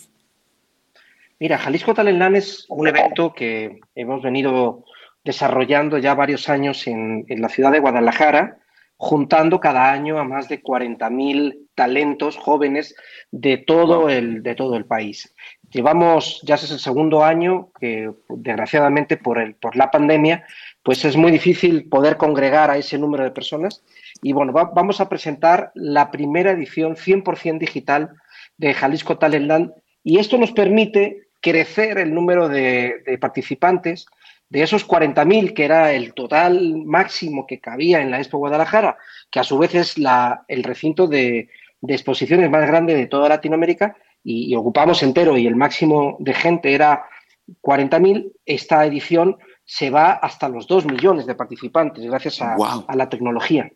[1.39, 4.85] Mira, Jalisco Talent Land es un evento que hemos venido
[5.27, 8.59] desarrollando ya varios años en, la ciudad de Guadalajara,
[8.95, 12.95] juntando cada año a más de 40.000 talentos jóvenes
[13.29, 15.35] de todo, el, de todo el país.
[15.69, 20.45] Llevamos, ya es el segundo año que desgraciadamente por, el, por la pandemia,
[20.81, 23.83] pues es muy difícil poder congregar a ese número de personas.
[24.21, 28.11] Y bueno, vamos a presentar la primera edición 100% digital
[28.55, 29.73] de Jalisco Talent
[30.05, 34.07] y esto nos permite crecer el número de, de participantes
[34.49, 38.97] de esos 40.000, que era el total máximo que cabía en la Expo Guadalajara,
[39.29, 41.49] que a su vez es la, el recinto de,
[41.87, 47.05] exposiciones más grande de toda Latinoamérica, y, ocupamos entero y el máximo de gente era
[47.61, 52.57] 40.000, esta edición se va hasta los 2 millones de participantes gracias a,
[52.93, 53.71] la tecnología.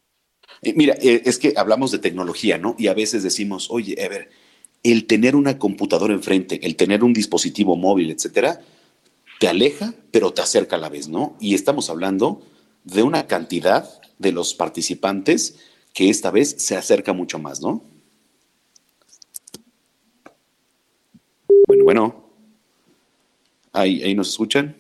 [0.61, 2.76] Eh, mira, eh, es que hablamos de tecnología, ¿no?
[2.77, 4.30] Y a veces decimos, oye, a ver,
[4.84, 8.60] el tener una computadora enfrente, el tener un dispositivo móvil, etcétera,
[9.41, 11.35] te aleja, pero te acerca a la vez, ¿no?
[11.39, 12.43] Y estamos hablando
[12.84, 13.89] de una cantidad
[14.19, 15.57] de los participantes
[15.95, 17.84] que esta vez se acerca mucho más, ¿no?
[21.65, 22.30] Bueno, bueno.
[23.73, 24.77] Ahí, ahí nos escuchan.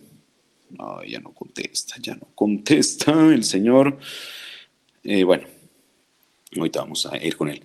[0.69, 3.97] No, ya no contesta, ya no contesta el señor.
[5.03, 5.47] Eh, bueno,
[6.55, 7.63] ahorita vamos a ir con él.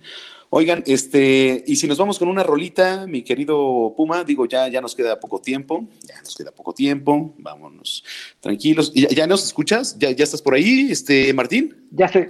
[0.49, 4.79] Oigan, este, y si nos vamos con una rolita, mi querido Puma, digo, ya, ya
[4.79, 8.03] nos queda poco tiempo, ya nos queda poco tiempo, vámonos
[8.39, 8.93] tranquilos.
[8.93, 9.99] ¿Ya, ya nos escuchas?
[9.99, 11.87] ¿Ya, ¿Ya estás por ahí, este, Martín?
[11.91, 12.27] Ya estoy,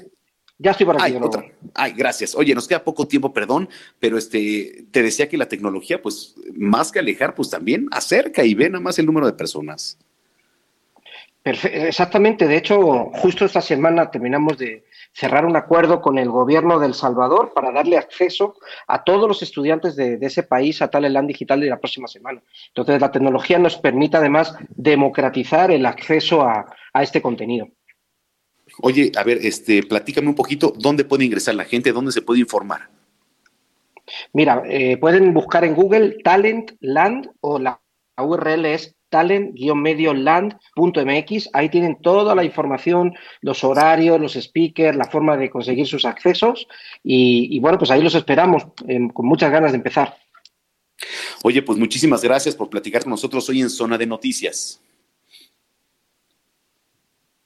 [0.57, 1.13] ya estoy por aquí.
[1.15, 2.33] Ay, Ay, gracias.
[2.33, 3.69] Oye, nos queda poco tiempo, perdón,
[3.99, 8.55] pero este, te decía que la tecnología, pues, más que alejar, pues también acerca y
[8.55, 9.99] ve nada más el número de personas.
[11.43, 14.83] Exactamente, de hecho, justo esta semana terminamos de
[15.17, 18.53] cerrar un acuerdo con el gobierno de El Salvador para darle acceso
[18.87, 22.43] a todos los estudiantes de, ese país a tal Talent Digital de la próxima semana.
[22.67, 26.67] Entonces, la tecnología nos permite además democratizar el acceso a,
[27.01, 27.67] este contenido.
[28.81, 31.91] Oye, a ver, este, platícame un poquito, ¿dónde puede ingresar la gente?
[31.91, 32.89] ¿Dónde se puede informar?
[34.33, 37.79] Mira, eh, pueden buscar en Google Talent Land o la
[38.17, 41.49] URL es talent-medioland.mx.
[41.53, 46.67] Ahí tienen toda la información, los horarios, los speakers, la forma de conseguir sus accesos.
[47.03, 48.65] Y, bueno, pues ahí los esperamos
[49.13, 50.17] con muchas ganas de empezar.
[51.43, 54.81] Oye, pues muchísimas gracias por platicar con nosotros hoy en Zona de Noticias.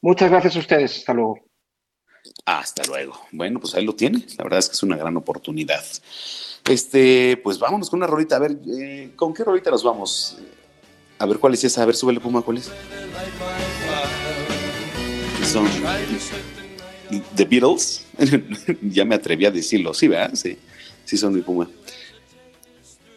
[0.01, 0.97] Muchas gracias a ustedes.
[0.97, 1.39] Hasta luego.
[2.45, 3.19] Hasta luego.
[3.31, 4.25] Bueno, pues ahí lo tiene.
[4.37, 5.83] La verdad es que es una gran oportunidad.
[6.69, 8.37] Este, pues vámonos con una rolita.
[8.37, 10.37] A ver, eh, ¿con qué rolita nos vamos?
[11.21, 12.71] A ver cuál es esa, a ver, súbele Puma, ¿cuál es?
[17.35, 18.07] The Beatles.
[18.81, 20.33] ya me atreví a decirlo, sí, ¿verdad?
[20.33, 20.57] Sí,
[21.05, 21.69] sí son mi puma.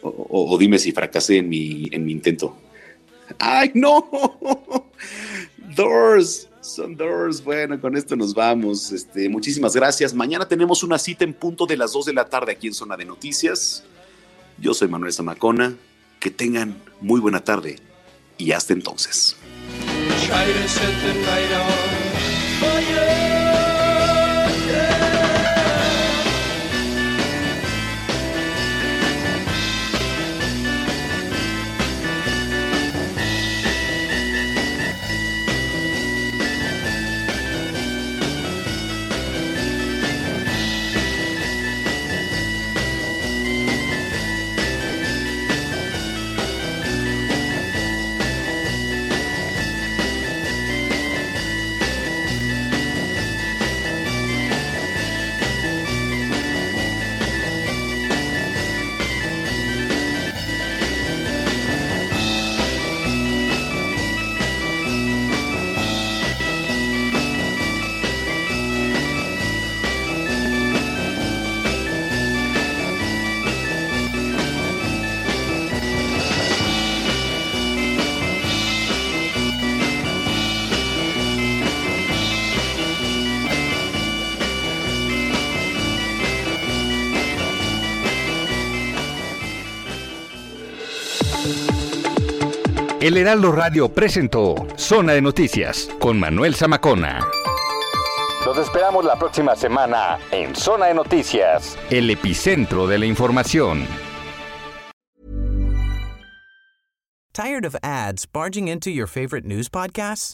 [0.03, 2.55] O, dime si fracasé en mi, en mi intento.
[3.39, 4.07] ¡Ay, no!
[5.75, 7.43] Doors, son Doors.
[7.43, 8.91] Bueno, con esto nos vamos.
[8.91, 10.13] Este, muchísimas gracias.
[10.13, 12.95] Mañana tenemos una cita en punto de las 2 de la tarde aquí en Zona
[12.97, 13.83] de Noticias.
[14.59, 15.75] Yo soy Manuel Zamacona.
[16.19, 17.77] Que tengan muy buena tarde
[18.37, 19.35] y hasta entonces.
[93.05, 97.23] El Heraldo Radio presentó Zona de Noticias con Manuel Zamacona.
[98.43, 103.85] Los esperamos la próxima semana en Zona de Noticias, el epicentro de la información.
[107.31, 110.33] ¿Tired of ads barging into your favorite news podcasts?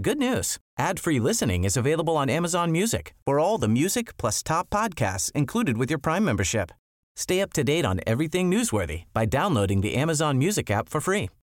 [0.00, 0.58] Good news.
[0.78, 5.76] Ad-free listening is available on Amazon Music for all the music plus top podcasts included
[5.76, 6.70] with your Prime membership.
[7.16, 11.28] Stay up to date on everything newsworthy by downloading the Amazon Music app for free